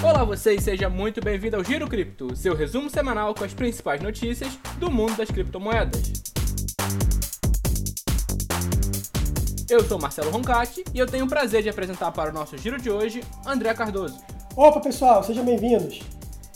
Olá 0.00 0.22
vocês, 0.22 0.62
seja 0.62 0.88
muito 0.88 1.20
bem-vindo 1.20 1.56
ao 1.56 1.64
Giro 1.64 1.88
Cripto, 1.88 2.34
seu 2.36 2.54
resumo 2.54 2.88
semanal 2.88 3.34
com 3.34 3.42
as 3.42 3.52
principais 3.52 4.00
notícias 4.00 4.56
do 4.78 4.88
mundo 4.88 5.16
das 5.16 5.28
criptomoedas. 5.28 6.12
Eu 9.68 9.84
sou 9.84 9.98
Marcelo 9.98 10.30
Roncati 10.30 10.84
e 10.94 10.98
eu 11.00 11.06
tenho 11.06 11.24
o 11.24 11.28
prazer 11.28 11.64
de 11.64 11.68
apresentar 11.68 12.12
para 12.12 12.30
o 12.30 12.32
nosso 12.32 12.56
giro 12.56 12.80
de 12.80 12.88
hoje 12.88 13.24
André 13.44 13.74
Cardoso. 13.74 14.22
Opa 14.54 14.80
pessoal, 14.80 15.24
sejam 15.24 15.44
bem-vindos. 15.44 16.00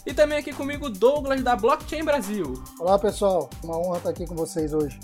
E 0.06 0.14
também 0.14 0.38
aqui 0.38 0.52
comigo 0.52 0.88
Douglas 0.88 1.42
da 1.42 1.56
Blockchain 1.56 2.04
Brasil. 2.04 2.54
Olá 2.78 2.96
pessoal, 2.96 3.50
uma 3.64 3.76
honra 3.76 3.98
estar 3.98 4.10
aqui 4.10 4.24
com 4.24 4.36
vocês 4.36 4.72
hoje. 4.72 5.00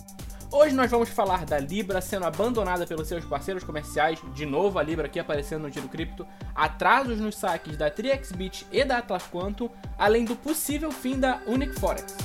Hoje 0.51 0.75
nós 0.75 0.91
vamos 0.91 1.11
falar 1.11 1.45
da 1.45 1.59
Libra 1.59 2.01
sendo 2.01 2.25
abandonada 2.25 2.87
pelos 2.87 3.07
seus 3.07 3.23
parceiros 3.23 3.63
comerciais, 3.63 4.19
de 4.33 4.47
novo 4.47 4.79
a 4.79 4.83
Libra 4.83 5.05
aqui 5.05 5.21
aparecendo 5.21 5.63
no 5.63 5.71
Giro 5.71 5.89
Cripto, 5.91 6.27
atrasos 6.55 7.21
nos 7.21 7.37
saques 7.37 7.77
da 7.77 7.91
TriXBit 7.91 8.67
e 8.73 8.83
da 8.83 8.97
Atlas 8.97 9.25
Quantum, 9.25 9.69
além 9.99 10.25
do 10.25 10.35
possível 10.35 10.91
fim 10.91 11.21
da 11.21 11.43
Unic 11.47 11.79
Forex. 11.79 12.17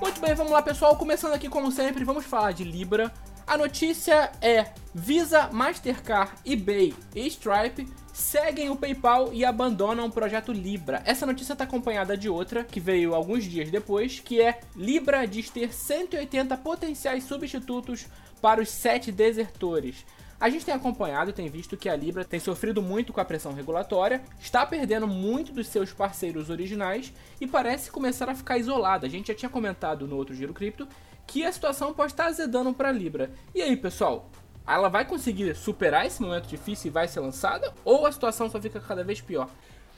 Muito 0.00 0.18
bem, 0.18 0.34
vamos 0.34 0.52
lá 0.52 0.62
pessoal, 0.62 0.96
começando 0.96 1.34
aqui 1.34 1.50
como 1.50 1.70
sempre, 1.70 2.02
vamos 2.02 2.24
falar 2.24 2.52
de 2.52 2.64
Libra. 2.64 3.12
A 3.46 3.58
notícia 3.58 4.32
é 4.40 4.72
Visa, 4.94 5.50
Mastercard, 5.52 6.32
eBay 6.46 6.94
e 7.14 7.26
Stripe 7.26 7.86
seguem 8.18 8.68
o 8.68 8.76
PayPal 8.76 9.32
e 9.32 9.44
abandonam 9.44 10.06
o 10.06 10.10
projeto 10.10 10.52
Libra. 10.52 11.00
Essa 11.06 11.24
notícia 11.24 11.52
está 11.52 11.64
acompanhada 11.64 12.16
de 12.16 12.28
outra 12.28 12.64
que 12.64 12.80
veio 12.80 13.14
alguns 13.14 13.44
dias 13.44 13.70
depois, 13.70 14.18
que 14.18 14.40
é 14.40 14.60
Libra 14.74 15.24
diz 15.24 15.48
ter 15.48 15.72
180 15.72 16.56
potenciais 16.58 17.24
substitutos 17.24 18.06
para 18.42 18.60
os 18.60 18.68
sete 18.68 19.12
desertores. 19.12 20.04
A 20.40 20.50
gente 20.50 20.64
tem 20.64 20.74
acompanhado 20.74 21.30
e 21.30 21.32
tem 21.32 21.48
visto 21.48 21.76
que 21.76 21.88
a 21.88 21.96
Libra 21.96 22.24
tem 22.24 22.40
sofrido 22.40 22.82
muito 22.82 23.12
com 23.12 23.20
a 23.20 23.24
pressão 23.24 23.52
regulatória, 23.52 24.22
está 24.38 24.66
perdendo 24.66 25.06
muito 25.06 25.52
dos 25.52 25.68
seus 25.68 25.92
parceiros 25.92 26.50
originais 26.50 27.12
e 27.40 27.46
parece 27.46 27.90
começar 27.90 28.28
a 28.28 28.34
ficar 28.34 28.58
isolada. 28.58 29.06
A 29.06 29.10
gente 29.10 29.28
já 29.28 29.34
tinha 29.34 29.48
comentado 29.48 30.06
no 30.06 30.16
outro 30.16 30.34
Giro 30.34 30.52
Cripto 30.52 30.88
que 31.26 31.44
a 31.44 31.52
situação 31.52 31.94
pode 31.94 32.12
estar 32.12 32.26
azedando 32.26 32.74
para 32.74 32.88
a 32.88 32.92
Libra. 32.92 33.30
E 33.54 33.62
aí, 33.62 33.76
pessoal? 33.76 34.28
Ela 34.74 34.88
vai 34.88 35.04
conseguir 35.04 35.54
superar 35.54 36.06
esse 36.06 36.20
momento 36.20 36.46
difícil 36.46 36.88
e 36.88 36.92
vai 36.92 37.08
ser 37.08 37.20
lançada? 37.20 37.72
Ou 37.84 38.06
a 38.06 38.12
situação 38.12 38.50
só 38.50 38.60
fica 38.60 38.80
cada 38.80 39.02
vez 39.02 39.20
pior? 39.20 39.48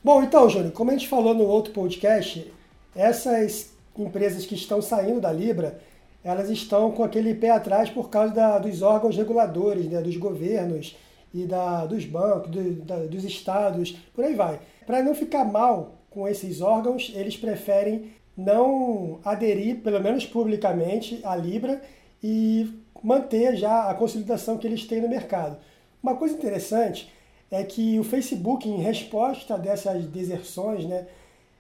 Bom, 0.03 0.23
então, 0.23 0.49
Júnior, 0.49 0.73
como 0.73 0.91
a 0.91 0.95
gente 0.95 1.09
falou 1.09 1.35
no 1.35 1.45
outro 1.45 1.73
podcast, 1.73 2.51
essas 2.95 3.73
empresas 3.99 4.47
que 4.47 4.55
estão 4.55 4.81
saindo 4.81 5.21
da 5.21 5.33
Libra, 5.33 5.81
elas 6.23 6.49
estão 6.51 6.91
com 6.93 7.03
aquele 7.03 7.35
pé 7.35 7.51
atrás 7.51 7.91
por 7.91 8.09
causa 8.09 8.33
da, 8.33 8.59
dos 8.59 8.83
órgãos 8.83 9.17
reguladores, 9.17 9.87
né, 9.87 10.01
dos 10.01 10.17
governos 10.17 10.97
e 11.33 11.45
da, 11.45 11.87
dos 11.87 12.05
bancos, 12.05 12.51
do, 12.51 12.73
da, 12.83 12.97
dos 13.07 13.25
estados, 13.25 13.93
por 14.15 14.25
aí 14.25 14.35
vai. 14.35 14.61
Para 14.87 15.03
não 15.03 15.15
ficar 15.15 15.45
mal 15.45 15.95
com 16.11 16.27
esses 16.27 16.61
órgãos, 16.61 17.13
eles 17.15 17.37
preferem 17.37 18.13
não 18.37 19.21
aderir, 19.25 19.77
pelo 19.83 20.01
menos 20.01 20.27
publicamente, 20.27 21.21
à 21.25 21.37
Libra 21.37 21.81
e 22.23 22.69
manter 23.03 23.57
já 23.57 23.91
a 23.91 23.95
consolidação 23.95 24.59
que 24.59 24.67
eles 24.67 24.85
têm 24.85 25.01
no 25.01 25.09
mercado. 25.09 25.57
Uma 26.03 26.17
coisa 26.17 26.35
interessante 26.35 27.11
é 27.51 27.63
que 27.65 27.99
o 27.99 28.05
Facebook, 28.05 28.69
em 28.69 28.79
resposta 28.79 29.59
dessas 29.59 30.05
deserções, 30.05 30.87
né, 30.87 31.07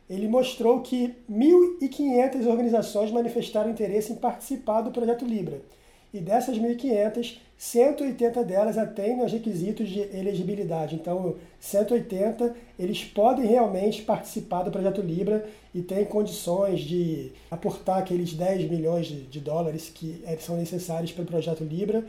ele 0.09 0.29
mostrou 0.29 0.81
que 0.81 1.15
1.500 1.31 2.47
organizações 2.47 3.11
manifestaram 3.11 3.71
interesse 3.71 4.13
em 4.13 4.17
participar 4.17 4.83
do 4.83 4.91
projeto 4.91 5.25
Libra. 5.25 5.61
E 6.13 6.21
dessas 6.21 6.59
1.500, 6.59 7.39
180 7.57 8.43
delas 8.43 8.77
atendem 8.77 9.21
aos 9.21 9.33
requisitos 9.33 9.89
de 9.89 10.01
elegibilidade. 10.01 10.97
Então, 10.97 11.37
180 11.61 12.55
eles 12.79 13.05
podem 13.05 13.47
realmente 13.47 14.03
participar 14.03 14.65
do 14.65 14.71
projeto 14.71 15.01
Libra 15.01 15.49
e 15.75 15.83
têm 15.83 16.05
condições 16.05 16.81
de 16.81 17.33
aportar 17.51 17.99
aqueles 17.99 18.33
10 18.33 18.69
milhões 18.69 19.07
de 19.07 19.41
dólares 19.41 19.89
que 19.89 20.23
é, 20.27 20.37
são 20.39 20.57
necessários 20.57 21.13
para 21.13 21.23
o 21.23 21.27
projeto 21.27 21.63
Libra 21.63 22.05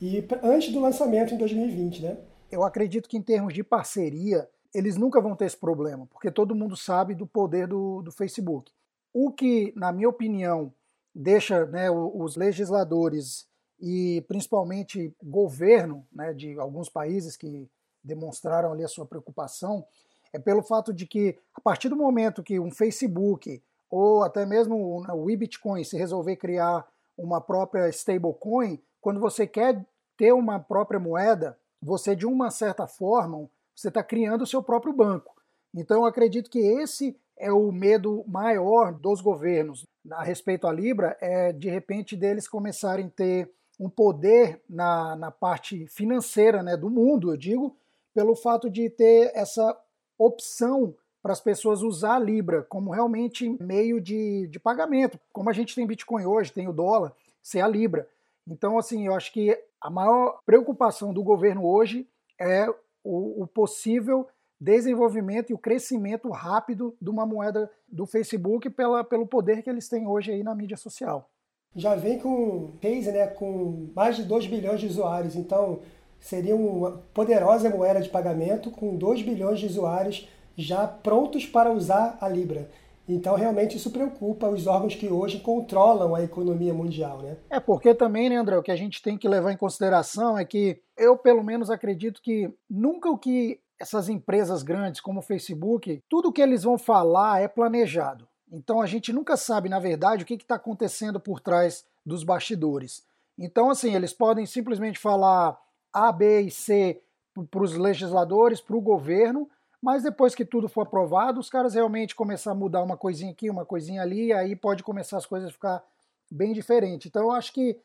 e 0.00 0.22
antes 0.42 0.72
do 0.72 0.80
lançamento 0.80 1.32
em 1.32 1.38
2020, 1.38 2.02
né? 2.02 2.18
Eu 2.50 2.62
acredito 2.62 3.08
que 3.08 3.16
em 3.16 3.22
termos 3.22 3.54
de 3.54 3.64
parceria, 3.64 4.48
eles 4.74 4.96
nunca 4.96 5.20
vão 5.20 5.34
ter 5.34 5.46
esse 5.46 5.56
problema, 5.56 6.06
porque 6.06 6.30
todo 6.30 6.54
mundo 6.54 6.76
sabe 6.76 7.14
do 7.14 7.26
poder 7.26 7.66
do, 7.66 8.02
do 8.02 8.12
Facebook. 8.12 8.70
O 9.12 9.32
que, 9.32 9.72
na 9.74 9.90
minha 9.92 10.08
opinião, 10.08 10.72
deixa 11.16 11.64
né, 11.66 11.90
os 11.90 12.36
legisladores 12.36 13.48
e 13.80 14.22
principalmente 14.28 15.14
governo 15.22 16.06
né, 16.12 16.34
de 16.34 16.58
alguns 16.58 16.90
países 16.90 17.36
que 17.36 17.68
demonstraram 18.04 18.72
ali 18.72 18.84
a 18.84 18.88
sua 18.88 19.06
preocupação 19.06 19.86
é 20.32 20.38
pelo 20.38 20.62
fato 20.62 20.92
de 20.92 21.06
que 21.06 21.38
a 21.54 21.60
partir 21.60 21.88
do 21.88 21.96
momento 21.96 22.42
que 22.42 22.60
um 22.60 22.70
Facebook 22.70 23.62
ou 23.90 24.22
até 24.22 24.44
mesmo 24.44 25.02
o 25.14 25.30
eBitcoin 25.30 25.82
se 25.84 25.96
resolver 25.96 26.36
criar 26.36 26.86
uma 27.16 27.40
própria 27.40 27.88
stablecoin, 27.88 28.78
quando 29.00 29.18
você 29.18 29.46
quer 29.46 29.86
ter 30.18 30.32
uma 30.32 30.60
própria 30.60 31.00
moeda, 31.00 31.58
você 31.80 32.14
de 32.14 32.26
uma 32.26 32.50
certa 32.50 32.86
forma 32.86 33.48
você 33.74 33.88
está 33.88 34.02
criando 34.02 34.42
o 34.42 34.46
seu 34.46 34.62
próprio 34.62 34.92
banco. 34.92 35.34
Então 35.74 35.98
eu 35.98 36.04
acredito 36.04 36.50
que 36.50 36.58
esse 36.58 37.18
é 37.38 37.52
o 37.52 37.70
medo 37.70 38.24
maior 38.26 38.92
dos 38.92 39.20
governos 39.20 39.84
a 40.10 40.22
respeito 40.22 40.66
à 40.66 40.72
Libra, 40.72 41.16
é 41.20 41.52
de 41.52 41.68
repente 41.68 42.16
deles 42.16 42.48
começarem 42.48 43.06
a 43.06 43.10
ter 43.10 43.50
um 43.78 43.90
poder 43.90 44.62
na, 44.68 45.16
na 45.16 45.30
parte 45.30 45.86
financeira 45.88 46.62
né, 46.62 46.76
do 46.76 46.88
mundo, 46.88 47.30
eu 47.30 47.36
digo, 47.36 47.76
pelo 48.14 48.34
fato 48.34 48.70
de 48.70 48.88
ter 48.88 49.30
essa 49.34 49.76
opção 50.18 50.94
para 51.22 51.32
as 51.32 51.40
pessoas 51.40 51.82
usar 51.82 52.14
a 52.14 52.18
Libra 52.20 52.62
como 52.62 52.92
realmente 52.92 53.56
meio 53.60 54.00
de, 54.00 54.46
de 54.46 54.58
pagamento. 54.58 55.18
Como 55.32 55.50
a 55.50 55.52
gente 55.52 55.74
tem 55.74 55.86
Bitcoin 55.86 56.24
hoje, 56.24 56.52
tem 56.52 56.68
o 56.68 56.72
dólar, 56.72 57.12
ser 57.42 57.60
a 57.60 57.68
Libra. 57.68 58.08
Então, 58.46 58.78
assim, 58.78 59.06
eu 59.06 59.14
acho 59.14 59.32
que 59.32 59.58
a 59.80 59.90
maior 59.90 60.38
preocupação 60.46 61.12
do 61.12 61.22
governo 61.22 61.66
hoje 61.66 62.08
é 62.40 62.68
o, 63.02 63.42
o 63.42 63.46
possível 63.46 64.26
desenvolvimento 64.60 65.50
e 65.50 65.54
o 65.54 65.58
crescimento 65.58 66.30
rápido 66.30 66.96
de 67.00 67.10
uma 67.10 67.26
moeda 67.26 67.70
do 67.88 68.06
Facebook 68.06 68.70
pela, 68.70 69.04
pelo 69.04 69.26
poder 69.26 69.62
que 69.62 69.70
eles 69.70 69.88
têm 69.88 70.06
hoje 70.06 70.32
aí 70.32 70.42
na 70.42 70.54
mídia 70.54 70.76
social. 70.76 71.30
Já 71.74 71.94
vem 71.94 72.18
com 72.18 72.70
case, 72.80 73.12
né, 73.12 73.26
com 73.26 73.90
mais 73.94 74.16
de 74.16 74.22
2 74.22 74.46
bilhões 74.46 74.80
de 74.80 74.86
usuários, 74.86 75.36
então 75.36 75.80
seria 76.18 76.56
uma 76.56 77.02
poderosa 77.12 77.68
moeda 77.68 78.00
de 78.00 78.08
pagamento 78.08 78.70
com 78.70 78.96
2 78.96 79.22
bilhões 79.22 79.60
de 79.60 79.66
usuários 79.66 80.28
já 80.56 80.86
prontos 80.86 81.44
para 81.44 81.70
usar 81.70 82.16
a 82.20 82.28
Libra. 82.28 82.70
Então, 83.08 83.36
realmente, 83.36 83.76
isso 83.76 83.92
preocupa 83.92 84.48
os 84.48 84.66
órgãos 84.66 84.96
que 84.96 85.08
hoje 85.08 85.38
controlam 85.38 86.14
a 86.14 86.24
economia 86.24 86.74
mundial, 86.74 87.18
né? 87.18 87.36
É, 87.48 87.60
porque 87.60 87.94
também, 87.94 88.28
né, 88.28 88.36
André, 88.36 88.56
o 88.56 88.62
que 88.62 88.72
a 88.72 88.76
gente 88.76 89.00
tem 89.00 89.16
que 89.16 89.28
levar 89.28 89.52
em 89.52 89.56
consideração 89.56 90.36
é 90.36 90.44
que 90.44 90.80
eu, 90.96 91.16
pelo 91.16 91.44
menos, 91.44 91.70
acredito 91.70 92.20
que 92.20 92.50
nunca 92.68 93.08
o 93.08 93.16
que 93.16 93.60
essas 93.78 94.08
empresas 94.08 94.62
grandes 94.62 95.00
como 95.00 95.20
o 95.20 95.22
Facebook, 95.22 96.02
tudo 96.08 96.32
que 96.32 96.42
eles 96.42 96.62
vão 96.62 96.78
falar 96.78 97.40
é 97.40 97.48
planejado. 97.48 98.26
Então 98.50 98.80
a 98.80 98.86
gente 98.86 99.12
nunca 99.12 99.36
sabe, 99.36 99.68
na 99.68 99.78
verdade, 99.78 100.22
o 100.22 100.26
que 100.26 100.34
está 100.34 100.54
acontecendo 100.54 101.18
por 101.18 101.40
trás 101.40 101.84
dos 102.04 102.22
bastidores. 102.22 103.04
Então, 103.38 103.70
assim, 103.70 103.94
eles 103.94 104.12
podem 104.12 104.46
simplesmente 104.46 104.98
falar 104.98 105.60
A, 105.92 106.10
B 106.10 106.42
e 106.42 106.50
C 106.50 107.02
para 107.50 107.62
os 107.62 107.74
legisladores, 107.76 108.60
para 108.60 108.76
o 108.76 108.80
governo, 108.80 109.48
mas 109.82 110.02
depois 110.02 110.34
que 110.34 110.44
tudo 110.44 110.68
for 110.68 110.82
aprovado, 110.82 111.38
os 111.38 111.50
caras 111.50 111.74
realmente 111.74 112.14
começar 112.14 112.52
a 112.52 112.54
mudar 112.54 112.82
uma 112.82 112.96
coisinha 112.96 113.32
aqui, 113.32 113.50
uma 113.50 113.66
coisinha 113.66 114.00
ali, 114.00 114.32
aí 114.32 114.56
pode 114.56 114.82
começar 114.82 115.18
as 115.18 115.26
coisas 115.26 115.50
a 115.50 115.52
ficar 115.52 115.84
bem 116.30 116.52
diferente. 116.52 117.08
Então 117.08 117.22
eu 117.22 117.30
acho 117.32 117.52
que, 117.52 117.78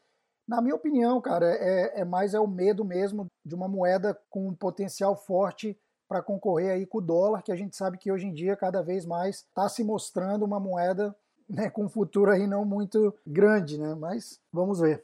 na 0.51 0.62
minha 0.62 0.75
opinião, 0.75 1.22
cara, 1.22 1.45
é, 1.45 2.02
é 2.02 2.03
mais 2.03 2.34
é 2.34 2.40
o 2.40 2.46
medo 2.46 2.84
mesmo 2.84 3.26
de 3.46 3.55
uma 3.55 3.70
moeda 3.70 4.20
com 4.29 4.49
um 4.49 4.53
potencial 4.53 5.16
forte 5.16 5.79
para 6.09 6.22
concorrer 6.22 6.72
aí 6.72 6.85
com 6.85 6.97
o 6.97 7.02
dólar, 7.02 7.41
que 7.41 7.53
a 7.53 7.55
gente 7.55 7.73
sabe 7.73 7.97
que 7.97 8.11
hoje 8.11 8.28
em 8.28 8.34
dia 8.34 8.58
cada 8.58 8.81
vez 8.81 9.05
mais 9.05 9.37
está 9.37 9.70
se 9.70 9.81
mostrando 9.81 10.43
uma 10.43 10.59
moeda 10.59 11.16
né, 11.49 11.70
com 11.70 11.85
um 11.85 11.90
futuro 11.90 12.31
aí 12.31 12.46
não 12.47 12.66
muito 12.66 13.16
grande, 13.26 13.79
né? 13.79 13.96
Mas 13.96 14.41
vamos 14.52 14.81
ver. 14.81 15.02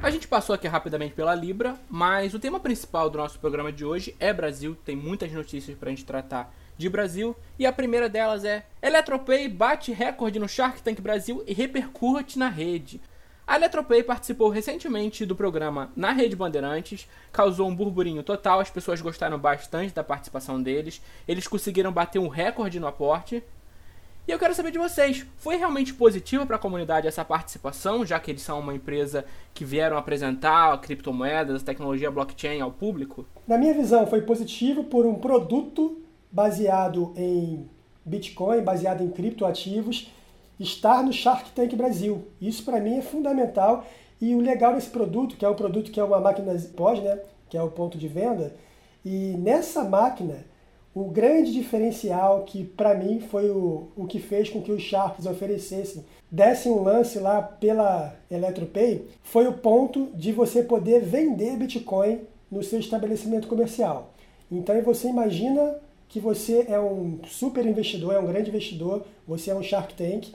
A 0.00 0.08
gente 0.08 0.28
passou 0.28 0.54
aqui 0.54 0.68
rapidamente 0.68 1.16
pela 1.16 1.34
Libra, 1.34 1.76
mas 1.90 2.32
o 2.32 2.38
tema 2.38 2.60
principal 2.60 3.10
do 3.10 3.18
nosso 3.18 3.40
programa 3.40 3.72
de 3.72 3.84
hoje 3.84 4.14
é 4.20 4.32
Brasil. 4.32 4.76
Tem 4.84 4.94
muitas 4.94 5.32
notícias 5.32 5.76
para 5.76 5.88
a 5.88 5.90
gente 5.90 6.06
tratar 6.06 6.54
de 6.76 6.88
Brasil 6.88 7.34
e 7.58 7.66
a 7.66 7.72
primeira 7.72 8.08
delas 8.08 8.44
é 8.44 8.66
Eletropay 8.82 9.48
bate 9.48 9.92
recorde 9.92 10.38
no 10.38 10.48
Shark 10.48 10.82
Tank 10.82 11.00
Brasil 11.00 11.42
e 11.46 11.54
repercute 11.54 12.38
na 12.38 12.48
rede. 12.48 13.00
A 13.46 13.54
Eletropay 13.56 14.02
participou 14.02 14.48
recentemente 14.48 15.24
do 15.24 15.36
programa 15.36 15.92
na 15.94 16.10
Rede 16.10 16.34
Bandeirantes, 16.34 17.08
causou 17.30 17.68
um 17.68 17.74
burburinho 17.74 18.24
total, 18.24 18.58
as 18.58 18.70
pessoas 18.70 19.00
gostaram 19.00 19.38
bastante 19.38 19.94
da 19.94 20.02
participação 20.02 20.60
deles, 20.60 21.00
eles 21.28 21.46
conseguiram 21.46 21.92
bater 21.92 22.18
um 22.18 22.26
recorde 22.26 22.80
no 22.80 22.88
aporte. 22.88 23.42
E 24.26 24.32
eu 24.32 24.38
quero 24.40 24.52
saber 24.52 24.72
de 24.72 24.78
vocês, 24.78 25.24
foi 25.36 25.54
realmente 25.54 25.94
positiva 25.94 26.44
para 26.44 26.56
a 26.56 26.58
comunidade 26.58 27.06
essa 27.06 27.24
participação, 27.24 28.04
já 28.04 28.18
que 28.18 28.32
eles 28.32 28.42
são 28.42 28.58
uma 28.58 28.74
empresa 28.74 29.24
que 29.54 29.64
vieram 29.64 29.96
apresentar 29.96 30.76
criptomoedas, 30.80 31.62
tecnologia 31.62 32.10
blockchain 32.10 32.60
ao 32.60 32.72
público? 32.72 33.24
Na 33.46 33.56
minha 33.56 33.72
visão, 33.72 34.08
foi 34.08 34.22
positivo 34.22 34.82
por 34.82 35.06
um 35.06 35.14
produto 35.14 36.02
baseado 36.36 37.14
em 37.16 37.66
Bitcoin, 38.04 38.60
baseado 38.60 39.02
em 39.02 39.08
criptoativos, 39.08 40.12
estar 40.60 41.02
no 41.02 41.10
Shark 41.10 41.50
Tank 41.52 41.74
Brasil. 41.74 42.26
Isso 42.38 42.62
para 42.62 42.78
mim 42.78 42.98
é 42.98 43.00
fundamental 43.00 43.86
e 44.20 44.34
o 44.34 44.40
legal 44.40 44.74
desse 44.74 44.90
produto, 44.90 45.34
que 45.34 45.46
é 45.46 45.48
um 45.48 45.54
produto 45.54 45.90
que 45.90 45.98
é 45.98 46.04
uma 46.04 46.20
máquina 46.20 46.52
pós, 46.76 47.02
né, 47.02 47.18
que 47.48 47.56
é 47.56 47.62
o 47.62 47.70
ponto 47.70 47.96
de 47.96 48.06
venda, 48.06 48.54
e 49.02 49.34
nessa 49.38 49.82
máquina 49.82 50.44
o 50.94 51.04
grande 51.04 51.54
diferencial 51.54 52.42
que 52.44 52.64
para 52.64 52.94
mim 52.94 53.18
foi 53.18 53.48
o, 53.50 53.88
o 53.96 54.06
que 54.06 54.18
fez 54.18 54.50
com 54.50 54.60
que 54.60 54.72
os 54.72 54.82
Sharks 54.82 55.24
oferecessem, 55.24 56.04
dessem 56.30 56.70
um 56.70 56.82
lance 56.82 57.18
lá 57.18 57.40
pela 57.40 58.14
EletroPay, 58.30 59.06
foi 59.22 59.46
o 59.46 59.54
ponto 59.54 60.10
de 60.14 60.32
você 60.32 60.62
poder 60.62 61.00
vender 61.00 61.56
Bitcoin 61.56 62.20
no 62.50 62.62
seu 62.62 62.78
estabelecimento 62.78 63.48
comercial. 63.48 64.10
Então 64.50 64.80
você 64.82 65.08
imagina 65.08 65.85
que 66.08 66.20
você 66.20 66.66
é 66.68 66.78
um 66.78 67.20
super 67.26 67.64
investidor, 67.66 68.14
é 68.14 68.18
um 68.18 68.26
grande 68.26 68.50
investidor, 68.50 69.04
você 69.26 69.50
é 69.50 69.54
um 69.54 69.62
Shark 69.62 69.94
Tank 69.94 70.28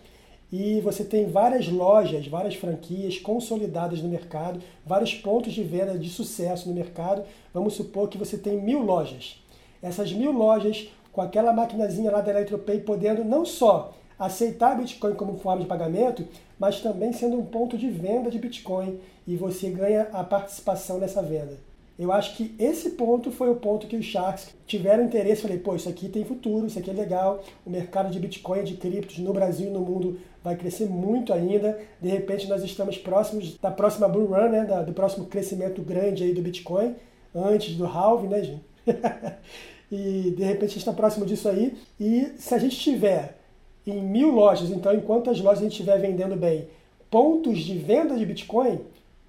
e 0.51 0.81
você 0.81 1.03
tem 1.03 1.29
várias 1.29 1.67
lojas, 1.67 2.27
várias 2.27 2.55
franquias 2.55 3.17
consolidadas 3.17 4.01
no 4.01 4.09
mercado, 4.09 4.61
vários 4.85 5.13
pontos 5.13 5.53
de 5.53 5.63
venda 5.63 5.97
de 5.97 6.09
sucesso 6.09 6.67
no 6.67 6.75
mercado. 6.75 7.23
Vamos 7.53 7.73
supor 7.73 8.09
que 8.09 8.17
você 8.17 8.37
tem 8.37 8.61
mil 8.61 8.83
lojas 8.83 9.41
essas 9.81 10.13
mil 10.13 10.31
lojas 10.31 10.89
com 11.11 11.21
aquela 11.21 11.51
maquinazinha 11.51 12.11
lá 12.11 12.21
da 12.21 12.31
EletroPay 12.31 12.81
podendo 12.81 13.23
não 13.23 13.45
só 13.45 13.93
aceitar 14.17 14.77
Bitcoin 14.77 15.15
como 15.15 15.39
forma 15.39 15.61
de 15.61 15.67
pagamento, 15.67 16.27
mas 16.59 16.79
também 16.79 17.11
sendo 17.11 17.39
um 17.39 17.45
ponto 17.45 17.77
de 17.77 17.89
venda 17.89 18.29
de 18.29 18.37
Bitcoin 18.37 18.99
e 19.25 19.35
você 19.35 19.69
ganha 19.71 20.03
a 20.13 20.23
participação 20.23 20.99
nessa 20.99 21.21
venda. 21.23 21.57
Eu 22.01 22.11
acho 22.11 22.35
que 22.35 22.55
esse 22.57 22.89
ponto 22.89 23.29
foi 23.29 23.51
o 23.51 23.57
ponto 23.57 23.85
que 23.85 23.95
os 23.95 24.03
Sharks 24.03 24.55
tiveram 24.65 25.03
interesse. 25.03 25.43
Falei, 25.43 25.59
pô, 25.59 25.75
isso 25.75 25.87
aqui 25.87 26.09
tem 26.09 26.25
futuro, 26.25 26.65
isso 26.65 26.79
aqui 26.79 26.89
é 26.89 26.93
legal. 26.93 27.43
O 27.63 27.69
mercado 27.69 28.09
de 28.09 28.19
Bitcoin, 28.19 28.63
de 28.63 28.73
criptos 28.73 29.19
no 29.19 29.31
Brasil 29.31 29.67
e 29.67 29.69
no 29.69 29.81
mundo 29.81 30.19
vai 30.43 30.55
crescer 30.55 30.87
muito 30.87 31.31
ainda. 31.31 31.79
De 32.01 32.09
repente, 32.09 32.47
nós 32.47 32.63
estamos 32.63 32.97
próximos 32.97 33.55
da 33.59 33.69
próxima 33.69 34.07
bull 34.07 34.25
run, 34.25 34.49
né, 34.49 34.65
do 34.83 34.93
próximo 34.93 35.27
crescimento 35.27 35.83
grande 35.83 36.23
aí 36.23 36.33
do 36.33 36.41
Bitcoin, 36.41 36.95
antes 37.35 37.75
do 37.75 37.85
halving, 37.85 38.29
né, 38.29 38.43
gente? 38.45 38.65
e 39.91 40.33
de 40.35 40.43
repente 40.43 40.65
a 40.65 40.69
gente 40.69 40.77
está 40.77 40.93
próximo 40.93 41.23
disso 41.23 41.47
aí. 41.49 41.77
E 41.99 42.33
se 42.35 42.55
a 42.55 42.57
gente 42.57 42.79
tiver 42.79 43.37
em 43.85 44.01
mil 44.01 44.31
lojas, 44.31 44.71
então 44.71 44.91
enquanto 44.91 45.29
as 45.29 45.39
lojas 45.39 45.59
a 45.59 45.63
gente 45.65 45.73
estiver 45.73 45.99
vendendo 45.99 46.35
bem, 46.35 46.67
pontos 47.11 47.59
de 47.59 47.77
venda 47.77 48.17
de 48.17 48.25
Bitcoin, 48.25 48.79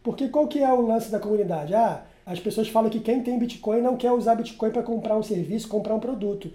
porque 0.02 0.28
qual 0.28 0.48
que 0.48 0.60
é 0.60 0.72
o 0.72 0.80
lance 0.80 1.10
da 1.10 1.20
comunidade? 1.20 1.74
Ah, 1.74 2.06
as 2.24 2.38
pessoas 2.38 2.69
falam 2.69 2.90
que 2.90 3.00
quem 3.00 3.22
tem 3.22 3.38
Bitcoin 3.38 3.80
não 3.80 3.96
quer 3.96 4.12
usar 4.12 4.34
Bitcoin 4.34 4.70
para 4.70 4.82
comprar 4.82 5.16
um 5.16 5.22
serviço, 5.22 5.69
comprar 5.69 5.94
um 5.94 6.00
produto. 6.00 6.50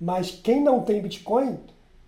Mas 0.00 0.30
quem 0.30 0.60
não 0.60 0.80
tem 0.80 1.00
Bitcoin 1.00 1.58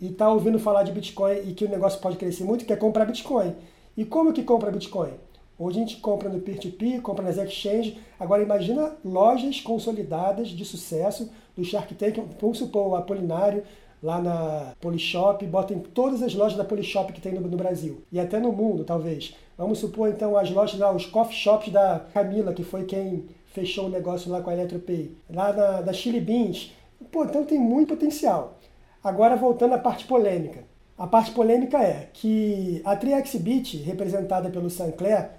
e 0.00 0.06
está 0.08 0.28
ouvindo 0.28 0.58
falar 0.58 0.82
de 0.82 0.92
Bitcoin 0.92 1.36
e 1.48 1.54
que 1.54 1.64
o 1.64 1.68
negócio 1.68 2.00
pode 2.00 2.16
crescer 2.16 2.44
muito, 2.44 2.64
quer 2.64 2.78
comprar 2.78 3.04
Bitcoin. 3.04 3.54
E 3.96 4.04
como 4.04 4.32
que 4.32 4.42
compra 4.42 4.70
Bitcoin? 4.70 5.12
Hoje 5.56 5.78
a 5.78 5.80
gente 5.80 5.96
compra 5.98 6.28
no 6.28 6.40
peer-to-peer, 6.40 7.00
compra 7.00 7.24
nas 7.24 7.38
exchanges. 7.38 7.96
Agora 8.18 8.42
imagina 8.42 8.92
lojas 9.04 9.60
consolidadas 9.60 10.48
de 10.48 10.64
sucesso 10.64 11.30
do 11.56 11.64
Shark 11.64 11.94
Tank. 11.94 12.20
Vamos 12.40 12.58
supor 12.58 12.88
o 12.88 12.96
Apolinário 12.96 13.62
lá 14.02 14.20
na 14.20 14.72
Polishop, 14.80 15.44
botem 15.46 15.78
todas 15.78 16.22
as 16.22 16.34
lojas 16.34 16.56
da 16.56 16.64
Polishop 16.64 17.12
que 17.12 17.20
tem 17.20 17.32
no, 17.32 17.40
no, 17.40 17.56
Brasil. 17.56 18.02
E 18.12 18.20
até 18.20 18.38
no 18.38 18.52
mundo, 18.52 18.84
talvez. 18.84 19.34
Vamos 19.56 19.78
supor 19.78 20.08
então 20.08 20.36
as 20.36 20.50
lojas 20.50 20.78
lá, 20.78 20.92
os 20.92 21.06
coffee 21.06 21.36
shops 21.36 21.72
da 21.72 22.04
Camila, 22.12 22.52
que 22.52 22.62
foi 22.62 22.84
quem 22.84 23.26
fechou 23.46 23.86
o 23.86 23.90
negócio 23.90 24.30
lá 24.30 24.40
com 24.40 24.50
a 24.50 24.54
Eletropay. 24.54 25.12
Lá 25.30 25.52
na, 25.52 25.80
da 25.80 25.92
Chili 25.92 26.20
Beans. 26.20 26.72
Pô, 27.10 27.24
então 27.24 27.44
tem 27.44 27.58
muito 27.58 27.88
potencial. 27.88 28.58
Agora 29.02 29.36
voltando 29.36 29.74
à 29.74 29.78
parte 29.78 30.06
polêmica. 30.06 30.64
A 30.96 31.06
parte 31.06 31.32
polêmica 31.32 31.78
é 31.82 32.08
que 32.12 32.80
a 32.84 32.94
TriXBit, 32.94 33.78
representada 33.78 34.48
pelo 34.48 34.70
Sancler, 34.70 35.30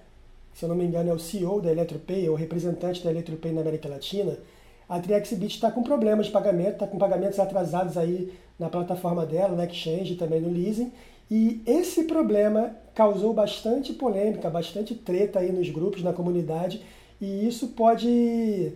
se 0.54 0.64
eu 0.64 0.70
não 0.70 0.76
me 0.76 0.86
engano 0.86 1.10
é 1.10 1.14
o 1.14 1.20
CEO 1.20 1.62
da 1.62 1.72
Eletropay, 1.72 2.30
ou 2.30 2.36
representante 2.36 3.04
da 3.04 3.12
Eletropay 3.12 3.52
na 3.52 3.62
América 3.62 3.90
Latina, 3.90 4.38
a 4.88 5.00
TriXBit 5.00 5.56
está 5.56 5.72
com 5.72 5.84
problemas 5.84 6.28
de 6.28 6.32
pagamento, 6.32 6.74
está 6.74 6.88
com 6.88 6.98
pagamentos 6.98 7.40
atrasados 7.40 7.98
aí 7.98 8.32
na 8.60 8.70
plataforma 8.70 9.26
dela, 9.26 9.56
na 9.56 9.66
Exchange 9.66 10.14
e 10.14 10.16
também 10.16 10.40
no 10.40 10.52
leasing. 10.52 10.92
E 11.30 11.62
esse 11.66 12.04
problema 12.04 12.76
causou 12.94 13.34
bastante 13.34 13.94
polêmica, 13.94 14.50
bastante 14.50 14.94
treta 14.94 15.40
aí 15.40 15.52
nos 15.52 15.70
grupos, 15.70 16.04
na 16.04 16.14
comunidade, 16.14 16.82
e 17.20 17.48
isso 17.48 17.70
pode 17.70 18.74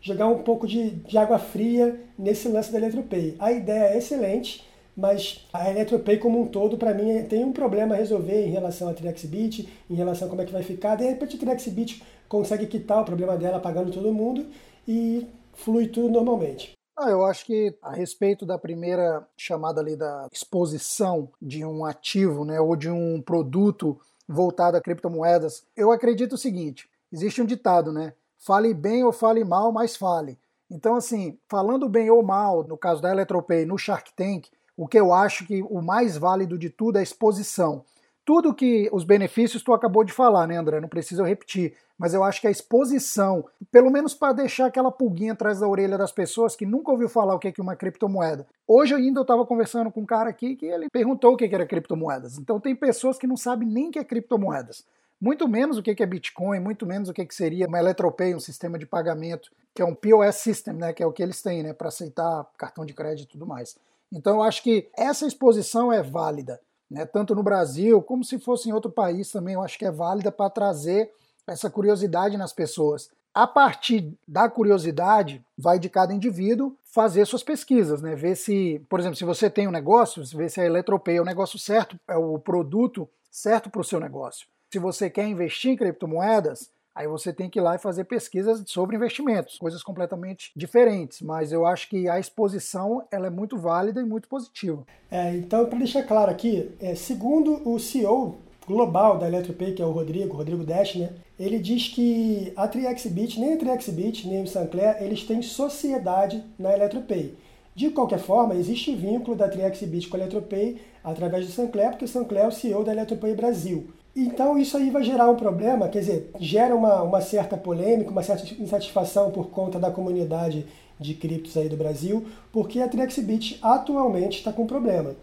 jogar 0.00 0.28
um 0.28 0.42
pouco 0.42 0.66
de, 0.66 0.90
de 0.90 1.16
água 1.16 1.38
fria 1.38 1.98
nesse 2.18 2.48
lance 2.48 2.70
da 2.70 2.78
Eletropay. 2.78 3.34
A 3.38 3.50
ideia 3.50 3.94
é 3.94 3.98
excelente, 3.98 4.64
mas 4.96 5.46
a 5.52 5.70
EletroPay 5.70 6.18
como 6.18 6.40
um 6.40 6.46
todo, 6.46 6.76
para 6.76 6.94
mim, 6.94 7.22
tem 7.24 7.44
um 7.44 7.52
problema 7.52 7.94
a 7.94 7.98
resolver 7.98 8.46
em 8.46 8.50
relação 8.50 8.88
a 8.88 8.94
TrexBit, 8.94 9.68
em 9.90 9.94
relação 9.94 10.26
a 10.26 10.30
como 10.30 10.42
é 10.42 10.44
que 10.44 10.52
vai 10.52 10.62
ficar. 10.62 10.96
De 10.96 11.04
repente, 11.04 11.36
a 11.36 11.38
TrexBit 11.38 12.02
consegue 12.28 12.66
quitar 12.66 13.02
o 13.02 13.04
problema 13.04 13.36
dela 13.36 13.58
pagando 13.58 13.90
todo 13.90 14.12
mundo 14.12 14.46
e 14.86 15.26
flui 15.56 15.88
tudo 15.88 16.10
normalmente. 16.10 16.72
Ah, 16.96 17.10
eu 17.10 17.24
acho 17.24 17.44
que 17.44 17.76
a 17.82 17.92
respeito 17.92 18.46
da 18.46 18.56
primeira 18.56 19.26
chamada 19.36 19.80
ali 19.80 19.96
da 19.96 20.28
exposição 20.32 21.28
de 21.42 21.64
um 21.64 21.84
ativo, 21.84 22.44
né, 22.44 22.58
ou 22.58 22.74
de 22.74 22.88
um 22.88 23.20
produto 23.20 24.00
voltado 24.26 24.76
a 24.76 24.80
criptomoedas, 24.80 25.64
eu 25.76 25.92
acredito 25.92 26.34
o 26.34 26.38
seguinte: 26.38 26.88
existe 27.12 27.42
um 27.42 27.46
ditado, 27.46 27.92
né? 27.92 28.14
Fale 28.38 28.72
bem 28.72 29.04
ou 29.04 29.12
fale 29.12 29.44
mal, 29.44 29.72
mas 29.72 29.96
fale. 29.96 30.38
Então, 30.70 30.96
assim, 30.96 31.38
falando 31.48 31.88
bem 31.88 32.10
ou 32.10 32.22
mal, 32.22 32.64
no 32.64 32.76
caso 32.76 33.02
da 33.02 33.10
Eletropay, 33.10 33.64
no 33.64 33.78
Shark 33.78 34.12
Tank, 34.14 34.48
o 34.76 34.86
que 34.86 34.98
eu 34.98 35.12
acho 35.12 35.46
que 35.46 35.62
o 35.62 35.80
mais 35.80 36.16
válido 36.16 36.58
de 36.58 36.70
tudo 36.70 36.96
é 36.96 37.00
a 37.00 37.02
exposição. 37.02 37.84
Tudo 38.26 38.52
que 38.52 38.90
os 38.92 39.04
benefícios 39.04 39.62
tu 39.62 39.72
acabou 39.72 40.02
de 40.02 40.12
falar, 40.12 40.48
né, 40.48 40.56
André? 40.56 40.80
Não 40.80 40.88
precisa 40.88 41.22
eu 41.22 41.26
repetir. 41.26 41.74
Mas 41.96 42.12
eu 42.12 42.24
acho 42.24 42.40
que 42.40 42.48
a 42.48 42.50
exposição, 42.50 43.44
pelo 43.70 43.88
menos 43.88 44.14
para 44.14 44.32
deixar 44.32 44.66
aquela 44.66 44.90
pulguinha 44.90 45.32
atrás 45.32 45.60
da 45.60 45.68
orelha 45.68 45.96
das 45.96 46.10
pessoas 46.10 46.56
que 46.56 46.66
nunca 46.66 46.90
ouviu 46.90 47.08
falar 47.08 47.36
o 47.36 47.38
que 47.38 47.48
é 47.48 47.62
uma 47.62 47.76
criptomoeda. 47.76 48.44
Hoje 48.66 48.94
ainda 48.94 49.20
eu 49.20 49.22
estava 49.22 49.46
conversando 49.46 49.92
com 49.92 50.00
um 50.00 50.04
cara 50.04 50.28
aqui 50.28 50.56
que 50.56 50.66
ele 50.66 50.90
perguntou 50.90 51.34
o 51.34 51.36
que 51.36 51.44
era 51.44 51.64
criptomoedas. 51.64 52.36
Então 52.36 52.58
tem 52.58 52.74
pessoas 52.74 53.16
que 53.16 53.28
não 53.28 53.36
sabem 53.36 53.68
nem 53.68 53.88
o 53.88 53.90
que 53.92 53.98
é 54.00 54.04
criptomoedas. 54.04 54.84
Muito 55.20 55.48
menos 55.48 55.78
o 55.78 55.82
que 55.82 56.02
é 56.02 56.06
Bitcoin, 56.06 56.58
muito 56.58 56.84
menos 56.84 57.08
o 57.08 57.12
que 57.12 57.26
seria 57.30 57.68
uma 57.68 57.78
Eletropay, 57.78 58.34
um 58.34 58.40
sistema 58.40 58.76
de 58.76 58.84
pagamento, 58.84 59.50
que 59.72 59.80
é 59.80 59.84
um 59.84 59.94
POS 59.94 60.34
system, 60.34 60.74
né, 60.74 60.92
que 60.92 61.02
é 61.02 61.06
o 61.06 61.12
que 61.12 61.22
eles 61.22 61.40
têm, 61.40 61.62
né, 61.62 61.72
para 61.72 61.88
aceitar 61.88 62.44
cartão 62.58 62.84
de 62.84 62.92
crédito 62.92 63.28
e 63.28 63.32
tudo 63.32 63.46
mais. 63.46 63.76
Então 64.12 64.34
eu 64.34 64.42
acho 64.42 64.62
que 64.62 64.88
essa 64.96 65.26
exposição 65.26 65.92
é 65.92 66.02
válida, 66.02 66.60
né? 66.90 67.04
tanto 67.04 67.34
no 67.34 67.42
Brasil 67.42 68.00
como 68.02 68.24
se 68.24 68.38
fosse 68.38 68.68
em 68.68 68.72
outro 68.72 68.90
país 68.90 69.30
também, 69.30 69.54
eu 69.54 69.62
acho 69.62 69.78
que 69.78 69.84
é 69.84 69.90
válida 69.90 70.30
para 70.30 70.50
trazer 70.50 71.10
essa 71.46 71.70
curiosidade 71.70 72.36
nas 72.36 72.52
pessoas. 72.52 73.10
A 73.32 73.46
partir 73.46 74.12
da 74.26 74.48
curiosidade, 74.48 75.44
vai 75.58 75.78
de 75.78 75.90
cada 75.90 76.14
indivíduo 76.14 76.74
fazer 76.84 77.26
suas 77.26 77.42
pesquisas, 77.42 78.00
né? 78.00 78.14
Ver 78.14 78.34
se, 78.34 78.80
por 78.88 78.98
exemplo, 78.98 79.16
se 79.16 79.24
você 79.24 79.50
tem 79.50 79.68
um 79.68 79.70
negócio, 79.70 80.24
ver 80.24 80.50
se 80.50 80.60
a 80.60 80.64
Eletropay 80.64 81.16
é 81.16 81.20
o 81.20 81.24
negócio 81.24 81.58
certo, 81.58 82.00
é 82.08 82.16
o 82.16 82.38
produto 82.38 83.06
certo 83.30 83.68
para 83.68 83.82
o 83.82 83.84
seu 83.84 84.00
negócio. 84.00 84.46
Se 84.72 84.78
você 84.78 85.10
quer 85.10 85.26
investir 85.26 85.72
em 85.72 85.76
criptomoedas, 85.76 86.70
Aí 86.96 87.06
você 87.06 87.30
tem 87.30 87.50
que 87.50 87.58
ir 87.58 87.62
lá 87.62 87.74
e 87.74 87.78
fazer 87.78 88.04
pesquisas 88.04 88.62
sobre 88.66 88.96
investimentos, 88.96 89.58
coisas 89.58 89.82
completamente 89.82 90.50
diferentes. 90.56 91.20
Mas 91.20 91.52
eu 91.52 91.66
acho 91.66 91.90
que 91.90 92.08
a 92.08 92.18
exposição 92.18 93.06
ela 93.10 93.26
é 93.26 93.30
muito 93.30 93.58
válida 93.58 94.00
e 94.00 94.04
muito 94.04 94.26
positiva. 94.26 94.82
É, 95.10 95.36
então, 95.36 95.66
para 95.66 95.78
deixar 95.78 96.04
claro 96.04 96.30
aqui, 96.30 96.74
é, 96.80 96.94
segundo 96.94 97.68
o 97.68 97.78
CEO 97.78 98.38
global 98.66 99.18
da 99.18 99.28
Eletropay, 99.28 99.74
que 99.74 99.82
é 99.82 99.84
o 99.84 99.90
Rodrigo, 99.90 100.38
Rodrigo 100.38 100.64
Dash, 100.64 100.94
né? 100.94 101.10
Ele 101.38 101.58
diz 101.58 101.88
que 101.88 102.50
a 102.56 102.66
TriXBit, 102.66 103.38
nem 103.38 103.52
a 103.52 103.56
TriXBit, 103.58 104.26
nem 104.26 104.42
o 104.42 104.46
Sancler, 104.46 104.96
eles 105.02 105.22
têm 105.22 105.42
sociedade 105.42 106.42
na 106.58 106.72
Eletropay. 106.72 107.34
De 107.74 107.90
qualquer 107.90 108.20
forma, 108.20 108.54
existe 108.54 108.96
vínculo 108.96 109.36
da 109.36 109.50
TriXBit 109.50 110.08
com 110.08 110.16
a 110.16 110.20
Eletropay 110.20 110.80
através 111.04 111.44
do 111.44 111.52
Sancler, 111.52 111.90
porque 111.90 112.06
o 112.06 112.08
Sancler 112.08 112.44
é 112.44 112.48
o 112.48 112.50
CEO 112.50 112.82
da 112.82 112.92
Eletropay 112.92 113.34
Brasil. 113.34 113.88
Então 114.16 114.58
isso 114.58 114.78
aí 114.78 114.88
vai 114.88 115.02
gerar 115.02 115.28
um 115.28 115.36
problema, 115.36 115.88
quer 115.88 115.98
dizer, 115.98 116.30
gera 116.40 116.74
uma, 116.74 117.02
uma 117.02 117.20
certa 117.20 117.54
polêmica, 117.54 118.10
uma 118.10 118.22
certa 118.22 118.50
insatisfação 118.54 119.30
por 119.30 119.50
conta 119.50 119.78
da 119.78 119.90
comunidade 119.90 120.66
de 120.98 121.12
criptos 121.12 121.54
aí 121.54 121.68
do 121.68 121.76
Brasil, 121.76 122.24
porque 122.50 122.80
a 122.80 122.88
TrexBit 122.88 123.58
atualmente 123.60 124.38
está 124.38 124.50
com 124.50 124.66
problema. 124.66 125.14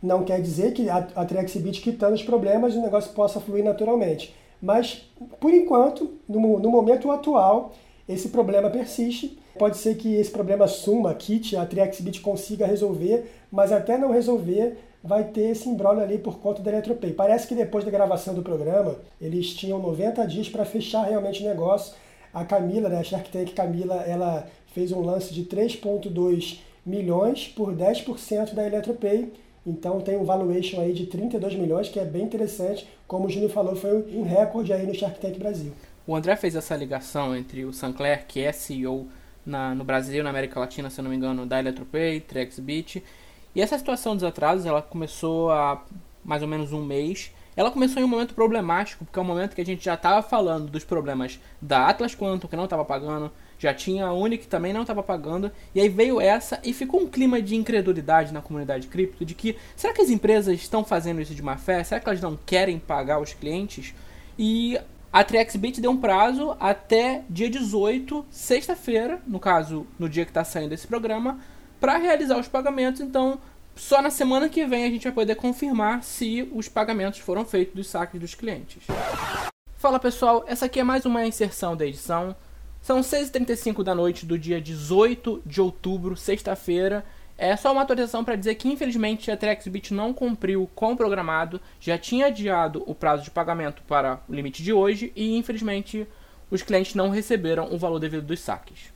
Não 0.00 0.22
quer 0.22 0.40
dizer 0.40 0.72
que 0.72 0.88
a, 0.88 1.08
a 1.16 1.24
TrexBit 1.24 1.80
quitando 1.80 2.14
os 2.14 2.22
problemas 2.22 2.76
o 2.76 2.80
negócio 2.80 3.12
possa 3.12 3.40
fluir 3.40 3.64
naturalmente. 3.64 4.32
Mas, 4.62 5.02
por 5.40 5.52
enquanto, 5.52 6.14
no, 6.28 6.60
no 6.60 6.70
momento 6.70 7.10
atual, 7.10 7.72
esse 8.08 8.28
problema 8.28 8.70
persiste. 8.70 9.38
Pode 9.58 9.76
ser 9.76 9.96
que 9.96 10.14
esse 10.14 10.30
problema 10.30 10.68
suma, 10.68 11.12
kit, 11.14 11.56
a 11.56 11.66
TrexBit 11.66 12.20
consiga 12.20 12.64
resolver, 12.64 13.28
mas 13.50 13.72
até 13.72 13.98
não 13.98 14.12
resolver, 14.12 14.78
vai 15.08 15.24
ter 15.24 15.50
esse 15.50 15.66
embrólio 15.68 16.02
ali 16.02 16.18
por 16.18 16.38
conta 16.38 16.62
da 16.62 16.70
Eletropay. 16.70 17.14
Parece 17.14 17.48
que 17.48 17.54
depois 17.54 17.82
da 17.82 17.90
gravação 17.90 18.34
do 18.34 18.42
programa, 18.42 18.96
eles 19.18 19.54
tinham 19.54 19.78
90 19.78 20.26
dias 20.26 20.50
para 20.50 20.66
fechar 20.66 21.04
realmente 21.04 21.42
o 21.42 21.48
negócio. 21.48 21.94
A 22.32 22.44
Camila, 22.44 22.90
né, 22.90 22.98
a 22.98 23.02
Shark 23.02 23.30
Tank 23.30 23.54
Camila, 23.54 24.04
ela 24.06 24.46
fez 24.74 24.92
um 24.92 25.00
lance 25.00 25.32
de 25.32 25.44
3,2 25.44 26.58
milhões 26.84 27.48
por 27.48 27.74
10% 27.74 28.52
da 28.52 28.66
Eletropay. 28.66 29.32
Então 29.66 30.00
tem 30.00 30.18
um 30.18 30.24
valuation 30.24 30.80
aí 30.80 30.92
de 30.92 31.06
32 31.06 31.54
milhões, 31.54 31.88
que 31.88 31.98
é 31.98 32.04
bem 32.04 32.24
interessante. 32.24 32.86
Como 33.06 33.26
o 33.26 33.30
Júnior 33.30 33.50
falou, 33.50 33.74
foi 33.74 34.02
um 34.14 34.22
recorde 34.22 34.74
aí 34.74 34.86
no 34.86 34.94
Shark 34.94 35.18
Tank 35.18 35.38
Brasil. 35.38 35.72
O 36.06 36.14
André 36.14 36.36
fez 36.36 36.54
essa 36.54 36.76
ligação 36.76 37.34
entre 37.34 37.64
o 37.64 37.72
Sancler, 37.72 38.26
que 38.26 38.40
é 38.40 38.52
CEO 38.52 39.06
na, 39.44 39.74
no 39.74 39.84
Brasil, 39.84 40.22
na 40.22 40.30
América 40.30 40.60
Latina, 40.60 40.90
se 40.90 41.00
eu 41.00 41.02
não 41.02 41.10
me 41.10 41.16
engano, 41.16 41.46
da 41.46 41.58
Eletropay, 41.58 42.20
Trexbit. 42.20 43.02
E 43.54 43.60
essa 43.60 43.78
situação 43.78 44.14
dos 44.14 44.24
atrasos, 44.24 44.66
ela 44.66 44.82
começou 44.82 45.50
há 45.50 45.82
mais 46.24 46.42
ou 46.42 46.48
menos 46.48 46.72
um 46.72 46.84
mês. 46.84 47.32
Ela 47.56 47.70
começou 47.70 48.00
em 48.00 48.04
um 48.04 48.08
momento 48.08 48.34
problemático, 48.34 49.04
porque 49.04 49.18
é 49.18 49.22
um 49.22 49.24
momento 49.24 49.54
que 49.54 49.60
a 49.60 49.66
gente 49.66 49.84
já 49.84 49.94
estava 49.94 50.22
falando 50.22 50.70
dos 50.70 50.84
problemas 50.84 51.40
da 51.60 51.88
Atlas 51.88 52.14
Quantum, 52.14 52.46
que 52.46 52.54
não 52.54 52.64
estava 52.64 52.84
pagando, 52.84 53.32
já 53.58 53.74
tinha 53.74 54.06
a 54.06 54.12
Uni 54.12 54.38
que 54.38 54.46
também 54.46 54.72
não 54.72 54.82
estava 54.82 55.02
pagando, 55.02 55.50
e 55.74 55.80
aí 55.80 55.88
veio 55.88 56.20
essa 56.20 56.60
e 56.62 56.72
ficou 56.72 57.00
um 57.00 57.08
clima 57.08 57.42
de 57.42 57.56
incredulidade 57.56 58.32
na 58.32 58.40
comunidade 58.40 58.86
cripto, 58.86 59.24
de 59.24 59.34
que 59.34 59.56
será 59.74 59.92
que 59.92 60.00
as 60.00 60.10
empresas 60.10 60.54
estão 60.54 60.84
fazendo 60.84 61.20
isso 61.20 61.34
de 61.34 61.42
má 61.42 61.56
fé? 61.56 61.82
Será 61.82 62.00
que 62.00 62.08
elas 62.08 62.20
não 62.20 62.38
querem 62.46 62.78
pagar 62.78 63.20
os 63.20 63.32
clientes? 63.32 63.92
E 64.38 64.78
a 65.12 65.24
TrexBit 65.24 65.80
deu 65.80 65.90
um 65.90 65.96
prazo 65.96 66.54
até 66.60 67.24
dia 67.28 67.50
18, 67.50 68.24
sexta-feira, 68.30 69.20
no 69.26 69.40
caso, 69.40 69.86
no 69.98 70.08
dia 70.08 70.24
que 70.24 70.30
está 70.30 70.44
saindo 70.44 70.74
esse 70.74 70.86
programa, 70.86 71.40
para 71.80 71.96
realizar 71.96 72.38
os 72.38 72.48
pagamentos. 72.48 73.00
Então, 73.00 73.38
só 73.74 74.02
na 74.02 74.10
semana 74.10 74.48
que 74.48 74.66
vem 74.66 74.84
a 74.84 74.90
gente 74.90 75.04
vai 75.04 75.12
poder 75.12 75.36
confirmar 75.36 76.02
se 76.02 76.48
os 76.52 76.68
pagamentos 76.68 77.20
foram 77.20 77.44
feitos 77.44 77.74
dos 77.74 77.86
saques 77.86 78.20
dos 78.20 78.34
clientes. 78.34 78.82
Fala 79.76 80.00
pessoal, 80.00 80.44
essa 80.48 80.66
aqui 80.66 80.80
é 80.80 80.84
mais 80.84 81.06
uma 81.06 81.24
inserção 81.24 81.76
da 81.76 81.86
edição. 81.86 82.34
São 82.82 83.00
6h35 83.00 83.82
da 83.84 83.94
noite 83.94 84.26
do 84.26 84.38
dia 84.38 84.60
18 84.60 85.42
de 85.46 85.60
outubro, 85.60 86.16
sexta-feira. 86.16 87.04
É 87.36 87.54
só 87.56 87.70
uma 87.70 87.82
atualização 87.82 88.24
para 88.24 88.34
dizer 88.34 88.56
que 88.56 88.68
infelizmente 88.68 89.30
a 89.30 89.36
TrexBit 89.36 89.94
não 89.94 90.12
cumpriu 90.12 90.68
com 90.74 90.92
o 90.92 90.96
programado, 90.96 91.60
já 91.78 91.96
tinha 91.96 92.26
adiado 92.26 92.82
o 92.84 92.94
prazo 92.94 93.22
de 93.22 93.30
pagamento 93.30 93.80
para 93.86 94.20
o 94.28 94.34
limite 94.34 94.60
de 94.60 94.72
hoje 94.72 95.12
e 95.14 95.36
infelizmente 95.36 96.04
os 96.50 96.62
clientes 96.62 96.96
não 96.96 97.10
receberam 97.10 97.72
o 97.72 97.78
valor 97.78 98.00
devido 98.00 98.26
dos 98.26 98.40
saques. 98.40 98.92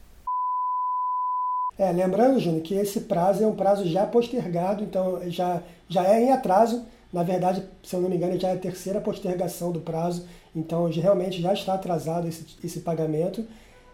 É, 1.82 1.90
lembrando, 1.90 2.38
Júnior, 2.38 2.62
que 2.62 2.76
esse 2.76 3.00
prazo 3.00 3.42
é 3.42 3.46
um 3.46 3.56
prazo 3.56 3.84
já 3.88 4.06
postergado, 4.06 4.84
então 4.84 5.20
já, 5.28 5.60
já 5.88 6.06
é 6.06 6.22
em 6.22 6.30
atraso. 6.30 6.86
Na 7.12 7.24
verdade, 7.24 7.64
se 7.82 7.96
eu 7.96 8.00
não 8.00 8.08
me 8.08 8.14
engano, 8.14 8.38
já 8.38 8.50
é 8.50 8.52
a 8.52 8.56
terceira 8.56 9.00
postergação 9.00 9.72
do 9.72 9.80
prazo, 9.80 10.24
então 10.54 10.88
realmente 10.88 11.42
já 11.42 11.52
está 11.52 11.74
atrasado 11.74 12.28
esse, 12.28 12.46
esse 12.62 12.80
pagamento. 12.82 13.44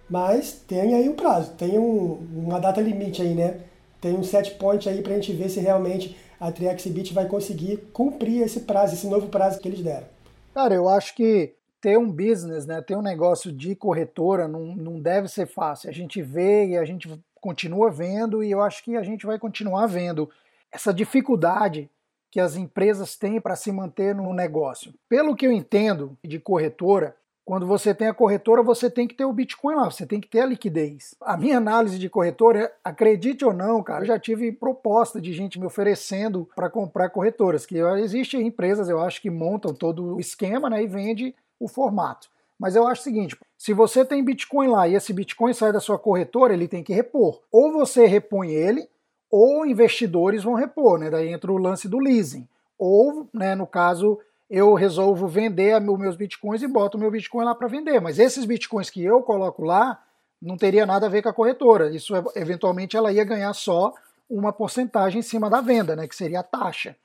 Mas 0.07 0.53
tem 0.53 0.93
aí 0.93 1.09
um 1.09 1.15
prazo, 1.15 1.53
tem 1.53 1.79
um, 1.79 2.19
uma 2.31 2.61
data 2.61 2.79
limite 2.79 3.23
aí, 3.23 3.33
né? 3.33 3.61
Tem 4.03 4.15
um 4.15 4.23
set 4.23 4.57
point 4.57 4.87
aí 4.87 5.01
para 5.01 5.13
a 5.13 5.15
gente 5.15 5.33
ver 5.33 5.49
se 5.49 5.59
realmente 5.59 6.15
a 6.39 6.53
Triaxibit 6.53 7.15
vai 7.15 7.25
conseguir 7.25 7.89
cumprir 7.95 8.43
esse 8.43 8.61
prazo, 8.61 8.93
esse 8.93 9.07
novo 9.07 9.29
prazo 9.29 9.61
que 9.61 9.67
eles 9.67 9.81
deram. 9.81 10.07
Cara, 10.53 10.75
eu 10.75 10.87
acho 10.91 11.15
que 11.15 11.55
ter 11.81 11.99
um 11.99 12.11
business, 12.11 12.67
né, 12.67 12.81
ter 12.83 12.97
um 12.97 13.03
negócio 13.03 13.53
de 13.53 13.75
corretora 13.75 14.49
não, 14.49 14.75
não 14.75 15.01
deve 15.01 15.29
ser 15.29 15.47
fácil. 15.47 15.89
A 15.89 15.93
gente 15.93 16.21
vê 16.21 16.67
e 16.67 16.77
a 16.77 16.85
gente 16.85 17.09
continua 17.41 17.91
vendo 17.91 18.43
e 18.43 18.51
eu 18.51 18.61
acho 18.61 18.83
que 18.83 18.97
a 18.97 19.03
gente 19.03 19.27
vai 19.27 19.39
continuar 19.39 19.87
vendo 19.87 20.29
essa 20.73 20.93
dificuldade 20.93 21.89
que 22.31 22.41
as 22.41 22.57
empresas 22.57 23.17
têm 23.17 23.41
para 23.41 23.57
se 23.57 23.73
manter 23.73 24.15
no 24.15 24.33
negócio. 24.35 24.93
Pelo 25.09 25.35
que 25.35 25.47
eu 25.47 25.53
entendo 25.53 26.17
de 26.23 26.39
corretora, 26.39 27.17
quando 27.49 27.67
você 27.67 27.95
tem 27.95 28.09
a 28.09 28.13
corretora, 28.13 28.63
você 28.63 28.91
tem 28.91 29.09
que 29.09 29.15
ter 29.15 29.25
o 29.25 29.33
Bitcoin 29.33 29.77
lá, 29.77 29.91
você 29.91 30.05
tem 30.05 30.21
que 30.21 30.29
ter 30.29 30.41
a 30.41 30.47
liquidez. 30.47 31.15
A 31.19 31.35
minha 31.35 31.57
análise 31.57 31.99
de 31.99 32.11
corretora, 32.11 32.71
acredite 32.85 33.43
ou 33.43 33.55
não, 33.55 33.83
cara, 33.83 34.03
eu 34.03 34.07
já 34.09 34.19
tive 34.19 34.53
proposta 34.53 35.19
de 35.19 35.33
gente 35.33 35.59
me 35.59 35.65
oferecendo 35.65 36.47
para 36.55 36.69
comprar 36.69 37.09
corretoras, 37.09 37.65
que 37.65 37.79
existem 37.79 38.47
empresas, 38.47 38.91
eu 38.91 39.01
acho, 39.01 39.23
que 39.23 39.31
montam 39.31 39.73
todo 39.73 40.17
o 40.17 40.21
esquema 40.21 40.69
né, 40.69 40.83
e 40.83 40.87
vende 40.87 41.35
o 41.59 41.69
formato. 41.69 42.29
Mas 42.59 42.75
eu 42.75 42.87
acho 42.87 43.01
o 43.01 43.05
seguinte: 43.05 43.37
se 43.57 43.73
você 43.73 44.05
tem 44.05 44.25
Bitcoin 44.25 44.69
lá 44.69 44.89
e 44.89 44.95
esse 44.95 45.13
Bitcoin 45.13 45.53
sai 45.53 45.73
da 45.73 45.81
sua 45.81 45.99
corretora, 45.99 46.53
ele 46.53 46.69
tem 46.69 46.83
que 46.83 46.93
repor. 46.93 47.41
Ou 47.53 47.73
você 47.73 48.07
repõe 48.07 48.51
ele, 48.51 48.89
ou 49.31 49.65
investidores 49.65 50.43
vão 50.43 50.55
repor, 50.55 50.99
né? 50.99 51.11
Daí 51.11 51.29
entra 51.29 51.53
o 51.53 51.59
lance 51.59 51.89
do 51.89 51.99
leasing. 51.99 52.49
Ou, 52.79 53.29
né, 53.33 53.55
no 53.55 53.67
caso, 53.67 54.19
eu 54.49 54.75
resolvo 54.75 55.27
vender 55.29 55.81
os 55.81 55.99
meus 55.99 56.17
bitcoins 56.17 56.63
e 56.63 56.69
boto 56.69 56.97
o 56.97 57.01
meu 57.01 57.11
bitcoin 57.11 57.45
lá 57.45 57.55
para 57.55 57.69
vender. 57.69 58.01
Mas 58.01 58.19
esses 58.19 58.45
bitcoins 58.45 58.89
que 58.89 59.05
eu 59.05 59.23
coloco 59.23 59.63
lá 59.63 60.03
não 60.41 60.57
teria 60.57 60.87
nada 60.87 61.07
a 61.07 61.09
ver 61.09 61.23
com 61.23 61.29
a 61.29 61.35
corretora. 61.35 61.95
Isso 61.95 62.15
eventualmente 62.35 62.97
ela 62.97 63.13
ia 63.13 63.25
ganhar 63.25 63.53
só 63.53 63.93
uma 64.31 64.53
porcentagem 64.53 65.21
em 65.21 65.23
cima 65.23 65.51
da 65.51 65.61
venda, 65.61 65.97
né, 65.97 66.07
que 66.07 66.15
seria 66.15 66.41
a 66.41 66.45
taxa. 66.45 66.97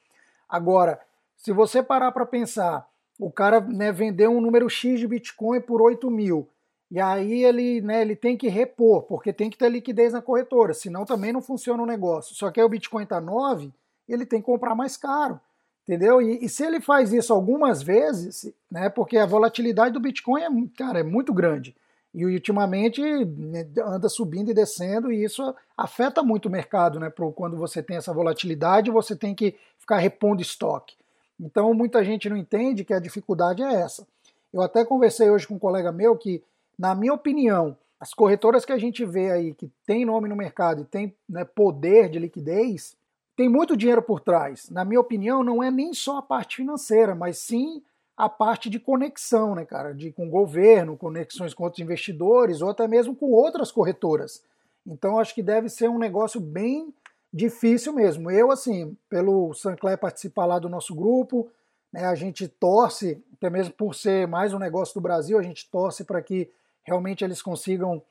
Agora, 0.47 0.99
se 1.37 1.51
você 1.51 1.81
parar 1.81 2.11
para 2.11 2.25
pensar, 2.25 2.87
o 3.25 3.31
cara 3.31 3.61
né, 3.61 3.91
vendeu 3.91 4.31
um 4.31 4.41
número 4.41 4.69
X 4.69 4.99
de 4.99 5.07
Bitcoin 5.07 5.61
por 5.61 5.81
8 5.81 6.09
mil, 6.11 6.47
e 6.91 6.99
aí 6.99 7.43
ele, 7.43 7.81
né, 7.81 8.01
ele 8.01 8.15
tem 8.15 8.37
que 8.37 8.47
repor, 8.47 9.03
porque 9.03 9.33
tem 9.33 9.49
que 9.49 9.57
ter 9.57 9.69
liquidez 9.69 10.13
na 10.13 10.21
corretora, 10.21 10.73
senão 10.73 11.05
também 11.05 11.33
não 11.33 11.41
funciona 11.41 11.81
o 11.81 11.87
negócio. 11.87 12.35
Só 12.35 12.51
que 12.51 12.59
aí 12.59 12.65
o 12.65 12.69
Bitcoin 12.69 13.03
está 13.03 13.19
9, 13.19 13.73
ele 14.07 14.25
tem 14.25 14.39
que 14.39 14.45
comprar 14.45 14.75
mais 14.75 14.95
caro. 14.95 15.39
Entendeu? 15.83 16.21
E, 16.21 16.45
e, 16.45 16.47
se 16.47 16.63
ele 16.63 16.79
faz 16.79 17.11
isso 17.11 17.33
algumas 17.33 17.81
vezes, 17.81 18.53
né, 18.71 18.89
porque 18.89 19.17
a 19.17 19.25
volatilidade 19.25 19.93
do 19.93 19.99
Bitcoin 19.99 20.43
é, 20.43 20.49
cara, 20.77 20.99
é 20.99 21.03
muito 21.03 21.33
grande. 21.33 21.75
E 22.13 22.25
ultimamente 22.25 23.01
né, 23.01 23.67
anda 23.83 24.07
subindo 24.07 24.51
e 24.51 24.53
descendo, 24.53 25.11
e 25.11 25.23
isso 25.23 25.53
afeta 25.75 26.21
muito 26.21 26.45
o 26.45 26.51
mercado, 26.51 26.99
né? 26.99 27.11
Quando 27.35 27.57
você 27.57 27.81
tem 27.81 27.97
essa 27.97 28.13
volatilidade, 28.13 28.91
você 28.91 29.15
tem 29.15 29.33
que 29.33 29.55
ficar 29.79 29.97
repondo 29.97 30.41
estoque. 30.41 30.95
Então 31.39 31.73
muita 31.73 32.03
gente 32.03 32.29
não 32.29 32.37
entende 32.37 32.85
que 32.85 32.93
a 32.93 32.99
dificuldade 32.99 33.61
é 33.63 33.73
essa. 33.73 34.07
Eu 34.51 34.61
até 34.61 34.85
conversei 34.85 35.29
hoje 35.29 35.47
com 35.47 35.55
um 35.55 35.59
colega 35.59 35.91
meu 35.91 36.15
que, 36.15 36.43
na 36.77 36.93
minha 36.93 37.13
opinião, 37.13 37.75
as 37.99 38.13
corretoras 38.13 38.65
que 38.65 38.71
a 38.71 38.77
gente 38.77 39.05
vê 39.05 39.31
aí 39.31 39.53
que 39.53 39.71
tem 39.85 40.05
nome 40.05 40.29
no 40.29 40.35
mercado 40.35 40.81
e 40.81 40.85
tem 40.85 41.15
né, 41.27 41.43
poder 41.43 42.09
de 42.09 42.19
liquidez, 42.19 42.95
tem 43.35 43.49
muito 43.49 43.75
dinheiro 43.75 44.01
por 44.01 44.19
trás. 44.19 44.69
Na 44.69 44.85
minha 44.85 44.99
opinião, 44.99 45.43
não 45.43 45.63
é 45.63 45.71
nem 45.71 45.93
só 45.93 46.17
a 46.17 46.21
parte 46.21 46.57
financeira, 46.57 47.15
mas 47.15 47.37
sim 47.37 47.81
a 48.15 48.29
parte 48.29 48.69
de 48.69 48.79
conexão, 48.79 49.55
né, 49.55 49.65
cara? 49.65 49.93
De, 49.93 50.11
com 50.11 50.27
o 50.27 50.29
governo, 50.29 50.97
conexões 50.97 51.53
com 51.53 51.63
outros 51.63 51.81
investidores 51.81 52.61
ou 52.61 52.69
até 52.69 52.87
mesmo 52.87 53.15
com 53.15 53.31
outras 53.31 53.71
corretoras. 53.71 54.43
Então, 54.85 55.17
acho 55.17 55.33
que 55.33 55.41
deve 55.41 55.69
ser 55.69 55.89
um 55.89 55.97
negócio 55.97 56.39
bem 56.39 56.93
difícil 57.33 57.91
mesmo. 57.93 58.29
Eu, 58.29 58.51
assim, 58.51 58.95
pelo 59.09 59.53
Sancler 59.53 59.97
participar 59.97 60.45
lá 60.45 60.59
do 60.59 60.69
nosso 60.69 60.93
grupo, 60.93 61.49
né, 61.91 62.05
a 62.05 62.13
gente 62.13 62.47
torce, 62.47 63.23
até 63.33 63.49
mesmo 63.49 63.73
por 63.73 63.95
ser 63.95 64.27
mais 64.27 64.53
um 64.53 64.59
negócio 64.59 64.93
do 64.93 65.01
Brasil, 65.01 65.39
a 65.39 65.43
gente 65.43 65.69
torce 65.69 66.03
para 66.03 66.21
que 66.21 66.49
realmente 66.83 67.23
eles 67.23 67.41
consigam 67.41 68.01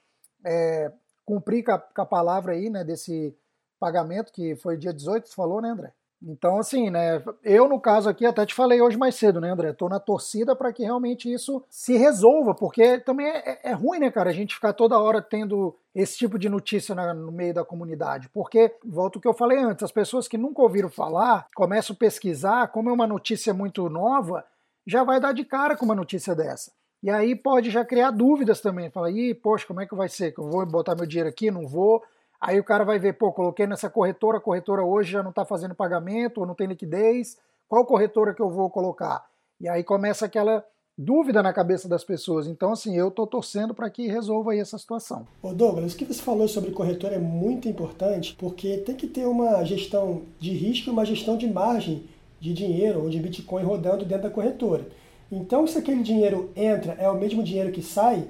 é, 0.45 0.91
cumprir 1.25 1.64
com 1.64 1.73
a, 1.73 1.79
com 1.79 2.02
a 2.02 2.07
palavra 2.07 2.52
aí, 2.52 2.69
né, 2.69 2.83
desse 2.83 3.35
pagamento, 3.79 4.33
que 4.33 4.57
foi 4.57 4.76
dia 4.76 4.93
18, 4.93 5.29
você 5.29 5.35
falou, 5.35 5.61
né, 5.61 5.71
André? 5.71 5.93
Então, 6.25 6.59
assim, 6.59 6.88
né, 6.88 7.23
eu 7.43 7.69
no 7.69 7.81
caso 7.81 8.09
aqui, 8.09 8.25
até 8.25 8.47
te 8.47 8.55
falei 8.55 8.81
hoje 8.81 8.97
mais 8.97 9.17
cedo, 9.17 9.41
né, 9.41 9.50
André? 9.50 9.71
Estou 9.71 9.88
na 9.88 9.99
torcida 9.99 10.55
para 10.55 10.73
que 10.73 10.85
realmente 10.85 11.33
isso 11.33 11.64
se 11.69 11.97
resolva, 11.97 12.55
porque 12.55 12.99
também 12.99 13.26
é, 13.26 13.61
é, 13.64 13.73
ruim, 13.73 13.99
né, 13.99 14.11
cara, 14.11 14.31
a 14.31 14.33
gente 14.33 14.55
ficar 14.55 14.73
toda 14.73 14.99
hora 14.99 15.21
tendo 15.21 15.75
esse 15.95 16.17
tipo 16.17 16.38
de 16.38 16.49
notícia 16.49 16.95
na, 16.95 17.12
no 17.12 17.33
meio 17.33 17.52
da 17.52 17.64
comunidade. 17.64 18.29
Porque, 18.29 18.73
volto 18.85 19.17
ao 19.17 19.23
que 19.23 19.29
eu 19.29 19.35
falei 19.35 19.59
antes, 19.59 19.83
as 19.83 19.93
pessoas 19.93 20.29
que 20.29 20.38
nunca 20.38 20.62
ouviram 20.62 20.88
falar, 20.88 21.49
começam 21.55 21.95
a 21.95 21.99
pesquisar, 21.99 22.69
como 22.69 22.88
é 22.88 22.93
uma 22.93 23.07
notícia 23.07 23.52
muito 23.52 23.88
nova, 23.88 24.45
já 24.87 25.02
vai 25.02 25.21
dar 25.21 25.33
de 25.33 25.45
cara 25.45 25.76
com 25.76 25.85
uma 25.85 25.95
notícia 25.95 26.35
dessa. 26.35 26.71
E 27.02 27.11
aí 27.11 27.35
pode 27.35 27.69
já 27.69 27.85
criar 27.85 28.12
dúvidas 28.12 28.61
também. 28.61 28.91
Fala, 28.91 29.11
ih, 29.11 29.35
poxa, 29.35 29.67
como 29.67 29.81
é 29.81 29.87
que 29.87 29.95
vai 29.95 30.09
ser? 30.09 30.33
Que 30.33 30.38
eu 30.38 30.49
vou 30.49 30.64
botar 30.64 30.95
meu 30.95 31.05
dinheiro 31.05 31.29
aqui, 31.29 31.50
não 31.50 31.67
vou? 31.67 32.02
Aí 32.43 32.59
o 32.59 32.65
cara 32.65 32.85
vai 32.85 32.99
ver, 32.99 33.13
pô, 33.13 33.31
coloquei 33.31 33.69
nessa 33.69 33.89
corretora, 33.89 34.39
a 34.39 34.41
corretora 34.41 34.83
hoje 34.83 35.13
já 35.13 35.23
não 35.23 35.31
está 35.31 35.45
fazendo 35.45 35.77
pagamento, 35.77 36.39
ou 36.41 36.47
não 36.47 36.57
tem 36.57 36.67
liquidez, 36.67 37.39
qual 37.69 37.87
corretora 37.87 38.35
que 38.35 38.43
eu 38.43 38.51
vou 38.51 38.69
colocar? 38.69 39.25
E 39.61 39.69
aí 39.69 39.85
começa 39.85 40.27
aquela 40.27 40.65
dúvida 40.99 41.41
na 41.41 41.53
cabeça 41.53 41.89
das 41.89 42.03
pessoas. 42.03 42.49
Então, 42.49 42.73
assim, 42.73 42.97
eu 42.97 43.09
estou 43.09 43.29
torcendo 43.29 43.73
para 43.73 43.89
que 43.89 44.09
resolva 44.09 44.51
aí 44.51 44.59
essa 44.59 44.77
situação. 44.77 45.25
Ô 45.41 45.53
Douglas, 45.53 45.93
o 45.93 45.97
que 45.97 46.05
você 46.05 46.21
falou 46.21 46.49
sobre 46.49 46.73
corretora 46.73 47.15
é 47.15 47.19
muito 47.19 47.69
importante, 47.69 48.35
porque 48.37 48.79
tem 48.79 48.97
que 48.97 49.07
ter 49.07 49.25
uma 49.25 49.63
gestão 49.63 50.23
de 50.41 50.51
risco 50.51 50.91
e 50.91 50.93
uma 50.93 51.05
gestão 51.05 51.37
de 51.37 51.47
margem 51.47 52.09
de 52.41 52.53
dinheiro 52.53 53.05
ou 53.05 53.09
de 53.09 53.21
Bitcoin 53.21 53.63
rodando 53.63 54.05
dentro 54.05 54.25
da 54.25 54.35
corretora. 54.35 54.85
Então, 55.31 55.65
se 55.65 55.79
aquele 55.79 56.03
dinheiro 56.03 56.51
entra, 56.57 56.95
é 56.99 57.09
o 57.09 57.17
mesmo 57.17 57.45
dinheiro 57.45 57.71
que 57.71 57.83
sai, 57.83 58.27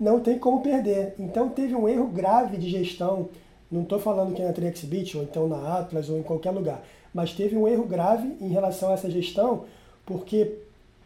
não 0.00 0.18
tem 0.18 0.36
como 0.36 0.62
perder. 0.62 1.14
Então, 1.16 1.48
teve 1.48 1.76
um 1.76 1.88
erro 1.88 2.08
grave 2.08 2.56
de 2.56 2.68
gestão 2.68 3.28
Não 3.72 3.84
estou 3.84 3.98
falando 3.98 4.34
que 4.34 4.42
é 4.42 4.46
na 4.46 4.52
TrexBit 4.52 5.16
ou 5.16 5.22
então 5.22 5.48
na 5.48 5.78
Atlas 5.78 6.10
ou 6.10 6.18
em 6.18 6.22
qualquer 6.22 6.50
lugar, 6.50 6.84
mas 7.14 7.32
teve 7.32 7.56
um 7.56 7.66
erro 7.66 7.86
grave 7.86 8.36
em 8.38 8.48
relação 8.48 8.90
a 8.90 8.92
essa 8.92 9.10
gestão, 9.10 9.64
porque 10.04 10.58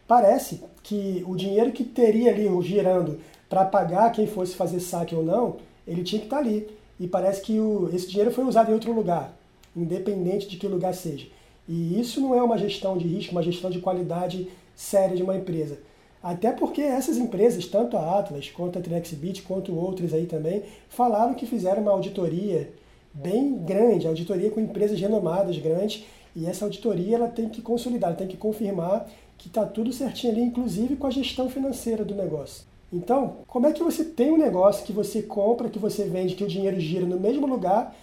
parece 0.05 0.61
que 0.83 1.23
o 1.25 1.33
dinheiro 1.33 1.71
que 1.71 1.85
teria 1.85 2.29
ali 2.29 2.45
girando 2.61 3.19
para 3.47 3.63
pagar 3.63 4.11
quem 4.11 4.27
fosse 4.27 4.53
fazer 4.53 4.81
saque 4.81 5.15
ou 5.15 5.23
não, 5.23 5.55
ele 5.87 6.03
tinha 6.03 6.19
que 6.19 6.25
estar 6.25 6.37
tá 6.37 6.41
ali. 6.41 6.67
E 6.99 7.07
parece 7.07 7.41
que 7.41 7.57
o, 7.57 7.89
esse 7.93 8.09
dinheiro 8.09 8.31
foi 8.31 8.43
usado 8.43 8.69
em 8.69 8.73
outro 8.73 8.91
lugar, 8.91 9.33
independente 9.73 10.49
de 10.49 10.57
que 10.57 10.67
lugar 10.67 10.93
seja. 10.93 11.25
E 11.69 11.97
isso 11.97 12.19
não 12.19 12.35
é 12.35 12.43
uma 12.43 12.57
gestão 12.57 12.97
de 12.97 13.07
risco, 13.07 13.31
uma 13.31 13.43
gestão 13.43 13.69
de 13.69 13.79
qualidade 13.79 14.49
séria 14.75 15.15
de 15.15 15.23
uma 15.23 15.37
empresa. 15.37 15.79
Até 16.27 16.51
porque 16.51 16.81
essas 16.81 17.15
empresas, 17.15 17.67
tanto 17.67 17.95
a 17.95 18.19
Atlas, 18.19 18.49
quanto 18.49 18.77
a 18.77 18.81
Trexbit, 18.81 19.43
quanto 19.43 19.73
outras 19.73 20.13
aí 20.13 20.25
também, 20.25 20.61
falaram 20.89 21.33
que 21.33 21.45
fizeram 21.45 21.81
uma 21.81 21.93
auditoria 21.93 22.69
bem 23.13 23.53
grande, 23.59 24.05
auditoria 24.05 24.51
com 24.51 24.59
empresas 24.59 24.99
renomadas 24.99 25.57
grandes, 25.57 26.03
e 26.35 26.45
essa 26.45 26.65
auditoria 26.65 27.15
ela 27.15 27.29
tem 27.29 27.47
que 27.47 27.61
consolidar, 27.61 28.09
ela 28.09 28.17
tem 28.17 28.27
que 28.27 28.35
confirmar 28.35 29.07
que 29.37 29.47
está 29.47 29.65
tudo 29.65 29.93
certinho 29.93 30.33
ali, 30.33 30.41
inclusive 30.41 30.97
com 30.97 31.07
a 31.07 31.11
gestão 31.11 31.49
financeira 31.49 32.03
do 32.03 32.13
negócio. 32.13 32.65
Então, 32.91 33.37
como 33.47 33.65
é 33.65 33.71
que 33.71 33.81
você 33.81 34.03
tem 34.03 34.29
um 34.29 34.37
negócio 34.37 34.85
que 34.85 34.91
você 34.91 35.21
compra, 35.21 35.69
que 35.69 35.79
você 35.79 36.03
vende, 36.03 36.35
que 36.35 36.43
o 36.43 36.47
dinheiro 36.47 36.77
gira 36.77 37.05
no 37.05 37.17
mesmo 37.17 37.47
lugar 37.47 37.95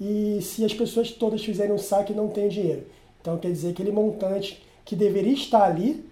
e 0.00 0.38
se 0.40 0.64
as 0.64 0.72
pessoas 0.72 1.10
todas 1.10 1.44
fizerem 1.44 1.72
um 1.72 1.78
saque 1.78 2.12
não 2.12 2.28
tem 2.28 2.46
dinheiro? 2.46 2.86
Então 3.20 3.36
quer 3.38 3.50
dizer 3.50 3.72
que 3.72 3.82
aquele 3.82 3.90
montante 3.90 4.62
que 4.84 4.94
deveria 4.94 5.34
estar 5.34 5.64
ali, 5.64 6.11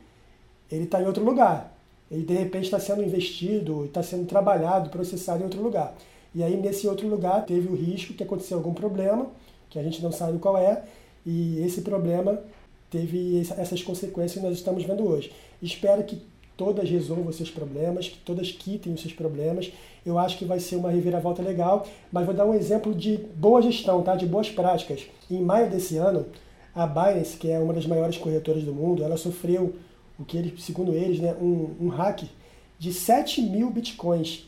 ele 0.70 0.84
está 0.84 1.02
em 1.02 1.06
outro 1.06 1.24
lugar. 1.24 1.76
Ele 2.10 2.24
de 2.24 2.34
repente 2.34 2.64
está 2.64 2.80
sendo 2.80 3.02
investido, 3.02 3.84
está 3.84 4.02
sendo 4.02 4.26
trabalhado, 4.26 4.90
processado 4.90 5.40
em 5.40 5.44
outro 5.44 5.62
lugar. 5.62 5.94
E 6.34 6.42
aí 6.42 6.56
nesse 6.56 6.86
outro 6.86 7.08
lugar 7.08 7.44
teve 7.44 7.68
o 7.68 7.74
risco 7.74 8.14
que 8.14 8.22
aconteceu 8.22 8.56
algum 8.58 8.74
problema, 8.74 9.26
que 9.68 9.78
a 9.78 9.82
gente 9.82 10.02
não 10.02 10.10
sabe 10.10 10.38
qual 10.38 10.56
é, 10.56 10.82
e 11.24 11.60
esse 11.62 11.82
problema 11.82 12.40
teve 12.90 13.40
essas 13.56 13.82
consequências 13.82 14.34
que 14.34 14.40
nós 14.40 14.56
estamos 14.56 14.84
vendo 14.84 15.06
hoje. 15.06 15.32
Espero 15.62 16.02
que 16.02 16.20
todas 16.56 16.90
resolvam 16.90 17.32
seus 17.32 17.50
problemas, 17.50 18.08
que 18.08 18.18
todas 18.18 18.52
quitem 18.52 18.92
os 18.92 19.00
seus 19.00 19.14
problemas. 19.14 19.72
Eu 20.04 20.18
acho 20.18 20.36
que 20.36 20.44
vai 20.44 20.60
ser 20.60 20.76
uma 20.76 20.90
reviravolta 20.90 21.42
legal, 21.42 21.86
mas 22.12 22.26
vou 22.26 22.34
dar 22.34 22.44
um 22.44 22.52
exemplo 22.52 22.94
de 22.94 23.16
boa 23.34 23.62
gestão, 23.62 24.02
tá? 24.02 24.14
de 24.14 24.26
boas 24.26 24.50
práticas. 24.50 25.06
Em 25.30 25.40
maio 25.40 25.70
desse 25.70 25.96
ano, 25.96 26.26
a 26.74 26.86
Binance, 26.86 27.36
que 27.36 27.50
é 27.50 27.58
uma 27.58 27.72
das 27.72 27.86
maiores 27.86 28.18
corretoras 28.18 28.62
do 28.62 28.74
mundo, 28.74 29.02
ela 29.02 29.16
sofreu, 29.16 29.74
o 30.20 30.24
que 30.24 30.36
eles, 30.36 30.62
segundo 30.62 30.92
eles, 30.92 31.18
né, 31.18 31.34
um, 31.40 31.70
um 31.80 31.88
hack 31.88 32.24
de 32.78 32.92
7 32.92 33.42
mil 33.42 33.70
bitcoins. 33.70 34.46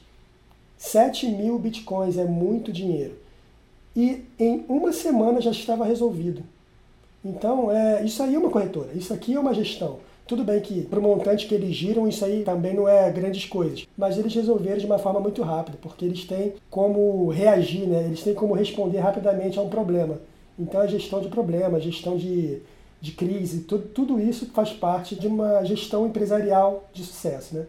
7 0.77 1.27
mil 1.29 1.59
bitcoins 1.59 2.19
é 2.19 2.25
muito 2.25 2.73
dinheiro. 2.73 3.17
E 3.97 4.25
em 4.39 4.65
uma 4.69 4.93
semana 4.93 5.41
já 5.41 5.51
estava 5.51 5.85
resolvido. 5.85 6.43
Então, 7.25 7.71
é, 7.71 8.05
isso 8.05 8.23
aí 8.23 8.35
é 8.35 8.39
uma 8.39 8.51
corretora, 8.51 8.91
isso 8.95 9.15
aqui 9.15 9.35
é 9.35 9.41
uma 9.41 9.55
gestão. 9.55 9.99
Tudo 10.27 10.45
bem 10.45 10.61
que 10.61 10.83
para 10.83 10.99
o 10.99 11.03
montante 11.03 11.47
que 11.47 11.55
eles 11.55 11.75
giram, 11.75 12.09
isso 12.09 12.25
aí 12.25 12.43
também 12.43 12.75
não 12.75 12.89
é 12.89 13.11
grandes 13.11 13.45
coisas. 13.45 13.87
Mas 13.97 14.19
eles 14.19 14.35
resolveram 14.35 14.79
de 14.79 14.87
uma 14.87 14.99
forma 14.99 15.21
muito 15.21 15.43
rápida, 15.43 15.79
porque 15.81 16.05
eles 16.05 16.25
têm 16.25 16.55
como 16.71 17.29
reagir, 17.29 17.87
né? 17.87 18.05
eles 18.05 18.23
têm 18.23 18.35
como 18.35 18.55
responder 18.55 18.99
rapidamente 18.99 19.59
a 19.59 19.63
um 19.63 19.69
problema. 19.69 20.21
Então 20.59 20.81
a 20.81 20.87
gestão 20.87 21.21
de 21.21 21.29
problemas, 21.29 21.83
gestão 21.83 22.17
de, 22.17 22.63
de 23.03 23.11
crise, 23.11 23.65
tudo, 23.65 23.89
tudo 23.89 24.21
isso 24.21 24.47
faz 24.53 24.73
parte 24.73 25.17
de 25.17 25.27
uma 25.27 25.65
gestão 25.65 26.07
empresarial 26.07 26.89
de 26.93 27.05
sucesso. 27.05 27.57
Né? 27.57 27.67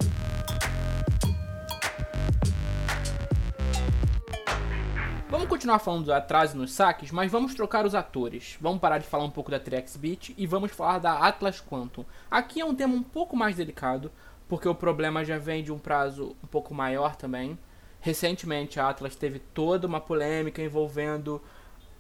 Vamos 5.27 5.47
continuar 5.47 5.79
falando 5.79 6.05
do 6.05 6.13
atraso 6.13 6.55
nos 6.55 6.71
saques, 6.71 7.09
mas 7.09 7.31
vamos 7.31 7.55
trocar 7.55 7.83
os 7.83 7.95
atores. 7.95 8.59
Vamos 8.61 8.79
parar 8.79 8.99
de 8.99 9.07
falar 9.07 9.23
um 9.23 9.31
pouco 9.31 9.49
da 9.49 9.59
Trexbit 9.59 10.35
e 10.37 10.45
vamos 10.45 10.71
falar 10.71 10.99
da 10.99 11.17
Atlas 11.17 11.59
Quantum. 11.59 12.05
Aqui 12.29 12.61
é 12.61 12.65
um 12.65 12.75
tema 12.75 12.93
um 12.93 13.01
pouco 13.01 13.35
mais 13.35 13.55
delicado, 13.55 14.11
porque 14.47 14.69
o 14.69 14.75
problema 14.75 15.25
já 15.25 15.39
vem 15.39 15.63
de 15.63 15.71
um 15.71 15.79
prazo 15.79 16.35
um 16.43 16.47
pouco 16.47 16.75
maior 16.75 17.15
também. 17.15 17.57
Recentemente 17.99 18.79
a 18.79 18.87
Atlas 18.87 19.15
teve 19.15 19.39
toda 19.39 19.87
uma 19.87 19.99
polêmica 19.99 20.61
envolvendo 20.61 21.41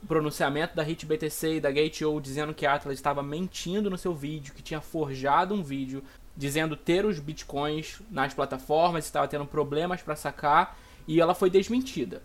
pronunciamento 0.07 0.75
da 0.75 0.83
HitBTC 0.83 1.55
e 1.55 1.59
da 1.59 1.71
Gate.io 1.71 2.19
dizendo 2.19 2.53
que 2.53 2.65
a 2.65 2.73
Atlas 2.73 2.95
estava 2.95 3.23
mentindo 3.23 3.89
no 3.89 3.97
seu 3.97 4.13
vídeo, 4.13 4.53
que 4.53 4.61
tinha 4.61 4.81
forjado 4.81 5.53
um 5.53 5.63
vídeo 5.63 6.03
dizendo 6.35 6.75
ter 6.75 7.05
os 7.05 7.19
bitcoins 7.19 8.01
nas 8.09 8.33
plataformas, 8.33 9.05
estava 9.05 9.27
tendo 9.27 9.45
problemas 9.45 10.01
para 10.01 10.15
sacar 10.15 10.77
e 11.07 11.21
ela 11.21 11.35
foi 11.35 11.49
desmentida. 11.49 12.23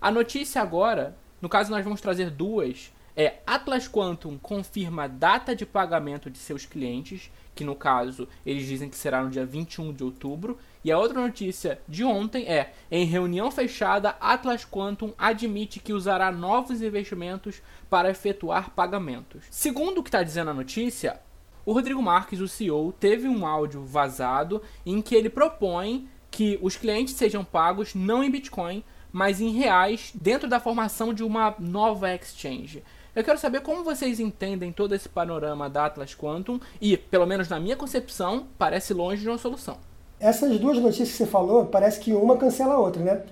A 0.00 0.10
notícia 0.10 0.62
agora, 0.62 1.16
no 1.40 1.48
caso 1.48 1.70
nós 1.70 1.82
vamos 1.82 2.00
trazer 2.00 2.30
duas, 2.30 2.92
é 3.16 3.40
Atlas 3.44 3.88
Quantum 3.88 4.38
confirma 4.38 5.08
data 5.08 5.56
de 5.56 5.66
pagamento 5.66 6.30
de 6.30 6.38
seus 6.38 6.64
clientes, 6.64 7.32
que 7.52 7.64
no 7.64 7.74
caso 7.74 8.28
eles 8.46 8.64
dizem 8.64 8.88
que 8.88 8.96
será 8.96 9.24
no 9.24 9.30
dia 9.30 9.44
21 9.44 9.92
de 9.92 10.04
outubro, 10.04 10.56
e 10.88 10.92
a 10.92 10.98
outra 10.98 11.20
notícia 11.20 11.78
de 11.86 12.02
ontem 12.02 12.46
é: 12.46 12.72
em 12.90 13.04
reunião 13.04 13.50
fechada, 13.50 14.16
Atlas 14.18 14.64
Quantum 14.64 15.12
admite 15.18 15.80
que 15.80 15.92
usará 15.92 16.32
novos 16.32 16.80
investimentos 16.80 17.60
para 17.90 18.08
efetuar 18.08 18.70
pagamentos. 18.70 19.44
Segundo 19.50 19.98
o 19.98 20.02
que 20.02 20.08
está 20.08 20.22
dizendo 20.22 20.50
a 20.50 20.54
notícia, 20.54 21.20
o 21.66 21.74
Rodrigo 21.74 22.00
Marques, 22.00 22.40
o 22.40 22.48
CEO, 22.48 22.90
teve 22.90 23.28
um 23.28 23.44
áudio 23.44 23.84
vazado 23.84 24.62
em 24.86 25.02
que 25.02 25.14
ele 25.14 25.28
propõe 25.28 26.08
que 26.30 26.58
os 26.62 26.74
clientes 26.74 27.12
sejam 27.12 27.44
pagos 27.44 27.94
não 27.94 28.24
em 28.24 28.30
Bitcoin, 28.30 28.82
mas 29.12 29.42
em 29.42 29.50
reais, 29.50 30.10
dentro 30.14 30.48
da 30.48 30.58
formação 30.58 31.12
de 31.12 31.22
uma 31.22 31.54
nova 31.58 32.14
exchange. 32.14 32.82
Eu 33.14 33.22
quero 33.22 33.38
saber 33.38 33.60
como 33.60 33.84
vocês 33.84 34.20
entendem 34.20 34.72
todo 34.72 34.94
esse 34.94 35.08
panorama 35.08 35.68
da 35.68 35.84
Atlas 35.84 36.14
Quantum 36.14 36.58
e, 36.80 36.96
pelo 36.96 37.26
menos 37.26 37.50
na 37.50 37.60
minha 37.60 37.76
concepção, 37.76 38.48
parece 38.56 38.94
longe 38.94 39.20
de 39.20 39.28
uma 39.28 39.36
solução. 39.36 39.86
Essas 40.20 40.58
duas 40.58 40.78
notícias 40.78 41.10
que 41.10 41.16
você 41.16 41.26
falou, 41.26 41.66
parece 41.66 42.00
que 42.00 42.12
uma 42.12 42.36
cancela 42.36 42.74
a 42.74 42.78
outra, 42.78 43.02
né? 43.02 43.22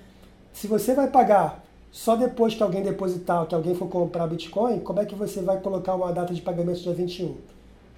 Se 0.53 0.67
você 0.67 0.95
vai 0.95 1.09
pagar 1.09 1.65
só 1.91 2.15
depois 2.15 2.55
que 2.55 2.63
alguém 2.63 2.83
depositar, 2.83 3.45
que 3.47 3.55
alguém 3.55 3.75
for 3.75 3.89
comprar 3.89 4.27
Bitcoin, 4.27 4.81
como 4.81 5.01
é 5.01 5.05
que 5.05 5.15
você 5.15 5.41
vai 5.41 5.59
colocar 5.61 5.95
uma 5.95 6.13
data 6.13 6.33
de 6.33 6.43
pagamento 6.43 6.81
dia 6.81 6.93
21? 6.93 7.35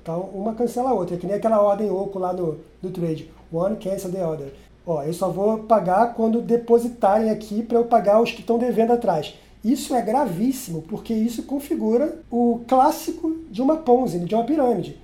Então, 0.01 0.21
uma 0.33 0.55
cancela 0.55 0.91
a 0.91 0.95
outra, 0.95 1.17
é 1.17 1.19
que 1.19 1.27
nem 1.27 1.37
aquela 1.37 1.61
ordem 1.61 1.91
oco 1.91 2.19
lá 2.19 2.33
no, 2.33 2.59
no 2.83 2.91
trade. 2.91 3.31
One 3.53 3.77
cancel 3.77 4.11
the 4.11 4.25
other. 4.25 4.53
Ó, 4.87 5.03
eu 5.03 5.13
só 5.13 5.29
vou 5.29 5.59
pagar 5.59 6.15
quando 6.15 6.41
depositarem 6.41 7.29
aqui 7.29 7.63
para 7.63 7.77
eu 7.77 7.85
pagar 7.85 8.23
os 8.23 8.33
que 8.33 8.41
estão 8.41 8.57
devendo 8.57 8.93
atrás. 8.93 9.35
Isso 9.63 9.95
é 9.95 10.01
gravíssimo, 10.01 10.81
porque 10.83 11.13
isso 11.13 11.43
configura 11.43 12.21
o 12.31 12.61
clássico 12.67 13.37
de 13.51 13.61
uma 13.61 13.77
Ponzi, 13.77 14.21
de 14.21 14.35
uma 14.35 14.45
pirâmide. 14.45 14.99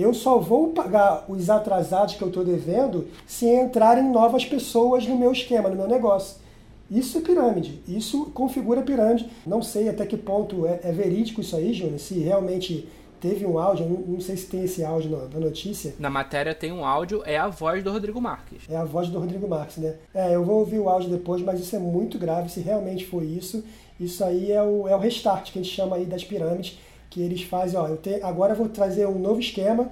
Eu 0.00 0.14
só 0.14 0.38
vou 0.38 0.68
pagar 0.68 1.26
os 1.28 1.50
atrasados 1.50 2.14
que 2.14 2.22
eu 2.22 2.28
estou 2.28 2.42
devendo 2.42 3.06
se 3.26 3.46
entrarem 3.46 4.10
novas 4.10 4.46
pessoas 4.46 5.06
no 5.06 5.14
meu 5.14 5.30
esquema, 5.30 5.68
no 5.68 5.76
meu 5.76 5.86
negócio. 5.86 6.38
Isso 6.90 7.18
é 7.18 7.20
pirâmide, 7.20 7.82
isso 7.86 8.30
configura 8.32 8.80
pirâmide. 8.80 9.28
Não 9.46 9.60
sei 9.60 9.90
até 9.90 10.06
que 10.06 10.16
ponto 10.16 10.66
é, 10.66 10.80
é 10.84 10.90
verídico 10.90 11.42
isso 11.42 11.54
aí, 11.54 11.74
Júnior, 11.74 11.98
se 11.98 12.18
realmente 12.18 12.88
teve 13.20 13.44
um 13.44 13.58
áudio, 13.58 13.86
não, 13.86 14.14
não 14.14 14.20
sei 14.20 14.38
se 14.38 14.46
tem 14.46 14.64
esse 14.64 14.82
áudio 14.82 15.10
na, 15.10 15.28
na, 15.28 15.38
notícia. 15.38 15.94
Na 15.98 16.08
matéria 16.08 16.54
tem 16.54 16.72
um 16.72 16.82
áudio, 16.82 17.22
é 17.26 17.36
a 17.36 17.48
voz 17.48 17.84
do 17.84 17.92
Rodrigo 17.92 18.22
Marques. 18.22 18.62
É 18.70 18.76
a 18.76 18.84
voz 18.84 19.08
do 19.10 19.20
Rodrigo 19.20 19.46
Marques, 19.46 19.76
né? 19.76 19.96
É, 20.14 20.34
eu 20.34 20.42
vou 20.42 20.60
ouvir 20.60 20.78
o 20.78 20.88
áudio 20.88 21.10
depois, 21.10 21.42
mas 21.42 21.60
isso 21.60 21.76
é 21.76 21.78
muito 21.78 22.18
grave, 22.18 22.48
se 22.48 22.60
realmente 22.60 23.04
foi 23.04 23.26
isso. 23.26 23.62
Isso 24.00 24.24
aí 24.24 24.50
é 24.50 24.62
o, 24.62 24.88
é 24.88 24.96
o 24.96 24.98
restart 24.98 25.52
que 25.52 25.58
a 25.58 25.62
gente 25.62 25.74
chama 25.74 25.96
aí 25.96 26.06
das 26.06 26.24
pirâmides, 26.24 26.78
que 27.10 27.20
eles 27.20 27.42
fazem, 27.42 27.78
ó, 27.78 27.88
eu 27.88 27.96
te, 27.96 28.22
agora 28.22 28.52
eu 28.52 28.56
vou 28.56 28.68
trazer 28.68 29.06
um 29.06 29.18
novo 29.18 29.40
esquema, 29.40 29.90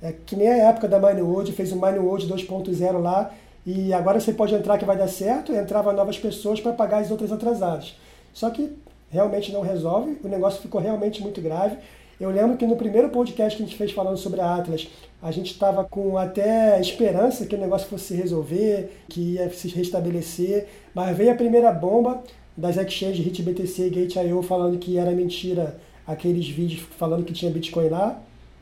é, 0.00 0.14
que 0.24 0.36
nem 0.36 0.48
a 0.48 0.68
época 0.68 0.88
da 0.88 0.98
MineWorld, 0.98 1.52
fez 1.52 1.72
o 1.72 1.76
MineWorld 1.76 2.26
2.0 2.32 2.98
lá, 3.00 3.34
e 3.66 3.92
agora 3.92 4.20
você 4.20 4.32
pode 4.32 4.54
entrar 4.54 4.78
que 4.78 4.84
vai 4.84 4.96
dar 4.96 5.08
certo, 5.08 5.52
entrava 5.52 5.92
novas 5.92 6.18
pessoas 6.18 6.60
para 6.60 6.72
pagar 6.72 6.98
as 6.98 7.10
outras 7.10 7.30
atrasadas. 7.30 7.96
Só 8.32 8.48
que 8.50 8.72
realmente 9.10 9.52
não 9.52 9.60
resolve, 9.60 10.18
o 10.24 10.28
negócio 10.28 10.62
ficou 10.62 10.80
realmente 10.80 11.20
muito 11.20 11.40
grave. 11.40 11.76
Eu 12.18 12.30
lembro 12.30 12.56
que 12.56 12.66
no 12.66 12.76
primeiro 12.76 13.08
podcast 13.10 13.56
que 13.56 13.62
a 13.62 13.66
gente 13.66 13.76
fez 13.76 13.92
falando 13.92 14.16
sobre 14.16 14.40
a 14.40 14.54
Atlas, 14.54 14.88
a 15.20 15.30
gente 15.30 15.52
estava 15.52 15.84
com 15.84 16.16
até 16.16 16.80
esperança 16.80 17.46
que 17.46 17.54
o 17.54 17.58
negócio 17.58 17.88
fosse 17.88 18.06
se 18.06 18.14
resolver, 18.14 18.90
que 19.08 19.34
ia 19.34 19.50
se 19.50 19.68
restabelecer, 19.68 20.66
mas 20.94 21.16
veio 21.16 21.32
a 21.32 21.34
primeira 21.34 21.70
bomba 21.70 22.22
das 22.56 22.76
exchanges 22.76 23.24
HitBTC 23.26 23.86
e 23.86 23.90
Gate.io 23.90 24.42
falando 24.42 24.78
que 24.78 24.98
era 24.98 25.10
mentira 25.12 25.76
aqueles 26.06 26.48
vídeos 26.48 26.80
falando 26.98 27.24
que 27.24 27.32
tinha 27.32 27.50
Bitcoin 27.50 27.88
lá. 27.88 28.20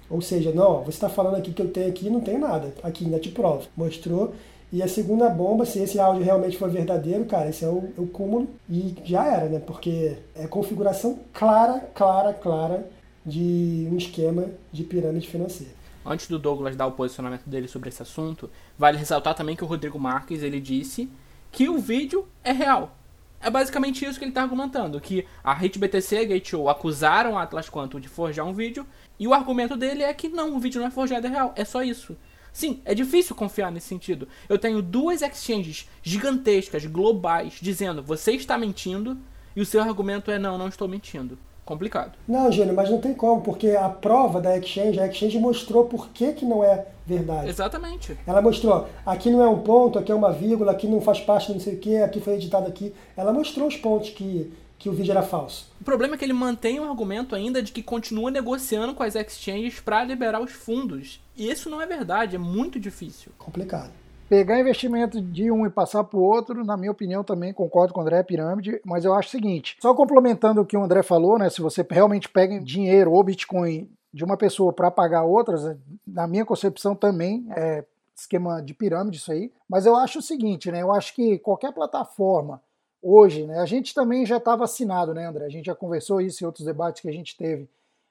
Ou 0.09 0.20
seja, 0.20 0.53
não, 0.53 0.83
você 0.83 0.90
está 0.90 1.09
falando 1.09 1.37
aqui 1.37 1.53
que 1.53 1.62
eu 1.62 1.70
tenho 1.70 1.88
aqui 1.88 2.11
não 2.11 2.20
tem 2.20 2.38
nada. 2.38 2.74
Aqui, 2.83 3.05
ainda 3.05 3.18
te 3.18 3.29
provo. 3.29 3.68
Mostrou. 3.76 4.35
E 4.72 4.83
a 4.83 4.88
segunda 4.88 5.29
bomba, 5.29 5.64
se 5.64 5.81
esse 5.81 5.98
áudio 5.98 6.22
realmente 6.22 6.57
for 6.57 6.70
verdadeiro, 6.70 7.24
cara, 7.24 7.48
esse 7.48 7.64
é 7.64 7.68
o, 7.68 7.92
é 7.96 8.00
o 8.00 8.07
cúmulo 8.07 8.48
e 8.68 8.94
já 9.05 9.26
era, 9.26 9.48
né? 9.48 9.59
Porque 9.59 10.16
é 10.35 10.46
configuração 10.46 11.18
clara, 11.33 11.81
clara, 11.92 12.33
clara 12.33 12.88
de 13.26 13.88
um 13.90 13.96
esquema 13.96 14.46
de 14.72 14.85
pirâmide 14.85 15.29
financeira. 15.29 15.72
Antes 16.07 16.29
do 16.29 16.38
Douglas 16.38 16.76
dar 16.76 16.87
o 16.87 16.92
posicionamento 16.92 17.44
dele 17.46 17.68
sobre 17.68 17.88
esse 17.88 18.00
assunto, 18.00 18.48
vale 18.79 18.96
ressaltar 18.96 19.35
também 19.35 19.57
que 19.57 19.64
o 19.64 19.66
Rodrigo 19.66 19.98
Marques 19.98 20.42
ele 20.42 20.61
disse 20.61 21.11
que 21.50 21.68
o 21.68 21.79
vídeo 21.79 22.26
é 22.44 22.53
real. 22.53 22.96
É 23.42 23.48
basicamente 23.48 24.05
isso 24.05 24.18
que 24.18 24.24
ele 24.24 24.33
está 24.33 24.42
argumentando, 24.42 25.00
que 25.00 25.26
a 25.42 25.53
HitBTC 25.53 26.16
e 26.16 26.18
a 26.18 26.24
Gate.io 26.24 26.68
acusaram 26.68 27.38
a 27.38 27.42
Atlas 27.42 27.70
Quantum 27.70 27.98
de 27.98 28.07
forjar 28.07 28.46
um 28.46 28.53
vídeo, 28.53 28.87
e 29.18 29.26
o 29.26 29.33
argumento 29.33 29.76
dele 29.76 30.03
é 30.03 30.12
que 30.12 30.29
não, 30.29 30.55
o 30.55 30.59
vídeo 30.61 30.81
não 30.81 30.88
é 30.88 30.90
forjado, 30.90 31.26
é 31.26 31.31
real, 31.31 31.53
é 31.57 31.64
só 31.64 31.83
isso. 31.83 32.14
Sim, 32.53 32.83
é 32.85 32.94
difícil 32.94 33.35
confiar 33.35 33.72
nesse 33.72 33.87
sentido. 33.87 34.29
Eu 34.48 34.59
tenho 34.59 34.83
duas 34.83 35.22
exchanges 35.22 35.88
gigantescas, 36.03 36.85
globais, 36.85 37.59
dizendo 37.62 38.03
você 38.03 38.33
está 38.33 38.59
mentindo, 38.59 39.16
e 39.57 39.61
o 39.61 39.66
seu 39.66 39.81
argumento 39.81 40.31
é 40.31 40.38
não, 40.38 40.59
não 40.59 40.68
estou 40.68 40.87
mentindo. 40.87 41.38
Complicado. 41.64 42.18
Não, 42.26 42.50
Júnior, 42.50 42.74
mas 42.74 42.90
não 42.90 43.00
tem 43.00 43.14
como, 43.14 43.42
porque 43.42 43.70
a 43.70 43.88
prova 43.88 44.40
da 44.40 44.59
exchange, 44.59 44.98
a 44.98 45.07
exchange 45.07 45.38
mostrou 45.38 45.85
por 45.85 46.09
que, 46.09 46.33
que 46.33 46.44
não 46.44 46.64
é 46.64 46.87
verdade. 47.10 47.48
Exatamente. 47.48 48.16
Ela 48.26 48.40
mostrou, 48.40 48.86
aqui 49.04 49.30
não 49.30 49.42
é 49.42 49.48
um 49.48 49.58
ponto, 49.58 49.98
aqui 49.98 50.12
é 50.12 50.14
uma 50.14 50.32
vírgula, 50.32 50.72
aqui 50.72 50.86
não 50.86 51.00
faz 51.00 51.20
parte 51.20 51.48
de 51.48 51.54
não 51.54 51.60
sei 51.60 51.74
o 51.74 51.78
que, 51.78 51.96
aqui 51.96 52.20
foi 52.20 52.34
editado 52.34 52.68
aqui. 52.68 52.94
Ela 53.16 53.32
mostrou 53.32 53.66
os 53.66 53.76
pontos 53.76 54.10
que, 54.10 54.52
que 54.78 54.88
o 54.88 54.92
vídeo 54.92 55.10
era 55.10 55.22
falso. 55.22 55.70
O 55.80 55.84
problema 55.84 56.14
é 56.14 56.18
que 56.18 56.24
ele 56.24 56.32
mantém 56.32 56.78
o 56.78 56.84
argumento 56.84 57.34
ainda 57.34 57.62
de 57.62 57.72
que 57.72 57.82
continua 57.82 58.30
negociando 58.30 58.94
com 58.94 59.02
as 59.02 59.14
exchanges 59.14 59.80
para 59.80 60.04
liberar 60.04 60.40
os 60.40 60.52
fundos. 60.52 61.20
E 61.36 61.50
isso 61.50 61.68
não 61.68 61.82
é 61.82 61.86
verdade, 61.86 62.36
é 62.36 62.38
muito 62.38 62.78
difícil. 62.78 63.32
Complicado 63.38 63.90
pegar 64.30 64.60
investimento 64.60 65.20
de 65.20 65.50
um 65.50 65.66
e 65.66 65.70
passar 65.70 66.04
para 66.04 66.16
o 66.16 66.22
outro, 66.22 66.64
na 66.64 66.76
minha 66.76 66.92
opinião, 66.92 67.24
também 67.24 67.52
concordo 67.52 67.92
com 67.92 67.98
o 67.98 68.02
André, 68.04 68.20
é 68.20 68.22
pirâmide, 68.22 68.80
mas 68.84 69.04
eu 69.04 69.12
acho 69.12 69.26
o 69.26 69.30
seguinte, 69.32 69.76
só 69.82 69.92
complementando 69.92 70.60
o 70.60 70.64
que 70.64 70.76
o 70.76 70.84
André 70.84 71.02
falou, 71.02 71.36
né, 71.36 71.50
se 71.50 71.60
você 71.60 71.84
realmente 71.90 72.28
pega 72.28 72.60
dinheiro 72.60 73.10
ou 73.10 73.24
Bitcoin 73.24 73.90
de 74.12 74.24
uma 74.24 74.36
pessoa 74.36 74.72
para 74.72 74.90
pagar 74.90 75.24
outras, 75.24 75.76
na 76.06 76.26
minha 76.26 76.44
concepção 76.44 76.94
também 76.94 77.46
é 77.56 77.84
esquema 78.16 78.60
de 78.60 78.74
pirâmide 78.74 79.16
isso 79.16 79.32
aí, 79.32 79.52
mas 79.68 79.86
eu 79.86 79.96
acho 79.96 80.18
o 80.18 80.22
seguinte, 80.22 80.70
né, 80.70 80.82
eu 80.82 80.92
acho 80.92 81.14
que 81.14 81.38
qualquer 81.38 81.72
plataforma 81.72 82.60
hoje, 83.02 83.46
né, 83.46 83.58
a 83.60 83.66
gente 83.66 83.94
também 83.94 84.26
já 84.26 84.36
está 84.36 84.54
vacinado, 84.54 85.14
né, 85.14 85.26
André, 85.26 85.46
a 85.46 85.50
gente 85.50 85.66
já 85.66 85.74
conversou 85.74 86.20
isso 86.20 86.44
em 86.44 86.46
outros 86.46 86.66
debates 86.66 87.00
que 87.00 87.08
a 87.08 87.12
gente 87.12 87.36
teve, 87.36 87.68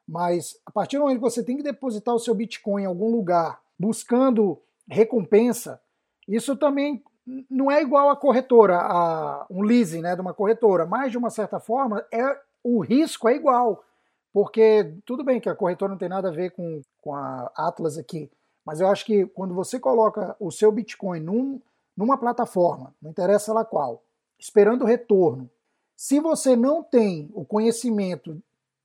mas 0.07 0.59
a 0.65 0.71
partir 0.71 0.97
do 0.97 1.03
momento 1.03 1.17
que 1.17 1.29
você 1.29 1.43
tem 1.43 1.57
que 1.57 1.63
depositar 1.63 2.15
o 2.15 2.19
seu 2.19 2.33
Bitcoin 2.33 2.83
em 2.83 2.87
algum 2.87 3.11
lugar, 3.11 3.61
buscando 3.77 4.59
recompensa, 4.87 5.79
isso 6.27 6.55
também 6.55 7.03
não 7.49 7.69
é 7.69 7.81
igual 7.81 8.09
a 8.09 8.15
corretora, 8.15 8.77
a 8.77 9.45
um 9.49 9.61
leasing 9.61 10.01
né, 10.01 10.15
de 10.15 10.21
uma 10.21 10.33
corretora, 10.33 10.85
mas 10.85 11.11
de 11.11 11.17
uma 11.17 11.29
certa 11.29 11.59
forma 11.59 12.03
é 12.11 12.35
o 12.63 12.79
risco 12.79 13.29
é 13.29 13.35
igual. 13.35 13.83
Porque 14.31 14.93
tudo 15.05 15.23
bem 15.23 15.39
que 15.39 15.49
a 15.49 15.55
corretora 15.55 15.91
não 15.91 15.97
tem 15.97 16.09
nada 16.09 16.29
a 16.29 16.31
ver 16.31 16.51
com, 16.51 16.81
com 17.01 17.15
a 17.15 17.51
Atlas 17.55 17.97
aqui, 17.97 18.29
mas 18.65 18.79
eu 18.79 18.87
acho 18.87 19.05
que 19.05 19.25
quando 19.27 19.53
você 19.53 19.79
coloca 19.79 20.35
o 20.39 20.51
seu 20.51 20.71
Bitcoin 20.71 21.19
num, 21.19 21.61
numa 21.97 22.17
plataforma, 22.17 22.93
não 23.01 23.09
interessa 23.09 23.51
lá 23.51 23.65
qual, 23.65 24.03
esperando 24.37 24.85
retorno, 24.85 25.49
se 25.95 26.19
você 26.19 26.55
não 26.55 26.83
tem 26.83 27.29
o 27.33 27.43
conhecimento 27.43 28.41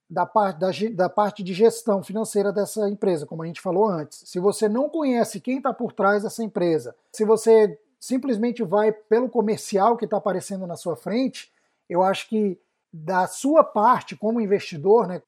da 0.09 0.27
parte, 0.27 0.59
da, 0.59 0.71
da 0.95 1.09
parte 1.09 1.43
de 1.43 1.53
gestão 1.53 2.03
financeira 2.03 2.53
dessa 2.53 2.89
empresa, 2.89 3.27
como 3.27 3.43
a 3.43 3.47
gente 3.47 3.61
falou 3.61 3.87
antes. 3.87 4.23
Se 4.25 4.39
você 4.39 4.69
não 4.69 4.89
conhece 4.89 5.41
quem 5.41 5.59
está 5.59 5.73
por 5.73 5.93
trás 5.93 6.23
dessa 6.23 6.43
empresa, 6.43 6.95
se 7.13 7.25
você 7.25 7.79
simplesmente 7.99 8.63
vai 8.63 8.93
pelo 8.93 9.29
comercial 9.29 9.97
que 9.97 10.05
está 10.05 10.19
aparecendo 10.19 10.67
na 10.67 10.77
sua 10.77 10.97
frente, 10.97 11.53
eu 11.89 12.03
acho 12.03 12.29
que 12.29 12.59
da 12.93 13.27
sua 13.27 13.65
parte 13.65 14.15
como 14.15 14.41
investidor, 14.41 15.07
né, 15.09 15.23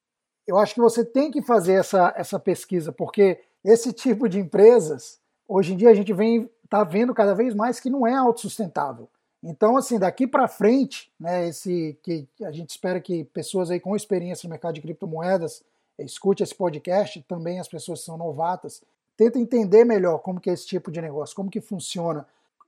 eu 0.47 0.59
acho 0.59 0.75
que 0.75 0.81
você 0.81 1.05
tem 1.05 1.31
que 1.31 1.43
fazer 1.43 1.75
essa, 1.75 2.15
essa 2.17 2.39
pesquisa, 2.39 2.93
porque 2.93 3.41
esse 3.65 3.93
tipo 3.93 4.29
de 4.29 4.39
empresas, 4.39 5.19
hoje 5.49 5.75
em 5.75 5.77
dia 5.77 5.91
a 5.91 5.95
gente 5.95 6.13
vem 6.13 6.49
tá 6.69 6.83
vendo 6.85 7.15
cada 7.15 7.35
vez 7.35 7.55
mais 7.55 7.79
que 7.79 7.91
não 7.91 8.07
é 8.07 8.15
autossustentável. 8.15 9.09
Então, 9.43 9.77
assim, 9.77 9.99
daqui 9.99 10.27
para 10.27 10.49
frente, 10.49 11.13
né, 11.19 11.49
esse 11.49 11.97
que 12.03 12.27
a 12.43 12.51
gente 12.51 12.71
espera 12.71 13.01
que 13.01 13.25
pessoas 13.25 13.71
aí 13.71 13.79
com 13.79 13.95
experiência 13.95 14.47
no 14.47 14.51
mercado 14.51 14.75
de 14.75 14.81
criptomoedas 14.81 15.63
escute 15.99 16.43
esse 16.43 16.55
podcast, 16.55 17.25
também 17.29 17.61
as 17.61 17.69
pessoas 17.69 18.01
que 18.01 18.07
são 18.07 18.19
novatas, 18.19 18.83
tenta 19.17 19.39
entender 19.39 19.85
melhor 19.85 20.19
como 20.19 20.41
que 20.41 20.51
é 20.51 20.53
esse 20.53 20.67
tipo 20.67 20.91
de 20.91 21.01
negócio, 21.01 21.35
como 21.35 21.51
que 21.51 21.61
funciona. 21.61 22.27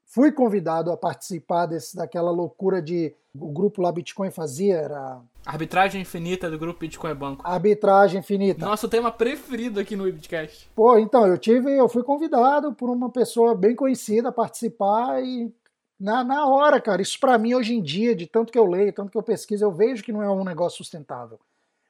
Fui 0.08 0.32
convidado 0.32 0.90
a 0.90 0.96
participar 0.96 1.66
desse, 1.66 1.94
daquela 1.94 2.30
loucura 2.30 2.80
de 2.80 3.14
o 3.38 3.52
grupo 3.52 3.82
lá 3.82 3.92
Bitcoin 3.92 4.30
fazia, 4.30 4.76
era 4.76 5.20
Arbitragem 5.44 6.00
infinita 6.00 6.50
do 6.50 6.58
grupo 6.58 6.80
Bitcoin 6.80 7.14
Banco. 7.14 7.46
Arbitragem 7.46 8.20
infinita. 8.20 8.64
Nosso 8.64 8.88
tema 8.88 9.12
preferido 9.12 9.78
aqui 9.78 9.94
no 9.94 10.04
Webcast. 10.04 10.70
Pô, 10.74 10.98
então, 10.98 11.26
eu 11.26 11.36
tive, 11.36 11.70
eu 11.76 11.88
fui 11.90 12.02
convidado 12.02 12.72
por 12.72 12.88
uma 12.88 13.10
pessoa 13.10 13.54
bem 13.54 13.76
conhecida 13.76 14.30
a 14.30 14.32
participar 14.32 15.22
e 15.22 15.52
na, 16.00 16.24
na 16.24 16.46
hora, 16.46 16.80
cara. 16.80 17.02
Isso 17.02 17.20
para 17.20 17.36
mim 17.36 17.54
hoje 17.54 17.74
em 17.74 17.82
dia, 17.82 18.14
de 18.14 18.26
tanto 18.26 18.50
que 18.50 18.58
eu 18.58 18.66
leio, 18.66 18.92
tanto 18.92 19.10
que 19.10 19.18
eu 19.18 19.22
pesquiso, 19.22 19.62
eu 19.62 19.72
vejo 19.72 20.02
que 20.02 20.12
não 20.12 20.22
é 20.22 20.30
um 20.30 20.44
negócio 20.44 20.78
sustentável. 20.78 21.38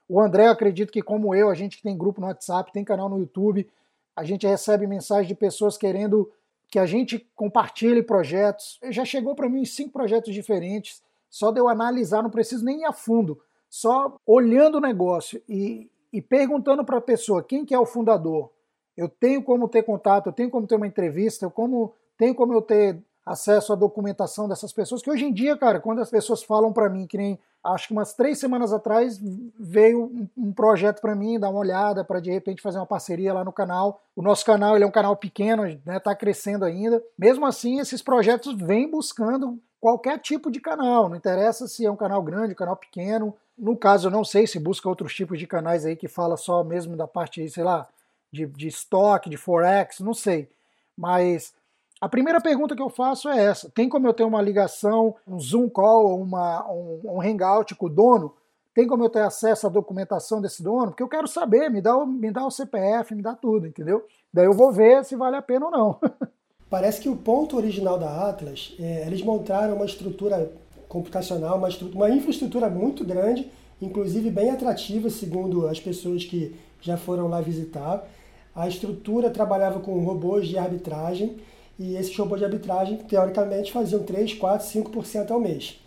O 0.09 0.20
André, 0.20 0.46
eu 0.46 0.52
acredito 0.52 0.92
que 0.92 1.02
como 1.02 1.35
eu, 1.37 1.50
a 1.50 1.54
gente 1.54 1.76
que 1.76 1.83
tem 1.85 1.96
grupo 1.96 2.20
no 2.20 2.26
WhatsApp, 2.26 2.72
tem 2.72 2.85
canal 2.85 3.09
no 3.09 3.18
YouTube, 3.18 3.68
a 4.16 4.24
gente 4.24 4.46
recebe 4.46 4.88
mensagens 4.88 5.28
de 5.28 5.35
pessoas 5.35 5.76
querendo 5.76 6.31
que 6.70 6.78
a 6.78 6.87
gente 6.87 7.18
compartilhe 7.35 8.02
projetos. 8.02 8.78
Já 8.90 9.04
chegou 9.04 9.35
para 9.35 9.48
mim 9.48 9.64
cinco 9.64 9.92
projetos 9.92 10.33
diferentes, 10.35 11.02
só 11.31 11.50
de 11.50 11.61
eu 11.61 11.68
analisar, 11.68 12.22
não 12.22 12.31
preciso 12.31 12.64
nem 12.64 12.81
ir 12.81 12.85
a 12.85 12.92
fundo, 12.92 13.40
só 13.68 14.16
olhando 14.26 14.76
o 14.76 14.81
negócio 14.81 15.42
e, 15.48 15.90
e 16.12 16.22
perguntando 16.22 16.85
para 16.85 16.98
a 16.98 17.02
pessoa 17.02 17.42
quem 17.42 17.64
que 17.64 17.74
é 17.74 17.78
o 17.78 17.87
fundador. 17.87 18.50
Eu 18.96 19.09
tenho 19.09 19.42
como 19.42 19.68
ter 19.68 19.83
contato, 19.83 20.26
eu 20.26 20.33
tenho 20.33 20.50
como 20.50 20.66
ter 20.66 20.76
uma 20.76 20.87
entrevista, 20.87 21.44
eu 21.44 21.50
como, 21.50 21.94
tenho 22.16 22.35
como 22.35 22.52
eu 22.52 22.62
ter 22.62 22.98
acesso 23.24 23.72
à 23.72 23.76
documentação 23.76 24.48
dessas 24.48 24.72
pessoas, 24.72 25.02
que 25.02 25.11
hoje 25.11 25.24
em 25.24 25.33
dia, 25.33 25.57
cara, 25.57 25.81
quando 25.81 26.00
as 26.00 26.11
pessoas 26.11 26.42
falam 26.42 26.72
para 26.72 26.88
mim, 26.88 27.07
que 27.07 27.18
nem 27.18 27.38
acho 27.64 27.88
que 27.88 27.92
umas 27.92 28.14
três 28.14 28.38
semanas 28.38 28.73
atrás 28.73 29.18
veio 29.59 30.05
um, 30.05 30.29
um 30.37 30.53
projeto 30.53 31.01
para 31.01 31.14
mim, 31.14 31.38
dar 31.38 31.51
uma 31.51 31.59
olhada, 31.59 32.05
para 32.05 32.21
de 32.21 32.31
repente 32.31 32.62
fazer 32.62 32.79
uma 32.79 32.87
parceria 32.87 33.33
lá 33.33 33.44
no 33.44 33.53
canal. 33.53 34.01
O 34.14 34.23
nosso 34.23 34.44
canal 34.44 34.75
ele 34.75 34.85
é 34.85 34.87
um 34.87 34.92
canal 34.92 35.16
pequeno, 35.16 35.64
né, 35.85 35.99
tá 35.99 36.14
crescendo 36.14 36.64
ainda. 36.64 37.03
Mesmo 37.18 37.47
assim, 37.47 37.81
esses 37.81 38.03
projetos 38.03 38.55
vêm 38.55 38.90
buscando 38.90 39.59
qualquer 39.81 40.18
tipo 40.18 40.51
de 40.51 40.61
canal, 40.61 41.09
não 41.09 41.16
interessa 41.16 41.66
se 41.68 41.85
é 41.85 41.90
um 41.90 41.97
canal 41.97 42.23
grande, 42.23 42.53
um 42.53 42.57
canal 42.57 42.77
pequeno. 42.77 43.35
No 43.57 43.77
caso, 43.77 44.07
eu 44.07 44.11
não 44.11 44.25
sei 44.25 44.47
se 44.47 44.59
busca 44.59 44.88
outros 44.88 45.14
tipos 45.14 45.38
de 45.38 45.47
canais 45.47 45.85
aí 45.85 45.97
que 45.97 46.09
fala 46.09 46.37
só 46.37 46.62
mesmo 46.62 46.97
da 46.97 47.07
parte, 47.07 47.49
sei 47.49 47.64
lá, 47.64 47.88
de, 48.31 48.47
de 48.47 48.68
estoque, 48.68 49.31
de 49.31 49.37
forex, 49.37 50.01
não 50.01 50.14
sei. 50.14 50.49
Mas 50.97 51.53
a 52.00 52.08
primeira 52.08 52.40
pergunta 52.40 52.76
que 52.76 52.82
eu 52.82 52.88
faço 52.88 53.28
é 53.28 53.44
essa: 53.44 53.70
tem 53.70 53.88
como 53.88 54.06
eu 54.06 54.14
ter 54.14 54.24
uma 54.24 54.40
ligação, 54.40 55.14
um 55.26 55.38
Zoom 55.38 55.68
call, 55.68 56.20
uma, 56.20 56.70
um, 56.70 57.00
um 57.04 57.20
hangout 57.20 57.74
com 57.74 57.87
o 57.87 57.90
dono? 57.90 58.34
Tem 58.74 58.87
como 58.87 59.04
eu 59.04 59.11
ter 59.11 59.22
acesso 59.22 59.66
à 59.66 59.70
documentação 59.70 60.40
desse 60.40 60.62
dono? 60.62 60.88
Porque 60.88 61.02
eu 61.02 61.08
quero 61.08 61.26
saber, 61.26 61.68
me 61.68 61.80
dá, 61.80 61.96
o, 61.96 62.06
me 62.06 62.30
dá 62.30 62.46
o 62.46 62.50
CPF, 62.50 63.12
me 63.14 63.22
dá 63.22 63.34
tudo, 63.34 63.66
entendeu? 63.66 64.06
Daí 64.32 64.46
eu 64.46 64.52
vou 64.52 64.70
ver 64.70 65.04
se 65.04 65.16
vale 65.16 65.34
a 65.34 65.42
pena 65.42 65.66
ou 65.66 65.72
não. 65.72 65.98
Parece 66.70 67.00
que 67.00 67.08
o 67.08 67.16
ponto 67.16 67.56
original 67.56 67.98
da 67.98 68.28
Atlas, 68.28 68.76
é, 68.78 69.04
eles 69.06 69.22
montaram 69.22 69.74
uma 69.74 69.87
estrutura 69.87 70.52
computacional, 70.88 71.58
uma, 71.58 71.68
estrutura, 71.68 71.96
uma 71.96 72.11
infraestrutura 72.11 72.68
muito 72.68 73.04
grande, 73.04 73.50
inclusive 73.80 74.30
bem 74.30 74.50
atrativa, 74.50 75.11
segundo 75.11 75.66
as 75.66 75.80
pessoas 75.80 76.24
que 76.24 76.54
já 76.80 76.96
foram 76.96 77.26
lá 77.26 77.40
visitar. 77.40 78.06
A 78.54 78.68
estrutura 78.68 79.30
trabalhava 79.30 79.80
com 79.80 79.98
robôs 80.04 80.46
de 80.46 80.58
arbitragem 80.58 81.38
e 81.78 81.96
esses 81.96 82.16
robôs 82.16 82.40
de 82.40 82.44
arbitragem, 82.44 82.96
teoricamente, 82.96 83.72
faziam 83.72 84.02
3, 84.02 84.34
4, 84.34 84.66
5% 84.66 85.30
ao 85.30 85.38
mês, 85.38 85.80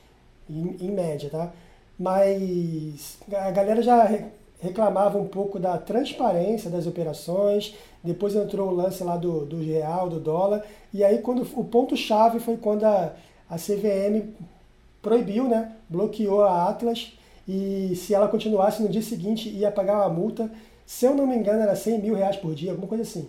em, 0.49 0.77
em, 0.79 0.91
média, 0.91 1.29
tá? 1.29 1.51
Mas 1.99 3.17
a 3.31 3.51
galera 3.51 3.81
já 3.81 4.09
reclamava 4.61 5.17
um 5.17 5.27
pouco 5.27 5.59
da 5.59 5.77
transparência 5.77 6.69
das 6.69 6.87
operações, 6.87 7.75
depois 8.03 8.35
entrou 8.35 8.69
o 8.69 8.75
lance 8.75 9.03
lá 9.03 9.17
do, 9.17 9.45
do 9.45 9.59
real, 9.61 10.09
do 10.09 10.19
dólar, 10.19 10.65
e 10.93 11.03
aí 11.03 11.17
quando 11.19 11.41
o 11.55 11.63
ponto-chave 11.65 12.39
foi 12.39 12.57
quando 12.57 12.85
a, 12.85 13.13
a 13.49 13.55
CVM 13.57 14.29
proibiu, 15.01 15.45
né? 15.45 15.73
Bloqueou 15.89 16.43
a 16.43 16.69
Atlas, 16.69 17.13
e 17.47 17.95
se 17.95 18.13
ela 18.13 18.27
continuasse 18.27 18.81
no 18.81 18.87
dia 18.89 19.01
seguinte 19.01 19.49
ia 19.49 19.71
pagar 19.71 19.97
uma 19.97 20.09
multa, 20.09 20.49
se 20.85 21.05
eu 21.05 21.13
não 21.13 21.27
me 21.27 21.35
engano 21.35 21.61
era 21.61 21.75
100 21.75 22.01
mil 22.01 22.15
reais 22.15 22.37
por 22.37 22.53
dia, 22.53 22.71
alguma 22.71 22.87
coisa 22.87 23.03
assim. 23.03 23.27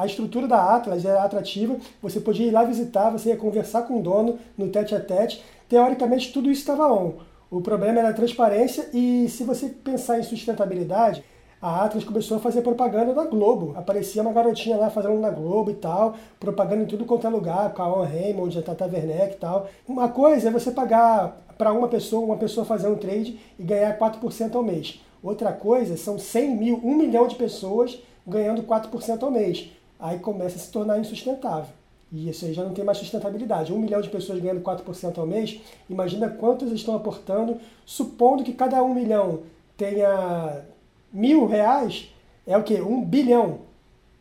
A 0.00 0.06
estrutura 0.06 0.48
da 0.48 0.76
Atlas 0.76 1.04
era 1.04 1.22
atrativa, 1.22 1.76
você 2.00 2.20
podia 2.20 2.46
ir 2.46 2.50
lá 2.50 2.64
visitar, 2.64 3.10
você 3.10 3.28
ia 3.28 3.36
conversar 3.36 3.82
com 3.82 4.00
o 4.00 4.02
dono 4.02 4.38
no 4.56 4.70
tete 4.70 4.94
a 4.94 5.00
tete. 5.00 5.44
Teoricamente, 5.68 6.32
tudo 6.32 6.50
isso 6.50 6.62
estava 6.62 6.90
on. 6.90 7.16
O 7.50 7.60
problema 7.60 7.98
era 7.98 8.08
a 8.08 8.14
transparência 8.14 8.88
e 8.94 9.28
se 9.28 9.44
você 9.44 9.68
pensar 9.68 10.18
em 10.18 10.22
sustentabilidade, 10.22 11.22
a 11.60 11.84
Atlas 11.84 12.02
começou 12.02 12.38
a 12.38 12.40
fazer 12.40 12.62
propaganda 12.62 13.12
da 13.12 13.26
Globo. 13.26 13.74
Aparecia 13.76 14.22
uma 14.22 14.32
garotinha 14.32 14.78
lá 14.78 14.88
fazendo 14.88 15.20
na 15.20 15.28
Globo 15.28 15.70
e 15.70 15.74
tal, 15.74 16.14
propaganda 16.38 16.84
em 16.84 16.86
tudo 16.86 17.04
quanto 17.04 17.26
é 17.26 17.30
lugar, 17.30 17.74
com 17.74 17.82
a 17.82 18.00
On 18.00 18.02
Raymond, 18.02 18.58
a 18.58 18.62
Tata 18.62 18.86
Werneck 18.86 19.34
e 19.34 19.38
tal. 19.38 19.68
Uma 19.86 20.08
coisa 20.08 20.48
é 20.48 20.50
você 20.50 20.70
pagar 20.70 21.44
para 21.58 21.74
uma 21.74 21.88
pessoa, 21.88 22.24
uma 22.24 22.38
pessoa 22.38 22.64
fazer 22.64 22.88
um 22.88 22.96
trade 22.96 23.38
e 23.58 23.62
ganhar 23.62 23.98
4% 23.98 24.54
ao 24.54 24.62
mês. 24.62 24.98
Outra 25.22 25.52
coisa 25.52 25.94
são 25.98 26.18
100 26.18 26.56
mil, 26.56 26.80
1 26.82 26.96
milhão 26.96 27.28
de 27.28 27.34
pessoas 27.34 27.98
ganhando 28.26 28.62
4% 28.62 29.22
ao 29.22 29.30
mês 29.30 29.68
aí 30.00 30.18
começa 30.18 30.56
a 30.56 30.58
se 30.58 30.70
tornar 30.70 30.98
insustentável. 30.98 31.72
E 32.12 32.28
isso 32.28 32.44
aí 32.44 32.52
já 32.52 32.64
não 32.64 32.74
tem 32.74 32.84
mais 32.84 32.98
sustentabilidade. 32.98 33.72
Um 33.72 33.78
milhão 33.78 34.00
de 34.00 34.08
pessoas 34.08 34.40
ganhando 34.40 34.62
4% 34.62 35.18
ao 35.18 35.26
mês, 35.26 35.60
imagina 35.88 36.28
quantos 36.28 36.72
estão 36.72 36.96
aportando, 36.96 37.58
supondo 37.84 38.42
que 38.42 38.52
cada 38.52 38.82
um 38.82 38.92
milhão 38.92 39.42
tenha 39.76 40.64
mil 41.12 41.46
reais, 41.46 42.12
é 42.46 42.56
o 42.56 42.64
quê? 42.64 42.80
Um 42.80 43.04
bilhão. 43.04 43.60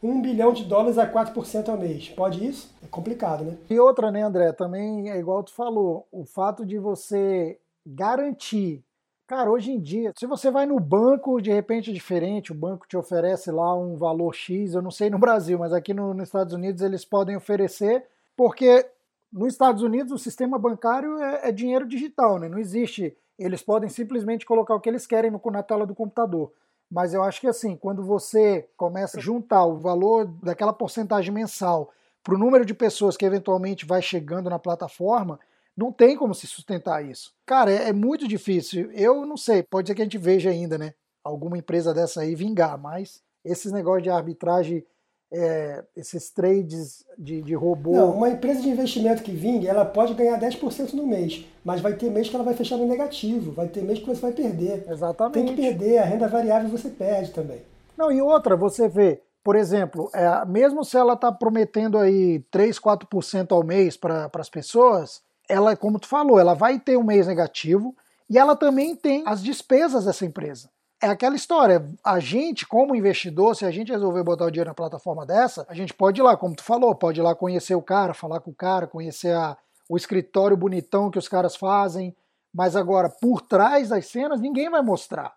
Um 0.02 0.22
bilhão 0.22 0.54
de 0.54 0.64
dólares 0.64 0.98
a 0.98 1.12
4% 1.12 1.68
ao 1.68 1.78
mês. 1.78 2.10
Pode 2.10 2.46
isso? 2.46 2.74
É 2.84 2.88
complicado, 2.88 3.44
né? 3.44 3.58
E 3.70 3.78
outra, 3.80 4.12
né, 4.12 4.22
André? 4.22 4.54
Também 4.54 5.10
é 5.10 5.18
igual 5.18 5.44
tu 5.44 5.52
falou, 5.52 6.08
o 6.12 6.24
fato 6.24 6.66
de 6.66 6.78
você 6.78 7.60
garantir. 7.86 8.84
Cara, 9.30 9.52
hoje 9.52 9.72
em 9.72 9.80
dia, 9.80 10.12
se 10.18 10.26
você 10.26 10.50
vai 10.50 10.66
no 10.66 10.80
banco, 10.80 11.40
de 11.40 11.54
repente 11.54 11.92
é 11.92 11.94
diferente, 11.94 12.52
o 12.52 12.56
banco 12.56 12.88
te 12.88 12.98
oferece 12.98 13.52
lá 13.52 13.78
um 13.78 13.96
valor 13.96 14.34
X, 14.34 14.74
eu 14.74 14.82
não 14.82 14.90
sei 14.90 15.08
no 15.08 15.20
Brasil, 15.22 15.60
mas 15.60 15.72
aqui 15.72 15.94
no, 15.94 16.16
nos 16.16 16.30
Estados 16.30 16.52
Unidos 16.52 16.82
eles 16.82 17.06
podem 17.06 17.36
oferecer, 17.36 18.08
porque 18.36 18.88
nos 19.32 19.54
Estados 19.54 19.84
Unidos 19.84 20.12
o 20.12 20.18
sistema 20.18 20.58
bancário 20.58 21.20
é, 21.20 21.50
é 21.50 21.52
dinheiro 21.52 21.88
digital, 21.88 22.40
né? 22.40 22.50
Não 22.50 22.58
existe. 22.58 23.16
Eles 23.38 23.62
podem 23.62 23.88
simplesmente 23.88 24.48
colocar 24.48 24.74
o 24.74 24.80
que 24.80 24.90
eles 24.90 25.06
querem 25.06 25.30
no, 25.30 25.40
na 25.52 25.62
tela 25.62 25.86
do 25.86 25.94
computador. 25.94 26.52
Mas 26.90 27.14
eu 27.14 27.22
acho 27.22 27.40
que 27.40 27.48
assim, 27.48 27.76
quando 27.76 28.02
você 28.02 28.68
começa 28.76 29.20
a 29.20 29.22
juntar 29.22 29.64
o 29.64 29.78
valor 29.78 30.26
daquela 30.42 30.74
porcentagem 30.74 31.32
mensal 31.32 31.92
para 32.24 32.34
o 32.34 32.38
número 32.40 32.66
de 32.66 32.74
pessoas 32.74 33.16
que 33.16 33.26
eventualmente 33.26 33.86
vai 33.86 34.02
chegando 34.02 34.50
na 34.50 34.58
plataforma, 34.58 35.40
não 35.80 35.94
tem 35.94 36.18
como 36.18 36.36
se 36.36 36.46
sustentar 36.46 37.06
isso. 37.06 37.32
Cara, 37.46 37.72
é, 37.72 37.88
é, 37.88 37.94
muito 37.94 38.28
difícil. 38.28 38.92
Eu 38.92 39.26
não 39.26 39.38
sei, 39.38 39.64
pode 39.64 39.88
ser 39.88 39.96
que 39.96 40.02
a 40.02 40.06
gente 40.06 40.18
veja 40.18 40.50
ainda, 40.50 40.78
né? 40.78 40.94
Alguma 41.24 41.58
empresa 41.58 41.94
dessa 41.94 42.22
aí 42.22 42.36
vingar, 42.36 42.78
mas 42.78 43.22
esses 43.46 43.72
negócios 43.72 44.04
de 44.04 44.10
arbitragem, 44.10 44.86
é, 45.32 45.82
esses 45.96 46.30
trades 46.32 47.06
de, 47.18 47.42
de 47.42 47.54
robô. 47.54 47.94
Não, 47.94 48.12
uma 48.12 48.30
empresa 48.30 48.62
de 48.62 48.68
investimento 48.68 49.24
que 49.24 49.32
vingue, 49.32 49.68
ela 49.68 49.86
pode 49.86 50.14
ganhar 50.16 50.38
10% 50.38 50.94
no 50.94 51.08
mês, 51.08 51.46
mas 51.64 51.80
vai 51.80 51.94
ter 51.94 52.10
mês 52.10 52.28
que 52.28 52.36
ela 52.36 52.44
vai 52.44 52.56
fechar 52.56 52.76
no 52.76 52.86
negativo, 52.86 53.54
vai 53.54 53.70
ter 53.70 53.82
mês 53.82 54.00
que 54.00 54.06
você 54.06 54.20
vai 54.20 54.34
perder. 54.34 54.86
Exatamente. 54.90 55.34
Tem 55.34 55.46
que 55.46 55.62
perder, 55.62 56.00
a 56.00 56.06
renda 56.06 56.28
variável 56.28 56.68
você 56.68 56.90
perde 56.90 57.32
também. 57.32 57.62
Não, 57.98 58.12
e 58.12 58.22
outra, 58.22 58.58
você 58.58 58.90
vê, 58.90 59.22
por 59.42 59.56
exemplo, 59.56 60.10
é, 60.14 60.46
mesmo 60.46 60.84
se 60.84 60.98
ela 60.98 61.14
está 61.14 61.32
prometendo 61.32 61.98
aí 61.98 62.40
3, 62.52 62.78
4% 62.78 63.52
ao 63.52 63.64
mês 63.64 63.96
para 63.96 64.30
as 64.36 64.50
pessoas, 64.50 65.22
ela, 65.50 65.76
como 65.76 66.00
tu 66.00 66.08
falou, 66.08 66.40
ela 66.40 66.54
vai 66.54 66.80
ter 66.80 66.96
um 66.96 67.04
mês 67.04 67.28
negativo 67.28 67.96
e 68.30 68.38
ela 68.38 68.56
também 68.56 68.96
tem 68.96 69.24
as 69.26 69.44
despesas 69.44 70.06
dessa 70.06 70.26
empresa. 70.26 70.70
É 71.02 71.08
aquela 71.08 71.36
história, 71.36 71.90
a 72.04 72.20
gente, 72.20 72.68
como 72.68 72.96
investidor, 72.96 73.56
se 73.56 73.66
a 73.66 73.72
gente 73.72 73.92
resolver 73.92 74.22
botar 74.22 74.46
o 74.46 74.52
dinheiro 74.52 74.70
na 74.70 74.76
plataforma 74.76 75.26
dessa, 75.26 75.66
a 75.68 75.74
gente 75.74 75.94
pode 75.94 76.22
ir 76.22 76.24
lá, 76.24 76.38
como 76.38 76.56
tu 76.56 76.64
falou, 76.64 76.94
pode 76.94 77.20
ir 77.20 77.24
lá 77.24 77.34
conhecer 77.34 77.74
o 77.74 77.82
cara, 77.82 78.14
falar 78.14 78.42
com 78.42 78.52
o 78.52 78.56
cara, 78.56 78.86
conhecer 78.86 79.34
a, 79.34 79.58
o 79.90 79.98
escritório 79.98 80.58
bonitão 80.58 81.10
que 81.10 81.18
os 81.18 81.28
caras 81.28 81.56
fazem, 81.56 82.16
mas 82.54 82.76
agora, 82.76 83.10
por 83.10 83.42
trás 83.42 83.90
das 83.90 84.08
cenas, 84.08 84.42
ninguém 84.42 84.70
vai 84.70 84.82
mostrar. 84.82 85.36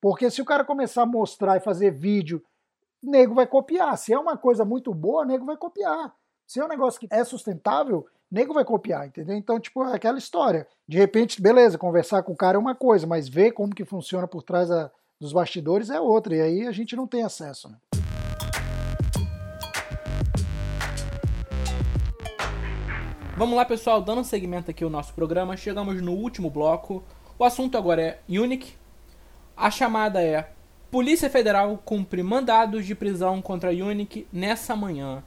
Porque 0.00 0.30
se 0.30 0.40
o 0.40 0.44
cara 0.44 0.64
começar 0.64 1.02
a 1.02 1.06
mostrar 1.06 1.56
e 1.56 1.60
fazer 1.60 1.90
vídeo, 1.90 2.42
nego 3.02 3.34
vai 3.34 3.46
copiar. 3.46 3.96
Se 3.96 4.12
é 4.12 4.18
uma 4.18 4.36
coisa 4.36 4.64
muito 4.64 4.94
boa, 4.94 5.24
nego 5.24 5.46
vai 5.46 5.56
copiar. 5.56 6.14
Se 6.46 6.60
é 6.60 6.64
um 6.64 6.68
negócio 6.68 7.00
que 7.00 7.08
é 7.10 7.24
sustentável, 7.24 8.06
nego 8.30 8.54
vai 8.54 8.64
copiar, 8.64 9.06
entendeu? 9.06 9.36
Então, 9.36 9.58
tipo, 9.58 9.82
é 9.84 9.94
aquela 9.94 10.18
história. 10.18 10.66
De 10.86 10.96
repente, 10.96 11.42
beleza, 11.42 11.76
conversar 11.76 12.22
com 12.22 12.32
o 12.32 12.36
cara 12.36 12.56
é 12.56 12.60
uma 12.60 12.74
coisa, 12.74 13.06
mas 13.06 13.28
ver 13.28 13.52
como 13.52 13.74
que 13.74 13.84
funciona 13.84 14.28
por 14.28 14.42
trás 14.42 14.68
dos 15.18 15.32
bastidores 15.32 15.90
é 15.90 16.00
outra, 16.00 16.36
e 16.36 16.40
aí 16.40 16.66
a 16.66 16.72
gente 16.72 16.94
não 16.94 17.06
tem 17.06 17.22
acesso, 17.22 17.68
né? 17.68 17.76
Vamos 23.36 23.56
lá, 23.56 23.64
pessoal, 23.64 24.02
dando 24.02 24.22
segmento 24.22 24.70
aqui 24.70 24.84
ao 24.84 24.90
nosso 24.90 25.14
programa, 25.14 25.56
chegamos 25.56 26.00
no 26.02 26.12
último 26.12 26.50
bloco. 26.50 27.02
O 27.38 27.44
assunto 27.44 27.78
agora 27.78 28.02
é 28.02 28.20
Unique. 28.28 28.74
A 29.56 29.70
chamada 29.70 30.22
é 30.22 30.52
Polícia 30.90 31.30
Federal 31.30 31.80
cumpre 31.82 32.22
mandados 32.22 32.84
de 32.84 32.94
prisão 32.94 33.40
contra 33.40 33.70
a 33.70 33.72
Unique 33.72 34.28
nessa 34.30 34.76
manhã. 34.76 35.24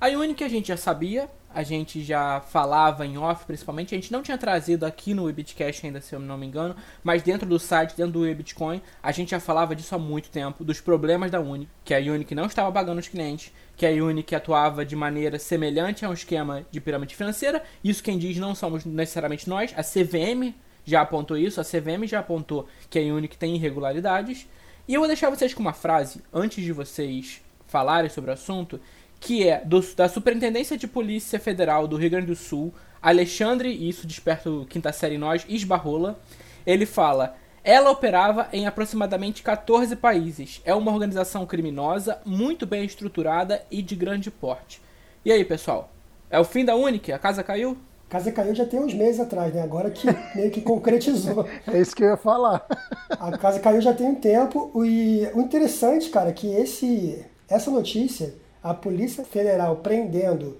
A 0.00 0.06
Unique 0.06 0.44
a 0.44 0.48
gente 0.48 0.68
já 0.68 0.76
sabia, 0.76 1.28
a 1.54 1.62
gente 1.62 2.02
já 2.02 2.40
falava 2.40 3.06
em 3.06 3.16
off, 3.16 3.44
principalmente. 3.46 3.94
A 3.94 3.98
gente 3.98 4.12
não 4.12 4.22
tinha 4.22 4.36
trazido 4.36 4.84
aqui 4.84 5.14
no 5.14 5.24
Webitcast 5.24 5.86
ainda, 5.86 6.00
se 6.00 6.14
eu 6.14 6.20
não 6.20 6.36
me 6.36 6.46
engano, 6.46 6.76
mas 7.02 7.22
dentro 7.22 7.48
do 7.48 7.58
site, 7.58 7.96
dentro 7.96 8.12
do 8.12 8.20
Webitcoin, 8.20 8.82
a 9.02 9.12
gente 9.12 9.30
já 9.30 9.40
falava 9.40 9.74
disso 9.74 9.94
há 9.94 9.98
muito 9.98 10.30
tempo, 10.30 10.64
dos 10.64 10.80
problemas 10.80 11.30
da 11.30 11.40
Unic, 11.40 11.70
que 11.84 11.94
a 11.94 11.98
Unic 11.98 12.34
não 12.34 12.46
estava 12.46 12.70
pagando 12.70 12.98
os 12.98 13.08
clientes, 13.08 13.52
que 13.76 13.86
a 13.86 13.90
Unic 13.90 14.34
atuava 14.34 14.84
de 14.84 14.94
maneira 14.94 15.38
semelhante 15.38 16.04
a 16.04 16.10
um 16.10 16.12
esquema 16.12 16.66
de 16.70 16.80
pirâmide 16.80 17.16
financeira. 17.16 17.62
Isso 17.82 18.02
quem 18.02 18.18
diz 18.18 18.36
não 18.36 18.54
somos 18.54 18.84
necessariamente 18.84 19.48
nós, 19.48 19.72
a 19.76 19.82
CVM 19.82 20.54
já 20.84 21.02
apontou 21.02 21.36
isso, 21.36 21.60
a 21.60 21.64
CVM 21.64 22.06
já 22.06 22.20
apontou 22.20 22.66
que 22.88 22.98
a 22.98 23.02
Unic 23.02 23.36
tem 23.36 23.54
irregularidades. 23.54 24.46
E 24.86 24.94
eu 24.94 25.00
vou 25.00 25.08
deixar 25.08 25.28
vocês 25.28 25.52
com 25.52 25.60
uma 25.60 25.74
frase, 25.74 26.22
antes 26.32 26.64
de 26.64 26.72
vocês 26.72 27.42
falarem 27.66 28.08
sobre 28.08 28.30
o 28.30 28.34
assunto, 28.34 28.80
que 29.20 29.46
é 29.48 29.62
do, 29.64 29.80
da 29.94 30.08
Superintendência 30.08 30.76
de 30.76 30.86
Polícia 30.86 31.38
Federal 31.38 31.86
do 31.88 31.96
Rio 31.96 32.10
Grande 32.10 32.26
do 32.26 32.36
Sul, 32.36 32.72
Alexandre, 33.00 33.70
e 33.70 33.88
isso 33.88 34.06
desperta 34.06 34.50
o 34.50 34.66
quinta 34.66 34.92
série 34.92 35.14
em 35.14 35.18
nós, 35.18 35.44
Esbarrola. 35.48 36.18
Ele 36.66 36.86
fala: 36.86 37.36
ela 37.62 37.90
operava 37.90 38.48
em 38.52 38.66
aproximadamente 38.66 39.42
14 39.42 39.94
países. 39.96 40.60
É 40.64 40.74
uma 40.74 40.92
organização 40.92 41.44
criminosa, 41.46 42.18
muito 42.24 42.66
bem 42.66 42.84
estruturada 42.84 43.62
e 43.70 43.82
de 43.82 43.94
grande 43.94 44.30
porte. 44.30 44.80
E 45.24 45.32
aí, 45.32 45.44
pessoal? 45.44 45.90
É 46.30 46.38
o 46.38 46.44
fim 46.44 46.64
da 46.64 46.76
Unic? 46.76 47.12
A 47.12 47.18
casa 47.18 47.42
caiu? 47.42 47.76
A 48.08 48.12
casa 48.12 48.32
caiu 48.32 48.54
já 48.54 48.64
tem 48.64 48.80
uns 48.80 48.94
meses 48.94 49.20
atrás, 49.20 49.52
né? 49.52 49.62
Agora 49.62 49.90
que 49.90 50.06
meio 50.34 50.50
que 50.50 50.62
concretizou. 50.62 51.46
é 51.66 51.80
isso 51.80 51.94
que 51.94 52.02
eu 52.02 52.08
ia 52.08 52.16
falar. 52.16 52.66
a 53.10 53.36
casa 53.36 53.60
caiu 53.60 53.80
já 53.80 53.92
tem 53.92 54.06
um 54.06 54.14
tempo. 54.14 54.72
E 54.84 55.28
o 55.34 55.40
interessante, 55.40 56.08
cara, 56.08 56.30
é 56.30 56.32
que 56.32 56.46
esse, 56.46 57.24
essa 57.48 57.70
notícia 57.70 58.34
a 58.62 58.74
Polícia 58.74 59.24
Federal 59.24 59.76
prendendo 59.76 60.56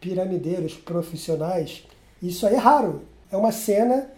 piramideiros 0.00 0.74
profissionais, 0.74 1.84
isso 2.22 2.46
aí 2.46 2.54
é 2.54 2.58
raro. 2.58 3.02
É 3.30 3.36
uma 3.36 3.52
cena 3.52 4.10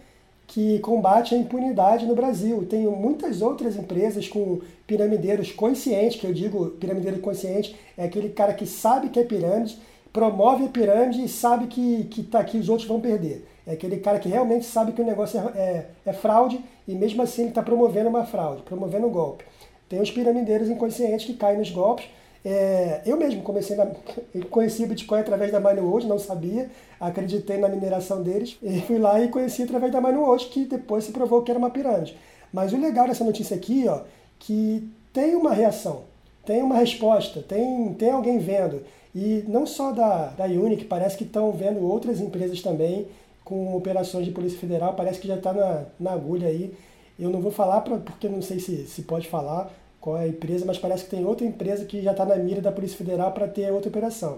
que 0.47 0.79
combate 0.79 1.35
a 1.35 1.37
impunidade 1.37 2.05
no 2.05 2.15
Brasil. 2.15 2.65
Tem 2.69 2.85
muitas 2.87 3.41
outras 3.41 3.75
empresas 3.75 4.27
com 4.27 4.61
piramideiros 4.87 5.51
conscientes, 5.51 6.19
que 6.19 6.25
eu 6.25 6.33
digo 6.33 6.67
piramideiro 6.71 7.19
consciente, 7.19 7.75
é 7.97 8.05
aquele 8.05 8.29
cara 8.29 8.53
que 8.53 8.65
sabe 8.65 9.09
que 9.09 9.19
é 9.19 9.23
pirâmide, 9.23 9.77
promove 10.13 10.65
a 10.65 10.69
pirâmide 10.69 11.23
e 11.23 11.27
sabe 11.27 11.67
que, 11.67 12.05
que, 12.05 12.23
tá, 12.23 12.43
que 12.43 12.57
os 12.57 12.69
outros 12.69 12.87
vão 12.87 13.01
perder. 13.01 13.45
É 13.67 13.73
aquele 13.73 13.97
cara 13.97 14.17
que 14.17 14.29
realmente 14.29 14.65
sabe 14.65 14.93
que 14.93 15.01
o 15.01 15.05
negócio 15.05 15.37
é, 15.37 15.59
é, 15.59 15.89
é 16.05 16.13
fraude 16.13 16.63
e 16.87 16.95
mesmo 16.95 17.21
assim 17.21 17.41
ele 17.41 17.49
está 17.49 17.61
promovendo 17.61 18.09
uma 18.09 18.25
fraude, 18.25 18.61
promovendo 18.61 19.07
um 19.07 19.11
golpe. 19.11 19.43
Tem 19.89 20.01
os 20.01 20.09
piramideiros 20.09 20.69
inconscientes 20.69 21.25
que 21.25 21.33
caem 21.33 21.57
nos 21.57 21.69
golpes, 21.69 22.07
é, 22.43 23.01
eu 23.05 23.17
mesmo 23.17 23.41
comecei 23.41 23.75
na, 23.75 23.87
conheci 24.49 24.83
o 24.83 24.87
Bitcoin 24.87 25.19
através 25.19 25.51
da 25.51 25.59
Minewood, 25.59 26.07
não 26.07 26.19
sabia, 26.19 26.69
acreditei 26.99 27.57
na 27.57 27.67
mineração 27.67 28.23
deles 28.23 28.57
e 28.61 28.79
fui 28.87 28.97
lá 28.97 29.19
e 29.19 29.29
conheci 29.29 29.63
através 29.63 29.91
da 29.91 30.01
Minewood, 30.01 30.45
que 30.47 30.65
depois 30.65 31.03
se 31.03 31.11
provou 31.11 31.41
que 31.41 31.51
era 31.51 31.59
uma 31.59 31.69
pirâmide. 31.69 32.17
Mas 32.53 32.73
o 32.73 32.77
legal 32.79 33.07
dessa 33.07 33.23
notícia 33.23 33.55
aqui, 33.55 33.85
ó, 33.87 34.01
que 34.39 34.89
tem 35.11 35.35
uma 35.35 35.53
reação, 35.53 36.03
tem 36.45 36.61
uma 36.61 36.75
resposta, 36.75 37.41
tem, 37.41 37.93
tem 37.95 38.11
alguém 38.11 38.39
vendo. 38.39 38.81
E 39.13 39.43
não 39.47 39.65
só 39.65 39.91
da, 39.91 40.27
da 40.27 40.45
Unic, 40.45 40.85
parece 40.85 41.17
que 41.17 41.23
estão 41.23 41.51
vendo 41.51 41.83
outras 41.83 42.21
empresas 42.21 42.61
também 42.61 43.07
com 43.43 43.75
operações 43.75 44.25
de 44.25 44.31
Polícia 44.31 44.59
Federal, 44.59 44.93
parece 44.93 45.19
que 45.19 45.27
já 45.27 45.35
está 45.35 45.53
na, 45.53 45.85
na 45.99 46.11
agulha 46.11 46.47
aí. 46.47 46.73
Eu 47.19 47.29
não 47.29 47.41
vou 47.41 47.51
falar 47.51 47.81
pra, 47.81 47.97
porque 47.97 48.29
não 48.29 48.41
sei 48.41 48.59
se, 48.59 48.85
se 48.85 49.01
pode 49.03 49.27
falar, 49.27 49.71
qual 50.07 50.15
é 50.15 50.23
a 50.23 50.27
empresa, 50.29 50.63
mas 50.65 50.77
parece 50.77 51.03
que 51.03 51.09
tem 51.09 51.25
outra 51.25 51.45
empresa 51.45 51.83
que 51.83 52.01
já 52.01 52.11
está 52.11 52.23
na 52.23 52.37
mira 52.37 52.61
da 52.61 52.71
Polícia 52.71 52.97
Federal 52.97 53.33
para 53.33 53.45
ter 53.45 53.69
outra 53.73 53.89
operação. 53.89 54.37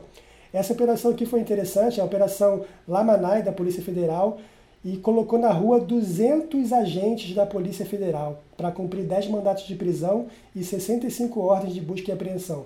Essa 0.52 0.74
operação 0.74 1.12
aqui 1.12 1.28
foi 1.28 1.40
interessante, 1.40 2.00
é 2.00 2.02
a 2.02 2.08
Operação 2.08 2.66
Lamanai 2.88 3.44
da 3.44 3.52
Polícia 3.52 3.84
Federal 3.84 4.40
e 4.84 4.98
colocou 4.98 5.38
na 5.38 5.52
rua 5.52 5.80
200 5.80 6.74
agentes 6.74 7.36
da 7.36 7.46
Polícia 7.46 7.86
Federal 7.86 8.42
para 8.58 8.72
cumprir 8.72 9.04
10 9.04 9.28
mandatos 9.28 9.68
de 9.68 9.76
prisão 9.76 10.26
e 10.56 10.64
65 10.64 11.40
ordens 11.40 11.76
de 11.76 11.82
busca 11.82 12.10
e 12.10 12.14
apreensão. 12.16 12.66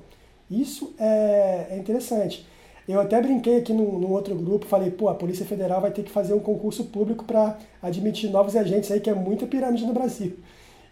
Isso 0.50 0.94
é, 0.98 1.68
é 1.72 1.78
interessante. 1.78 2.48
Eu 2.88 3.02
até 3.02 3.22
brinquei 3.22 3.58
aqui 3.58 3.74
num, 3.74 4.10
outro 4.14 4.34
grupo, 4.34 4.66
falei, 4.66 4.92
pô, 4.92 5.10
a 5.10 5.14
Polícia 5.14 5.46
Federal 5.46 5.82
vai 5.82 5.92
ter 5.92 6.04
que 6.04 6.12
fazer 6.12 6.34
um 6.34 6.40
concurso 6.40 6.86
público 6.86 7.26
para 7.26 7.58
admitir 7.82 8.30
novos 8.30 8.56
agentes 8.56 8.90
aí, 8.92 9.02
que 9.02 9.10
é 9.10 9.14
muita 9.14 9.46
pirâmide 9.46 9.86
no 9.86 9.92
Brasil 9.92 10.38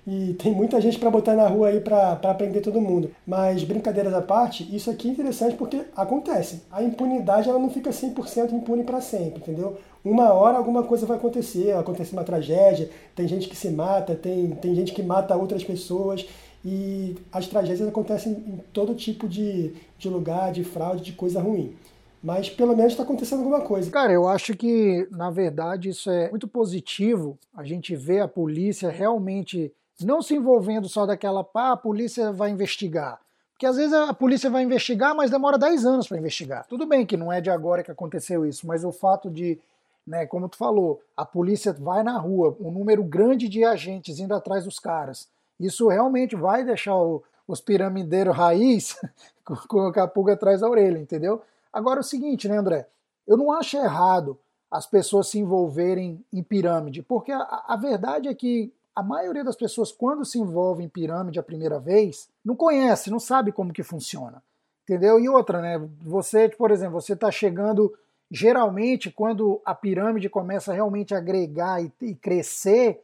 e 0.05 0.33
tem 0.33 0.53
muita 0.53 0.81
gente 0.81 0.97
para 0.97 1.11
botar 1.11 1.35
na 1.35 1.47
rua 1.47 1.67
aí 1.67 1.79
para 1.79 2.33
prender 2.33 2.61
todo 2.61 2.81
mundo. 2.81 3.11
Mas 3.25 3.63
brincadeiras 3.63 4.13
à 4.13 4.21
parte, 4.21 4.67
isso 4.75 4.89
aqui 4.89 5.07
é 5.07 5.11
interessante 5.11 5.55
porque 5.55 5.83
acontece. 5.95 6.63
A 6.71 6.81
impunidade 6.81 7.47
ela 7.49 7.59
não 7.59 7.69
fica 7.69 7.91
100% 7.91 8.51
impune 8.51 8.83
para 8.83 8.99
sempre, 8.99 9.39
entendeu? 9.39 9.77
Uma 10.03 10.33
hora 10.33 10.57
alguma 10.57 10.83
coisa 10.83 11.05
vai 11.05 11.17
acontecer, 11.17 11.73
acontece 11.73 12.13
uma 12.13 12.23
tragédia, 12.23 12.89
tem 13.15 13.27
gente 13.27 13.47
que 13.47 13.55
se 13.55 13.69
mata, 13.69 14.15
tem, 14.15 14.49
tem 14.51 14.73
gente 14.73 14.91
que 14.93 15.03
mata 15.03 15.35
outras 15.35 15.63
pessoas 15.63 16.25
e 16.65 17.15
as 17.31 17.47
tragédias 17.47 17.87
acontecem 17.87 18.31
em 18.31 18.59
todo 18.73 18.95
tipo 18.95 19.27
de, 19.27 19.73
de 19.99 20.09
lugar, 20.09 20.51
de 20.51 20.63
fraude, 20.63 21.03
de 21.03 21.11
coisa 21.13 21.39
ruim. 21.39 21.75
mas 22.23 22.49
pelo 22.49 22.75
menos 22.75 22.93
está 22.93 23.03
acontecendo 23.03 23.39
alguma 23.39 23.61
coisa. 23.61 23.89
Cara, 23.91 24.13
eu 24.13 24.27
acho 24.27 24.55
que, 24.55 25.07
na 25.11 25.29
verdade, 25.29 25.89
isso 25.89 26.09
é 26.09 26.29
muito 26.29 26.47
positivo. 26.47 27.37
A 27.55 27.63
gente 27.63 27.95
vê 27.95 28.19
a 28.19 28.27
polícia 28.27 28.89
realmente 28.89 29.71
não 30.05 30.21
se 30.21 30.35
envolvendo 30.35 30.87
só 30.87 31.05
daquela, 31.05 31.43
pá, 31.43 31.71
a 31.71 31.77
polícia 31.77 32.31
vai 32.31 32.49
investigar. 32.49 33.19
Porque 33.53 33.65
às 33.65 33.75
vezes 33.75 33.93
a 33.93 34.13
polícia 34.13 34.49
vai 34.49 34.63
investigar, 34.63 35.15
mas 35.15 35.29
demora 35.29 35.57
10 35.57 35.85
anos 35.85 36.07
para 36.07 36.17
investigar. 36.17 36.65
Tudo 36.67 36.85
bem 36.85 37.05
que 37.05 37.15
não 37.15 37.31
é 37.31 37.39
de 37.39 37.49
agora 37.49 37.83
que 37.83 37.91
aconteceu 37.91 38.45
isso, 38.45 38.65
mas 38.65 38.83
o 38.83 38.91
fato 38.91 39.29
de, 39.29 39.59
né, 40.05 40.25
como 40.25 40.49
tu 40.49 40.57
falou, 40.57 40.99
a 41.15 41.23
polícia 41.23 41.71
vai 41.71 42.01
na 42.01 42.17
rua, 42.17 42.57
um 42.59 42.71
número 42.71 43.03
grande 43.03 43.47
de 43.47 43.63
agentes 43.63 44.17
indo 44.17 44.33
atrás 44.33 44.65
dos 44.65 44.79
caras. 44.79 45.27
Isso 45.59 45.87
realmente 45.87 46.35
vai 46.35 46.63
deixar 46.63 46.95
o, 46.95 47.23
os 47.47 47.61
piramideiros 47.61 48.35
raiz 48.35 48.99
com 49.67 49.91
a 49.95 50.07
pulga 50.07 50.33
atrás 50.33 50.61
da 50.61 50.67
orelha, 50.67 50.97
entendeu? 50.97 51.43
Agora 51.71 51.99
é 51.99 52.01
o 52.01 52.03
seguinte, 52.03 52.49
né, 52.49 52.57
André? 52.57 52.87
Eu 53.27 53.37
não 53.37 53.51
acho 53.51 53.77
errado 53.77 54.39
as 54.71 54.87
pessoas 54.87 55.27
se 55.27 55.37
envolverem 55.37 56.23
em 56.33 56.41
pirâmide, 56.41 57.03
porque 57.03 57.31
a, 57.31 57.63
a 57.67 57.75
verdade 57.75 58.27
é 58.27 58.33
que 58.33 58.73
a 58.95 59.01
maioria 59.01 59.43
das 59.43 59.55
pessoas, 59.55 59.91
quando 59.91 60.25
se 60.25 60.37
envolve 60.37 60.83
em 60.83 60.89
pirâmide 60.89 61.39
a 61.39 61.43
primeira 61.43 61.79
vez, 61.79 62.29
não 62.43 62.55
conhece, 62.55 63.09
não 63.09 63.19
sabe 63.19 63.51
como 63.51 63.73
que 63.73 63.83
funciona. 63.83 64.43
Entendeu? 64.83 65.19
E 65.19 65.29
outra, 65.29 65.61
né? 65.61 65.89
Você, 66.01 66.49
por 66.49 66.71
exemplo, 66.71 66.99
você 66.99 67.13
está 67.13 67.31
chegando. 67.31 67.93
Geralmente, 68.29 69.11
quando 69.11 69.61
a 69.65 69.75
pirâmide 69.75 70.29
começa 70.29 70.73
realmente 70.73 71.13
a 71.13 71.17
agregar 71.17 71.83
e, 71.83 71.91
e, 72.01 72.15
crescer, 72.15 73.01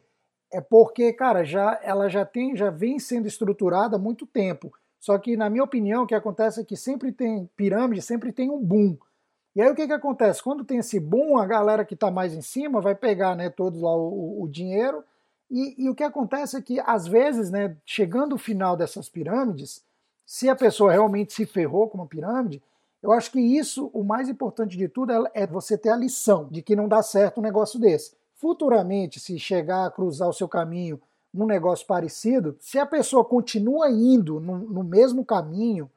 é 0.51 0.59
porque, 0.59 1.13
cara, 1.13 1.43
já 1.43 1.79
ela 1.83 2.09
já 2.09 2.25
tem, 2.25 2.55
já 2.55 2.69
vem 2.69 2.99
sendo 2.99 3.27
estruturada 3.27 3.95
há 3.95 3.99
muito 3.99 4.25
tempo. 4.25 4.73
Só 4.99 5.17
que, 5.17 5.37
na 5.37 5.49
minha 5.49 5.63
opinião, 5.63 6.03
o 6.03 6.07
que 6.07 6.15
acontece 6.15 6.59
é 6.59 6.65
que 6.65 6.75
sempre 6.75 7.11
tem 7.11 7.49
pirâmide, 7.55 8.01
sempre 8.01 8.31
tem 8.31 8.49
um 8.49 8.59
boom. 8.59 8.97
E 9.55 9.61
aí 9.61 9.69
o 9.69 9.75
que, 9.75 9.87
que 9.87 9.93
acontece? 9.93 10.43
Quando 10.43 10.65
tem 10.65 10.79
esse 10.79 10.99
boom, 10.99 11.37
a 11.37 11.45
galera 11.45 11.85
que 11.85 11.93
está 11.93 12.11
mais 12.11 12.33
em 12.33 12.41
cima 12.41 12.81
vai 12.81 12.95
pegar 12.95 13.35
né, 13.35 13.49
todos 13.49 13.81
lá 13.81 13.95
o, 13.95 14.43
o 14.43 14.47
dinheiro 14.47 15.03
e, 15.49 15.85
e, 15.85 15.89
o 15.89 15.95
que 15.95 16.03
acontece 16.03 16.57
é 16.57 16.61
que, 16.61 16.79
às 16.81 17.07
vezes, 17.07 17.49
né, 17.49 17.75
chegando 17.85 18.33
o 18.33 18.37
final 18.37 18.75
dessas 18.75 19.07
pirâmides, 19.07 19.81
se 20.25 20.49
a 20.49 20.55
pessoa 20.55 20.91
realmente 20.91 21.33
se 21.33 21.45
ferrou 21.45 21.87
com 21.87 21.97
uma 21.97 22.07
pirâmide, 22.07 22.61
eu 23.01 23.11
acho 23.11 23.31
que 23.31 23.39
isso, 23.39 23.89
o 23.93 24.03
mais 24.03 24.27
importante 24.27 24.77
de 24.77 24.87
tudo, 24.87 25.13
é, 25.13 25.43
é 25.43 25.47
você 25.47 25.77
ter 25.77 25.89
a 25.89 25.95
lição 25.95 26.47
de 26.51 26.61
que 26.61 26.75
não 26.75 26.87
dá 26.87 27.01
certo 27.01 27.39
um 27.39 27.43
negócio 27.43 27.79
desse. 27.79 28.11
Futuramente, 28.35 29.19
se 29.19 29.39
chegar 29.39 29.85
a 29.85 29.91
cruzar 29.91 30.27
o 30.27 30.33
seu 30.33 30.47
caminho 30.47 30.99
num 31.33 31.45
negócio 31.45 31.87
parecido, 31.87 32.57
se 32.59 32.77
a 32.77 32.85
pessoa 32.85 33.23
continua 33.23 33.89
indo 33.89 34.39
no, 34.39 34.57
no 34.57 34.83
mesmo 34.83 35.23
caminho, 35.23 35.89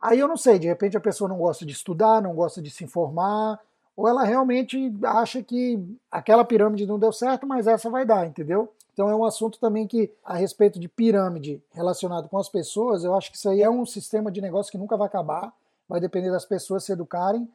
aí 0.00 0.18
eu 0.18 0.28
não 0.28 0.36
sei, 0.36 0.58
de 0.58 0.66
repente 0.66 0.96
a 0.96 1.00
pessoa 1.00 1.28
não 1.28 1.38
gosta 1.38 1.64
de 1.64 1.72
estudar, 1.72 2.22
não 2.22 2.34
gosta 2.34 2.62
de 2.62 2.70
se 2.70 2.84
informar, 2.84 3.60
ou 3.96 4.08
ela 4.08 4.24
realmente 4.24 4.92
acha 5.04 5.42
que 5.42 5.82
aquela 6.10 6.44
pirâmide 6.44 6.86
não 6.86 6.98
deu 6.98 7.12
certo, 7.12 7.46
mas 7.46 7.66
essa 7.66 7.90
vai 7.90 8.04
dar, 8.04 8.26
entendeu? 8.26 8.72
Então 8.94 9.10
é 9.10 9.14
um 9.14 9.24
assunto 9.24 9.58
também 9.58 9.88
que, 9.88 10.10
a 10.24 10.36
respeito 10.36 10.78
de 10.78 10.88
pirâmide 10.88 11.60
relacionado 11.72 12.28
com 12.28 12.38
as 12.38 12.48
pessoas, 12.48 13.02
eu 13.02 13.12
acho 13.14 13.30
que 13.30 13.36
isso 13.36 13.48
aí 13.48 13.60
é 13.60 13.68
um 13.68 13.84
sistema 13.84 14.30
de 14.30 14.40
negócio 14.40 14.70
que 14.70 14.78
nunca 14.78 14.96
vai 14.96 15.08
acabar, 15.08 15.52
vai 15.88 16.00
depender 16.00 16.30
das 16.30 16.44
pessoas 16.44 16.84
se 16.84 16.92
educarem. 16.92 17.46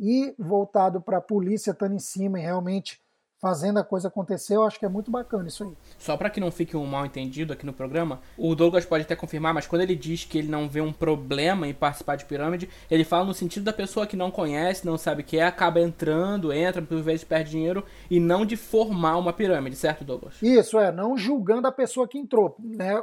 E 0.00 0.32
voltado 0.38 1.00
para 1.00 1.18
a 1.18 1.20
polícia 1.20 1.72
estando 1.72 1.94
em 1.94 1.98
cima 1.98 2.38
e 2.38 2.42
realmente 2.42 3.00
fazendo 3.40 3.78
a 3.78 3.84
coisa 3.84 4.08
acontecer, 4.08 4.56
eu 4.56 4.64
acho 4.64 4.78
que 4.78 4.84
é 4.84 4.88
muito 4.88 5.10
bacana 5.10 5.48
isso 5.48 5.64
aí. 5.64 5.72
Só 5.98 6.16
para 6.16 6.30
que 6.30 6.40
não 6.40 6.50
fique 6.50 6.76
um 6.76 6.86
mal 6.86 7.06
entendido 7.06 7.52
aqui 7.52 7.64
no 7.64 7.72
programa, 7.72 8.20
o 8.36 8.54
Douglas 8.54 8.84
pode 8.84 9.04
até 9.04 9.14
confirmar, 9.14 9.54
mas 9.54 9.66
quando 9.66 9.82
ele 9.82 9.94
diz 9.94 10.24
que 10.24 10.38
ele 10.38 10.48
não 10.48 10.68
vê 10.68 10.80
um 10.80 10.92
problema 10.92 11.66
em 11.66 11.74
participar 11.74 12.16
de 12.16 12.24
pirâmide, 12.24 12.68
ele 12.90 13.04
fala 13.04 13.24
no 13.24 13.34
sentido 13.34 13.64
da 13.64 13.72
pessoa 13.72 14.06
que 14.06 14.16
não 14.16 14.30
conhece, 14.30 14.86
não 14.86 14.98
sabe 14.98 15.22
o 15.22 15.24
que 15.24 15.38
é, 15.38 15.46
acaba 15.46 15.80
entrando, 15.80 16.52
entra, 16.52 16.82
por 16.82 17.00
vezes 17.00 17.24
perde 17.24 17.50
dinheiro, 17.50 17.84
e 18.10 18.18
não 18.18 18.44
de 18.44 18.56
formar 18.56 19.16
uma 19.16 19.32
pirâmide, 19.32 19.76
certo, 19.76 20.04
Douglas? 20.04 20.42
Isso, 20.42 20.78
é, 20.78 20.90
não 20.90 21.16
julgando 21.16 21.68
a 21.68 21.72
pessoa 21.72 22.08
que 22.08 22.18
entrou, 22.18 22.56
né? 22.58 23.02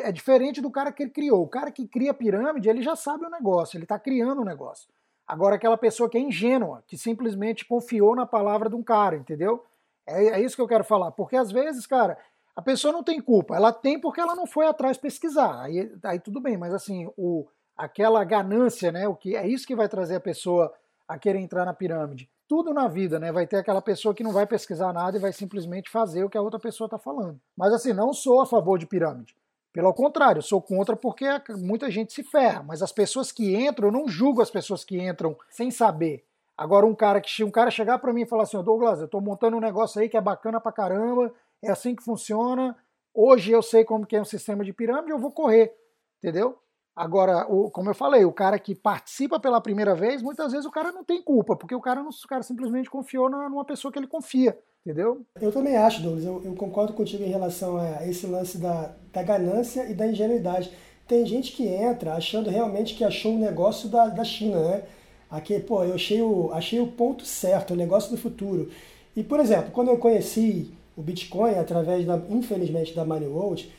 É 0.00 0.12
diferente 0.12 0.60
do 0.60 0.70
cara 0.70 0.92
que 0.92 1.02
ele 1.02 1.10
criou. 1.10 1.42
O 1.42 1.48
cara 1.48 1.70
que 1.70 1.86
cria 1.86 2.12
pirâmide, 2.12 2.68
ele 2.68 2.82
já 2.82 2.96
sabe 2.96 3.24
o 3.24 3.30
negócio, 3.30 3.76
ele 3.76 3.84
está 3.84 3.98
criando 3.98 4.42
o 4.42 4.44
negócio. 4.44 4.88
Agora, 5.28 5.56
aquela 5.56 5.76
pessoa 5.76 6.08
que 6.08 6.16
é 6.16 6.20
ingênua, 6.20 6.82
que 6.86 6.96
simplesmente 6.96 7.66
confiou 7.66 8.16
na 8.16 8.24
palavra 8.24 8.70
de 8.70 8.74
um 8.74 8.82
cara, 8.82 9.14
entendeu? 9.14 9.62
É, 10.06 10.28
é 10.28 10.40
isso 10.40 10.56
que 10.56 10.62
eu 10.62 10.66
quero 10.66 10.82
falar. 10.82 11.10
Porque 11.12 11.36
às 11.36 11.52
vezes, 11.52 11.86
cara, 11.86 12.16
a 12.56 12.62
pessoa 12.62 12.92
não 12.92 13.04
tem 13.04 13.20
culpa. 13.20 13.54
Ela 13.54 13.70
tem 13.70 14.00
porque 14.00 14.20
ela 14.20 14.34
não 14.34 14.46
foi 14.46 14.66
atrás 14.66 14.96
pesquisar. 14.96 15.62
Aí, 15.62 15.92
aí 16.02 16.18
tudo 16.18 16.40
bem, 16.40 16.56
mas 16.56 16.72
assim, 16.72 17.08
o, 17.14 17.46
aquela 17.76 18.24
ganância, 18.24 18.90
né? 18.90 19.06
O 19.06 19.14
que 19.14 19.36
é 19.36 19.46
isso 19.46 19.66
que 19.66 19.76
vai 19.76 19.86
trazer 19.86 20.16
a 20.16 20.20
pessoa 20.20 20.72
a 21.06 21.18
querer 21.18 21.38
entrar 21.40 21.66
na 21.66 21.74
pirâmide. 21.74 22.28
Tudo 22.48 22.72
na 22.72 22.88
vida, 22.88 23.18
né? 23.18 23.30
Vai 23.30 23.46
ter 23.46 23.56
aquela 23.56 23.82
pessoa 23.82 24.14
que 24.14 24.24
não 24.24 24.32
vai 24.32 24.46
pesquisar 24.46 24.94
nada 24.94 25.18
e 25.18 25.20
vai 25.20 25.32
simplesmente 25.32 25.90
fazer 25.90 26.24
o 26.24 26.30
que 26.30 26.38
a 26.38 26.42
outra 26.42 26.58
pessoa 26.58 26.86
está 26.86 26.98
falando. 26.98 27.38
Mas 27.54 27.72
assim, 27.74 27.92
não 27.92 28.14
sou 28.14 28.40
a 28.40 28.46
favor 28.46 28.78
de 28.78 28.86
pirâmide. 28.86 29.36
Pelo 29.78 29.94
contrário, 29.94 30.42
sou 30.42 30.60
contra 30.60 30.96
porque 30.96 31.24
muita 31.56 31.88
gente 31.88 32.12
se 32.12 32.24
ferra. 32.24 32.64
Mas 32.64 32.82
as 32.82 32.90
pessoas 32.90 33.30
que 33.30 33.54
entram, 33.54 33.86
eu 33.86 33.92
não 33.92 34.08
julgo 34.08 34.42
as 34.42 34.50
pessoas 34.50 34.84
que 34.84 35.00
entram 35.00 35.36
sem 35.48 35.70
saber. 35.70 36.24
Agora, 36.56 36.84
um 36.84 36.96
cara 36.96 37.20
que 37.20 37.44
um 37.44 37.50
cara 37.52 37.70
chegar 37.70 37.96
para 38.00 38.12
mim 38.12 38.22
e 38.22 38.26
falar 38.26 38.42
assim, 38.42 38.60
Douglas, 38.60 38.98
eu 38.98 39.04
estou 39.04 39.20
montando 39.20 39.56
um 39.56 39.60
negócio 39.60 40.00
aí 40.00 40.08
que 40.08 40.16
é 40.16 40.20
bacana 40.20 40.60
pra 40.60 40.72
caramba, 40.72 41.32
é 41.62 41.70
assim 41.70 41.94
que 41.94 42.02
funciona. 42.02 42.76
Hoje 43.14 43.52
eu 43.52 43.62
sei 43.62 43.84
como 43.84 44.04
que 44.04 44.16
é 44.16 44.20
um 44.20 44.24
sistema 44.24 44.64
de 44.64 44.72
pirâmide, 44.72 45.12
eu 45.12 45.18
vou 45.20 45.30
correr, 45.30 45.72
entendeu? 46.18 46.58
Agora, 46.96 47.46
o, 47.48 47.70
como 47.70 47.88
eu 47.88 47.94
falei, 47.94 48.24
o 48.24 48.32
cara 48.32 48.58
que 48.58 48.74
participa 48.74 49.38
pela 49.38 49.60
primeira 49.60 49.94
vez, 49.94 50.20
muitas 50.20 50.50
vezes 50.50 50.66
o 50.66 50.72
cara 50.72 50.90
não 50.90 51.04
tem 51.04 51.22
culpa, 51.22 51.54
porque 51.54 51.76
o 51.76 51.80
cara, 51.80 52.02
não, 52.02 52.10
o 52.10 52.28
cara 52.28 52.42
simplesmente 52.42 52.90
confiou 52.90 53.30
na, 53.30 53.48
numa 53.48 53.64
pessoa 53.64 53.92
que 53.92 53.98
ele 54.00 54.08
confia, 54.08 54.58
entendeu? 54.84 55.24
Eu 55.40 55.52
também 55.52 55.76
acho, 55.76 56.02
Douglas, 56.02 56.24
eu, 56.24 56.42
eu 56.44 56.54
concordo 56.54 56.92
contigo 56.92 57.22
em 57.24 57.28
relação 57.28 57.76
a 57.76 58.06
esse 58.08 58.26
lance 58.26 58.58
da, 58.58 58.94
da 59.12 59.22
ganância 59.22 59.86
e 59.88 59.94
da 59.94 60.06
ingenuidade. 60.06 60.70
Tem 61.06 61.24
gente 61.26 61.52
que 61.52 61.66
entra 61.66 62.14
achando 62.14 62.50
realmente 62.50 62.94
que 62.94 63.04
achou 63.04 63.32
um 63.32 63.38
negócio 63.38 63.88
da, 63.88 64.08
da 64.08 64.24
China, 64.24 64.58
né? 64.60 64.82
Aqui, 65.30 65.58
pô, 65.60 65.84
eu 65.84 65.94
achei 65.94 66.22
o, 66.22 66.50
achei 66.52 66.80
o 66.80 66.86
ponto 66.86 67.24
certo, 67.24 67.74
o 67.74 67.76
negócio 67.76 68.10
do 68.10 68.16
futuro. 68.16 68.70
E, 69.14 69.22
por 69.22 69.40
exemplo, 69.40 69.70
quando 69.72 69.88
eu 69.88 69.98
conheci 69.98 70.70
o 70.96 71.02
Bitcoin 71.02 71.54
através, 71.54 72.06
da, 72.06 72.18
infelizmente, 72.30 72.94
da 72.94 73.04
Money 73.04 73.28
World, 73.28 73.70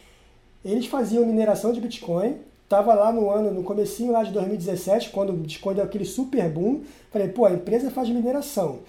eles 0.64 0.86
faziam 0.86 1.26
mineração 1.26 1.74
de 1.74 1.82
Bitcoin 1.82 2.38
Tava 2.70 2.94
lá 2.94 3.12
no 3.12 3.32
ano, 3.32 3.50
no 3.50 3.64
comecinho 3.64 4.12
lá 4.12 4.22
de 4.22 4.32
2017, 4.32 5.10
quando 5.10 5.32
o 5.32 5.36
Bitcoin 5.36 5.74
deu 5.74 5.84
aquele 5.84 6.06
super 6.06 6.48
boom. 6.48 6.84
Falei, 7.10 7.28
pô, 7.28 7.46
a 7.46 7.52
empresa 7.52 7.90
faz 7.90 8.08
mineração. 8.08 8.82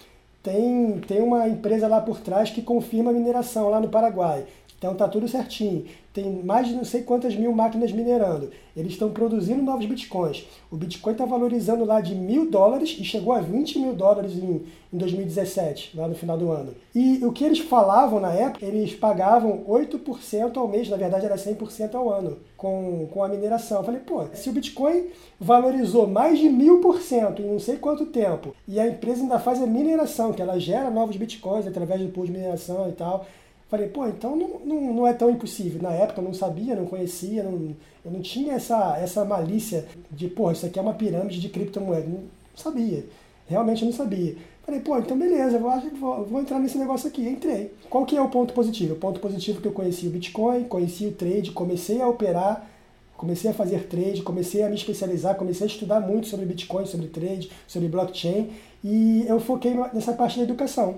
Tem, 0.43 1.01
tem 1.01 1.21
uma 1.21 1.47
empresa 1.49 1.87
lá 1.87 2.01
por 2.01 2.21
trás 2.21 2.51
que 2.51 2.63
confirma 2.63 3.11
a 3.11 3.15
mineração 3.15 3.69
lá 3.69 3.79
no 3.79 3.89
Paraguai. 3.89 4.47
Então 4.81 4.95
tá 4.95 5.07
tudo 5.07 5.29
certinho. 5.29 5.85
Tem 6.11 6.43
mais 6.43 6.67
de 6.67 6.75
não 6.75 6.85
sei 6.85 7.03
quantas 7.03 7.37
mil 7.37 7.53
máquinas 7.53 7.93
minerando. 7.93 8.51
Eles 8.75 8.93
estão 8.93 9.11
produzindo 9.11 9.63
novos 9.63 9.85
bitcoins. 9.85 10.47
O 10.71 10.77
Bitcoin 10.77 11.13
está 11.13 11.27
valorizando 11.27 11.85
lá 11.85 12.01
de 12.01 12.15
mil 12.15 12.51
dólares 12.51 12.97
e 12.99 13.05
chegou 13.05 13.35
a 13.35 13.41
20 13.41 13.79
mil 13.79 13.93
dólares 13.93 14.33
em, 14.33 14.63
em 14.91 14.97
2017, 14.97 15.97
lá 15.97 16.09
no 16.09 16.15
final 16.15 16.39
do 16.39 16.51
ano. 16.51 16.75
E 16.95 17.23
o 17.23 17.31
que 17.31 17.45
eles 17.45 17.59
falavam 17.59 18.21
na 18.21 18.33
época, 18.33 18.65
eles 18.65 18.95
pagavam 18.95 19.65
8% 19.69 20.57
ao 20.57 20.67
mês, 20.67 20.89
na 20.89 20.97
verdade 20.97 21.27
era 21.27 21.37
100% 21.37 21.95
ao 21.95 22.09
ano, 22.09 22.39
com, 22.57 23.07
com 23.13 23.23
a 23.23 23.29
mineração. 23.29 23.79
Eu 23.79 23.85
falei, 23.85 24.01
pô, 24.01 24.25
se 24.33 24.49
o 24.49 24.53
Bitcoin 24.53 25.09
valorizou 25.39 26.07
mais 26.07 26.39
de 26.39 26.49
mil 26.49 26.81
por 26.81 27.03
cento 27.03 27.43
em 27.43 27.53
não 27.53 27.59
sei 27.59 27.77
quanto 27.77 28.07
tempo, 28.07 28.55
e 28.67 28.81
a 28.81 28.89
empresa 28.89 29.21
ainda 29.23 29.39
faz 29.39 29.63
a 29.63 29.67
mineração, 29.67 30.33
que 30.33 30.41
ela 30.41 30.59
gera 30.59 30.91
novos 30.91 31.17
bitcoins 31.17 31.67
através 31.67 32.01
do 32.01 32.09
pool 32.09 32.25
de 32.25 32.33
mineração 32.33 32.89
e 32.89 32.93
tal, 32.93 33.27
Falei, 33.71 33.87
pô, 33.87 34.05
então 34.09 34.35
não, 34.35 34.61
não, 34.65 34.95
não 34.95 35.07
é 35.07 35.13
tão 35.13 35.31
impossível. 35.31 35.81
Na 35.81 35.93
época 35.93 36.21
eu 36.21 36.25
não 36.25 36.35
sabia, 36.35 36.75
não 36.75 36.87
conhecia, 36.87 37.45
não, 37.45 37.75
eu 38.05 38.11
não 38.11 38.21
tinha 38.21 38.55
essa, 38.55 38.99
essa 38.99 39.25
malícia 39.25 39.87
de, 40.11 40.27
pô, 40.27 40.51
isso 40.51 40.67
aqui 40.67 40.77
é 40.79 40.83
uma 40.83 40.93
pirâmide 40.93 41.41
de 41.41 41.49
criptomoeda. 41.49 42.09
Não 42.09 42.25
sabia. 42.57 43.07
Realmente 43.47 43.83
eu 43.83 43.87
não 43.87 43.97
sabia. 43.97 44.37
Falei, 44.65 44.81
pô, 44.81 44.99
então 44.99 45.17
beleza, 45.17 45.59
vou, 45.59 45.81
vou, 45.99 46.25
vou 46.25 46.41
entrar 46.41 46.59
nesse 46.59 46.79
negócio 46.79 47.09
aqui. 47.09 47.29
Entrei. 47.29 47.73
Qual 47.89 48.05
que 48.05 48.17
é 48.17 48.21
o 48.21 48.29
ponto 48.29 48.53
positivo? 48.53 48.95
O 48.95 48.99
ponto 48.99 49.21
positivo 49.21 49.59
é 49.59 49.63
que 49.63 49.69
eu 49.69 49.73
conheci 49.73 50.09
o 50.09 50.11
Bitcoin, 50.11 50.65
conheci 50.65 51.07
o 51.07 51.13
trade, 51.13 51.53
comecei 51.53 52.03
a 52.03 52.09
operar, 52.09 52.69
comecei 53.17 53.53
a 53.53 53.55
fazer 53.55 53.87
trade, 53.87 54.23
comecei 54.23 54.65
a 54.65 54.69
me 54.69 54.75
especializar, 54.75 55.37
comecei 55.37 55.67
a 55.67 55.71
estudar 55.71 56.01
muito 56.01 56.27
sobre 56.27 56.45
Bitcoin, 56.45 56.87
sobre 56.87 57.07
trade, 57.07 57.51
sobre 57.69 57.89
blockchain, 57.89 58.51
e 58.83 59.25
eu 59.29 59.39
foquei 59.39 59.75
nessa 59.93 60.13
parte 60.13 60.39
da 60.39 60.45
educação. 60.45 60.97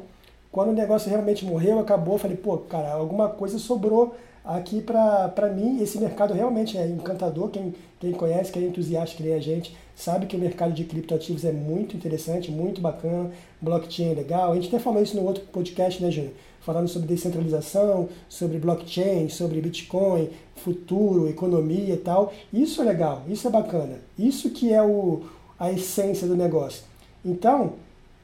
Quando 0.52 0.68
o 0.68 0.74
negócio 0.74 1.08
realmente 1.08 1.46
morreu, 1.46 1.78
acabou, 1.78 2.18
falei, 2.18 2.36
pô, 2.36 2.58
cara, 2.58 2.92
alguma 2.92 3.30
coisa 3.30 3.58
sobrou 3.58 4.14
aqui 4.44 4.82
para 4.82 5.48
mim. 5.48 5.82
Esse 5.82 5.98
mercado 5.98 6.34
realmente 6.34 6.76
é 6.76 6.86
encantador. 6.86 7.48
Quem, 7.48 7.74
quem 7.98 8.12
conhece, 8.12 8.52
quem 8.52 8.64
é 8.64 8.66
entusiasta, 8.66 9.16
que 9.16 9.22
nem 9.22 9.32
a 9.32 9.40
gente, 9.40 9.74
sabe 9.96 10.26
que 10.26 10.36
o 10.36 10.38
mercado 10.38 10.74
de 10.74 10.84
criptoativos 10.84 11.46
é 11.46 11.52
muito 11.52 11.96
interessante, 11.96 12.50
muito 12.50 12.82
bacana. 12.82 13.30
Blockchain 13.62 14.10
é 14.10 14.14
legal. 14.14 14.52
A 14.52 14.54
gente 14.54 14.68
até 14.68 14.78
falou 14.78 15.02
isso 15.02 15.16
no 15.16 15.24
outro 15.24 15.42
podcast, 15.44 16.02
né, 16.02 16.10
Júnior? 16.10 16.34
Falando 16.60 16.86
sobre 16.86 17.08
descentralização, 17.08 18.10
sobre 18.28 18.58
blockchain, 18.58 19.30
sobre 19.30 19.58
Bitcoin, 19.62 20.28
futuro, 20.56 21.30
economia 21.30 21.94
e 21.94 21.96
tal. 21.96 22.30
Isso 22.52 22.82
é 22.82 22.84
legal, 22.84 23.22
isso 23.26 23.48
é 23.48 23.50
bacana. 23.50 24.00
Isso 24.18 24.50
que 24.50 24.70
é 24.70 24.82
o, 24.82 25.22
a 25.58 25.72
essência 25.72 26.26
do 26.26 26.36
negócio. 26.36 26.84
Então, 27.24 27.72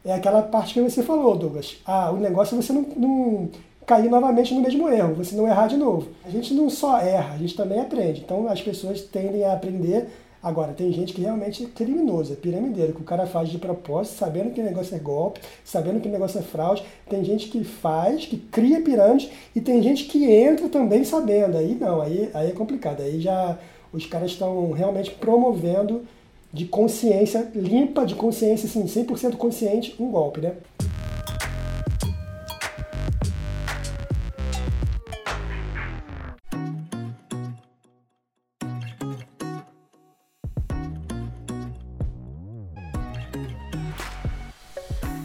é 0.04 0.12
aquela 0.12 0.42
parte 0.42 0.74
que 0.74 0.80
você 0.80 1.02
falou, 1.02 1.36
Douglas. 1.36 1.78
Ah, 1.84 2.10
o 2.10 2.16
negócio 2.16 2.56
é 2.56 2.62
você 2.62 2.72
não, 2.72 2.86
não 2.96 3.48
cair 3.86 4.10
novamente 4.10 4.54
no 4.54 4.60
mesmo 4.60 4.88
erro, 4.88 5.14
você 5.14 5.34
não 5.34 5.48
errar 5.48 5.66
de 5.66 5.76
novo. 5.76 6.08
A 6.24 6.30
gente 6.30 6.52
não 6.52 6.68
só 6.68 6.98
erra, 6.98 7.34
a 7.34 7.38
gente 7.38 7.56
também 7.56 7.80
aprende. 7.80 8.20
Então 8.20 8.46
as 8.48 8.60
pessoas 8.60 9.00
tendem 9.00 9.44
a 9.44 9.54
aprender. 9.54 10.08
Agora, 10.40 10.72
tem 10.72 10.92
gente 10.92 11.12
que 11.12 11.22
realmente 11.22 11.64
é 11.64 11.66
criminoso, 11.66 12.32
é 12.32 12.36
piramideiro, 12.36 12.92
que 12.92 13.00
o 13.00 13.04
cara 13.04 13.26
faz 13.26 13.48
de 13.48 13.58
propósito, 13.58 14.16
sabendo 14.16 14.52
que 14.52 14.60
o 14.60 14.64
negócio 14.64 14.94
é 14.94 14.98
golpe, 14.98 15.40
sabendo 15.64 16.00
que 16.00 16.08
o 16.08 16.12
negócio 16.12 16.38
é 16.38 16.42
fraude. 16.42 16.84
Tem 17.10 17.24
gente 17.24 17.48
que 17.48 17.64
faz, 17.64 18.24
que 18.24 18.36
cria 18.36 18.80
pirâmide, 18.80 19.32
e 19.54 19.60
tem 19.60 19.82
gente 19.82 20.04
que 20.04 20.30
entra 20.30 20.68
também 20.68 21.02
sabendo. 21.02 21.58
Aí 21.58 21.74
não, 21.74 22.00
aí, 22.00 22.30
aí 22.32 22.50
é 22.50 22.52
complicado. 22.52 23.02
Aí 23.02 23.20
já 23.20 23.58
os 23.92 24.06
caras 24.06 24.30
estão 24.30 24.70
realmente 24.70 25.10
promovendo 25.10 26.02
de 26.52 26.64
consciência 26.66 27.50
limpa, 27.54 28.06
de 28.06 28.14
consciência 28.14 28.66
assim, 28.66 28.84
100% 28.84 29.36
consciente, 29.36 29.94
um 29.98 30.10
golpe, 30.10 30.40
né? 30.40 30.56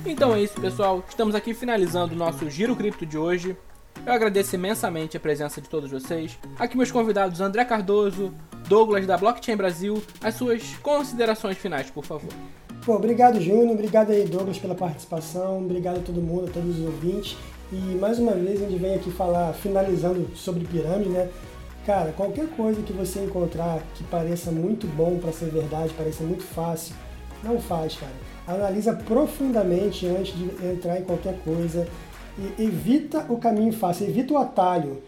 Então 0.05 0.35
é 0.35 0.41
isso, 0.41 0.59
pessoal. 0.61 1.03
Estamos 1.09 1.35
aqui 1.35 1.53
finalizando 1.53 2.13
o 2.13 2.17
nosso 2.17 2.49
Giro 2.49 2.75
Cripto 2.75 3.05
de 3.05 3.17
hoje. 3.17 3.57
Eu 4.05 4.13
agradeço 4.13 4.55
imensamente 4.55 5.17
a 5.17 5.19
presença 5.19 5.59
de 5.59 5.67
todos 5.67 5.91
vocês. 5.91 6.37
Aqui 6.59 6.77
meus 6.77 6.91
convidados 6.91 7.41
André 7.41 7.65
Cardoso, 7.65 8.33
Douglas 8.67 9.05
da 9.05 9.17
Blockchain 9.17 9.55
Brasil, 9.55 10.01
as 10.21 10.35
suas 10.35 10.63
considerações 10.77 11.57
finais, 11.57 11.89
por 11.89 12.05
favor. 12.05 12.31
Pô, 12.85 12.95
obrigado, 12.95 13.39
Júnior. 13.39 13.71
Obrigado 13.71 14.11
aí, 14.11 14.25
Douglas, 14.25 14.57
pela 14.57 14.75
participação. 14.75 15.59
Obrigado 15.59 15.97
a 15.97 16.01
todo 16.01 16.21
mundo, 16.21 16.47
a 16.47 16.51
todos 16.51 16.79
os 16.79 16.85
ouvintes. 16.85 17.37
E 17.71 17.95
mais 17.95 18.19
uma 18.19 18.33
vez 18.33 18.61
a 18.61 18.65
gente 18.67 18.79
vem 18.79 18.93
aqui 18.95 19.09
falar, 19.09 19.53
finalizando 19.53 20.29
sobre 20.35 20.65
pirâmide, 20.65 21.09
né? 21.09 21.29
Cara, 21.85 22.11
qualquer 22.11 22.47
coisa 22.49 22.81
que 22.81 22.93
você 22.93 23.19
encontrar 23.19 23.81
que 23.95 24.03
pareça 24.05 24.51
muito 24.51 24.87
bom 24.87 25.17
para 25.17 25.31
ser 25.31 25.49
verdade, 25.49 25.93
pareça 25.93 26.23
muito 26.23 26.43
fácil, 26.43 26.95
não 27.43 27.59
faz, 27.59 27.95
cara. 27.95 28.13
Analisa 28.47 28.93
profundamente 28.93 30.05
antes 30.07 30.33
de 30.37 30.45
entrar 30.65 30.99
em 30.99 31.03
qualquer 31.03 31.39
coisa 31.43 31.87
e 32.37 32.63
evita 32.63 33.25
o 33.29 33.37
caminho 33.37 33.73
fácil, 33.73 34.07
evita 34.07 34.33
o 34.33 34.37
atalho. 34.37 35.01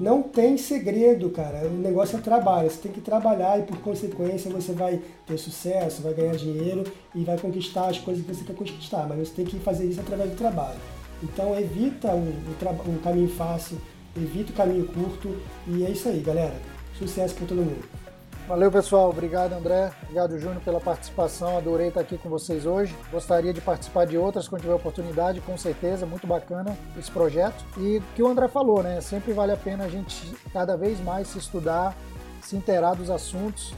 Não 0.00 0.22
tem 0.22 0.56
segredo, 0.56 1.30
cara. 1.30 1.66
O 1.66 1.70
negócio 1.70 2.18
é 2.18 2.20
trabalho. 2.20 2.70
Você 2.70 2.78
tem 2.78 2.92
que 2.92 3.00
trabalhar 3.00 3.58
e, 3.58 3.62
por 3.62 3.78
consequência, 3.78 4.50
você 4.50 4.72
vai 4.72 5.00
ter 5.26 5.38
sucesso, 5.38 6.02
vai 6.02 6.14
ganhar 6.14 6.34
dinheiro 6.34 6.84
e 7.14 7.22
vai 7.24 7.38
conquistar 7.38 7.88
as 7.88 7.98
coisas 7.98 8.24
que 8.24 8.34
você 8.34 8.44
quer 8.44 8.56
conquistar. 8.56 9.06
Mas 9.06 9.28
você 9.28 9.34
tem 9.34 9.44
que 9.44 9.58
fazer 9.58 9.84
isso 9.84 10.00
através 10.00 10.30
do 10.30 10.36
trabalho. 10.36 10.78
Então, 11.22 11.58
evita 11.58 12.14
o, 12.14 13.00
caminho 13.02 13.28
fácil, 13.28 13.78
evita 14.16 14.50
o 14.50 14.54
caminho 14.54 14.86
curto. 14.86 15.36
E 15.68 15.84
é 15.84 15.90
isso 15.90 16.08
aí, 16.08 16.20
galera. 16.20 16.54
Sucesso 16.98 17.34
para 17.34 17.46
todo 17.46 17.58
mundo. 17.58 18.01
Valeu, 18.48 18.70
pessoal. 18.72 19.08
Obrigado, 19.08 19.52
André. 19.52 19.92
Obrigado, 20.02 20.38
Júnior, 20.38 20.60
pela 20.62 20.80
participação. 20.80 21.56
Adorei 21.56 21.88
estar 21.88 22.00
aqui 22.00 22.18
com 22.18 22.28
vocês 22.28 22.66
hoje. 22.66 22.94
Gostaria 23.10 23.52
de 23.52 23.60
participar 23.60 24.04
de 24.04 24.18
outras 24.18 24.48
quando 24.48 24.62
tiver 24.62 24.74
oportunidade, 24.74 25.40
com 25.40 25.56
certeza. 25.56 26.04
Muito 26.04 26.26
bacana 26.26 26.76
esse 26.98 27.10
projeto. 27.10 27.64
E 27.78 27.98
o 27.98 28.02
que 28.14 28.22
o 28.22 28.26
André 28.26 28.48
falou, 28.48 28.82
né? 28.82 29.00
Sempre 29.00 29.32
vale 29.32 29.52
a 29.52 29.56
pena 29.56 29.84
a 29.84 29.88
gente 29.88 30.34
cada 30.52 30.76
vez 30.76 31.00
mais 31.00 31.28
se 31.28 31.38
estudar, 31.38 31.96
se 32.42 32.56
inteirar 32.56 32.94
dos 32.94 33.10
assuntos, 33.10 33.72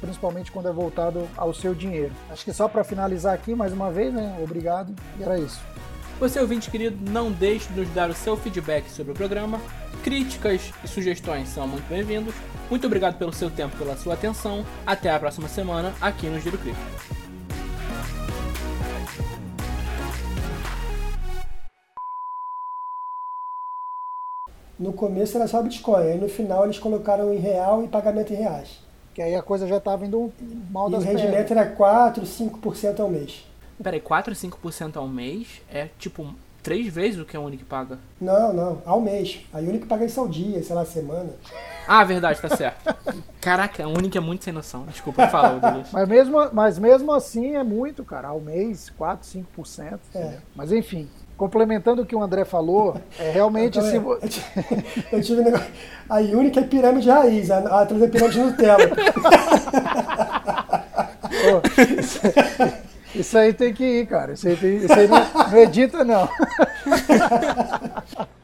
principalmente 0.00 0.52
quando 0.52 0.68
é 0.68 0.72
voltado 0.72 1.26
ao 1.36 1.54
seu 1.54 1.74
dinheiro. 1.74 2.12
Acho 2.30 2.44
que 2.44 2.52
só 2.52 2.68
para 2.68 2.84
finalizar 2.84 3.34
aqui, 3.34 3.54
mais 3.54 3.72
uma 3.72 3.90
vez, 3.90 4.12
né? 4.12 4.38
Obrigado. 4.42 4.94
E 5.18 5.22
era 5.22 5.38
isso. 5.38 5.60
Você, 6.20 6.38
ouvinte 6.38 6.70
querido, 6.70 6.98
não 7.10 7.32
deixe 7.32 7.72
de 7.72 7.80
nos 7.80 7.88
dar 7.94 8.10
o 8.10 8.14
seu 8.14 8.36
feedback 8.36 8.90
sobre 8.90 9.12
o 9.12 9.14
programa. 9.14 9.58
Críticas 10.04 10.70
e 10.84 10.86
sugestões 10.86 11.48
são 11.48 11.66
muito 11.66 11.88
bem-vindos. 11.88 12.34
Muito 12.68 12.86
obrigado 12.86 13.16
pelo 13.16 13.32
seu 13.32 13.50
tempo, 13.50 13.74
pela 13.78 13.96
sua 13.96 14.12
atenção. 14.12 14.62
Até 14.86 15.08
a 15.08 15.18
próxima 15.18 15.48
semana 15.48 15.94
aqui 15.98 16.26
no 16.26 16.38
Giro 16.38 16.58
Cripto. 16.58 16.78
No 24.78 24.92
começo 24.92 25.38
era 25.38 25.48
só 25.48 25.62
Bitcoin, 25.62 26.02
aí 26.02 26.18
no 26.18 26.28
final 26.28 26.64
eles 26.64 26.78
colocaram 26.78 27.32
em 27.32 27.38
real 27.38 27.82
e 27.82 27.88
pagamento 27.88 28.34
em 28.34 28.36
reais. 28.36 28.78
Que 29.14 29.22
aí 29.22 29.34
a 29.34 29.42
coisa 29.42 29.66
já 29.66 29.78
estava 29.78 30.04
indo 30.04 30.30
mal 30.70 30.90
das 30.90 31.02
E 31.02 31.06
o 31.06 31.08
rendimento 31.08 31.50
era 31.50 31.64
4, 31.64 32.22
5% 32.26 33.00
ao 33.00 33.08
mês. 33.08 33.49
Peraí, 33.82 34.00
4, 34.00 34.34
5% 34.34 34.96
ao 34.96 35.08
mês 35.08 35.62
é 35.72 35.88
tipo 35.98 36.34
três 36.62 36.92
vezes 36.92 37.18
o 37.18 37.24
que 37.24 37.34
a 37.36 37.40
Unic 37.40 37.64
paga? 37.64 37.98
Não, 38.20 38.52
não, 38.52 38.82
ao 38.84 39.00
mês. 39.00 39.40
A 39.52 39.58
Unic 39.58 39.86
paga 39.86 40.04
isso 40.04 40.20
ao 40.20 40.28
dia, 40.28 40.62
sei 40.62 40.76
lá, 40.76 40.84
semana. 40.84 41.30
Ah, 41.88 42.04
verdade, 42.04 42.38
tá 42.40 42.54
certo. 42.54 42.94
Caraca, 43.40 43.82
a 43.82 43.88
Unic 43.88 44.16
é 44.18 44.20
muito 44.20 44.44
sem 44.44 44.52
noção. 44.52 44.84
Desculpa, 44.84 45.26
fala, 45.28 45.58
Douglas. 45.58 45.88
Mas 45.90 46.06
mesmo, 46.08 46.36
mas 46.52 46.78
mesmo 46.78 47.10
assim 47.12 47.56
é 47.56 47.64
muito, 47.64 48.04
cara. 48.04 48.28
Ao 48.28 48.38
mês, 48.40 48.90
4, 48.90 49.26
5%. 49.56 49.98
É. 50.14 50.36
Mas 50.54 50.70
enfim, 50.70 51.08
complementando 51.38 52.02
o 52.02 52.06
que 52.06 52.14
o 52.14 52.22
André 52.22 52.44
falou, 52.44 53.00
é 53.18 53.30
realmente 53.30 53.78
Então, 53.78 53.90
se 53.90 53.98
vo- 53.98 54.18
eu 54.20 54.20
tive- 54.28 54.84
eu 55.12 55.22
tive 55.22 55.40
um 55.40 55.44
negócio. 55.44 55.66
A 56.10 56.18
Unic 56.18 56.58
é 56.58 56.62
pirâmide 56.62 57.08
raiz, 57.08 57.50
a 57.50 57.58
a 57.66 57.80
outra 57.80 58.04
é 58.04 58.08
pirâmide 58.08 58.38
Nutella. 58.38 58.84
Isso 63.14 63.36
aí 63.36 63.52
tem 63.52 63.72
que 63.74 63.84
ir, 63.84 64.06
cara. 64.06 64.32
Isso 64.32 64.46
aí, 64.48 64.56
tem- 64.56 64.76
isso 64.76 64.92
aí 64.92 65.08
não, 65.08 65.18
não 65.50 65.58
edita, 65.58 66.04
não. 66.04 66.28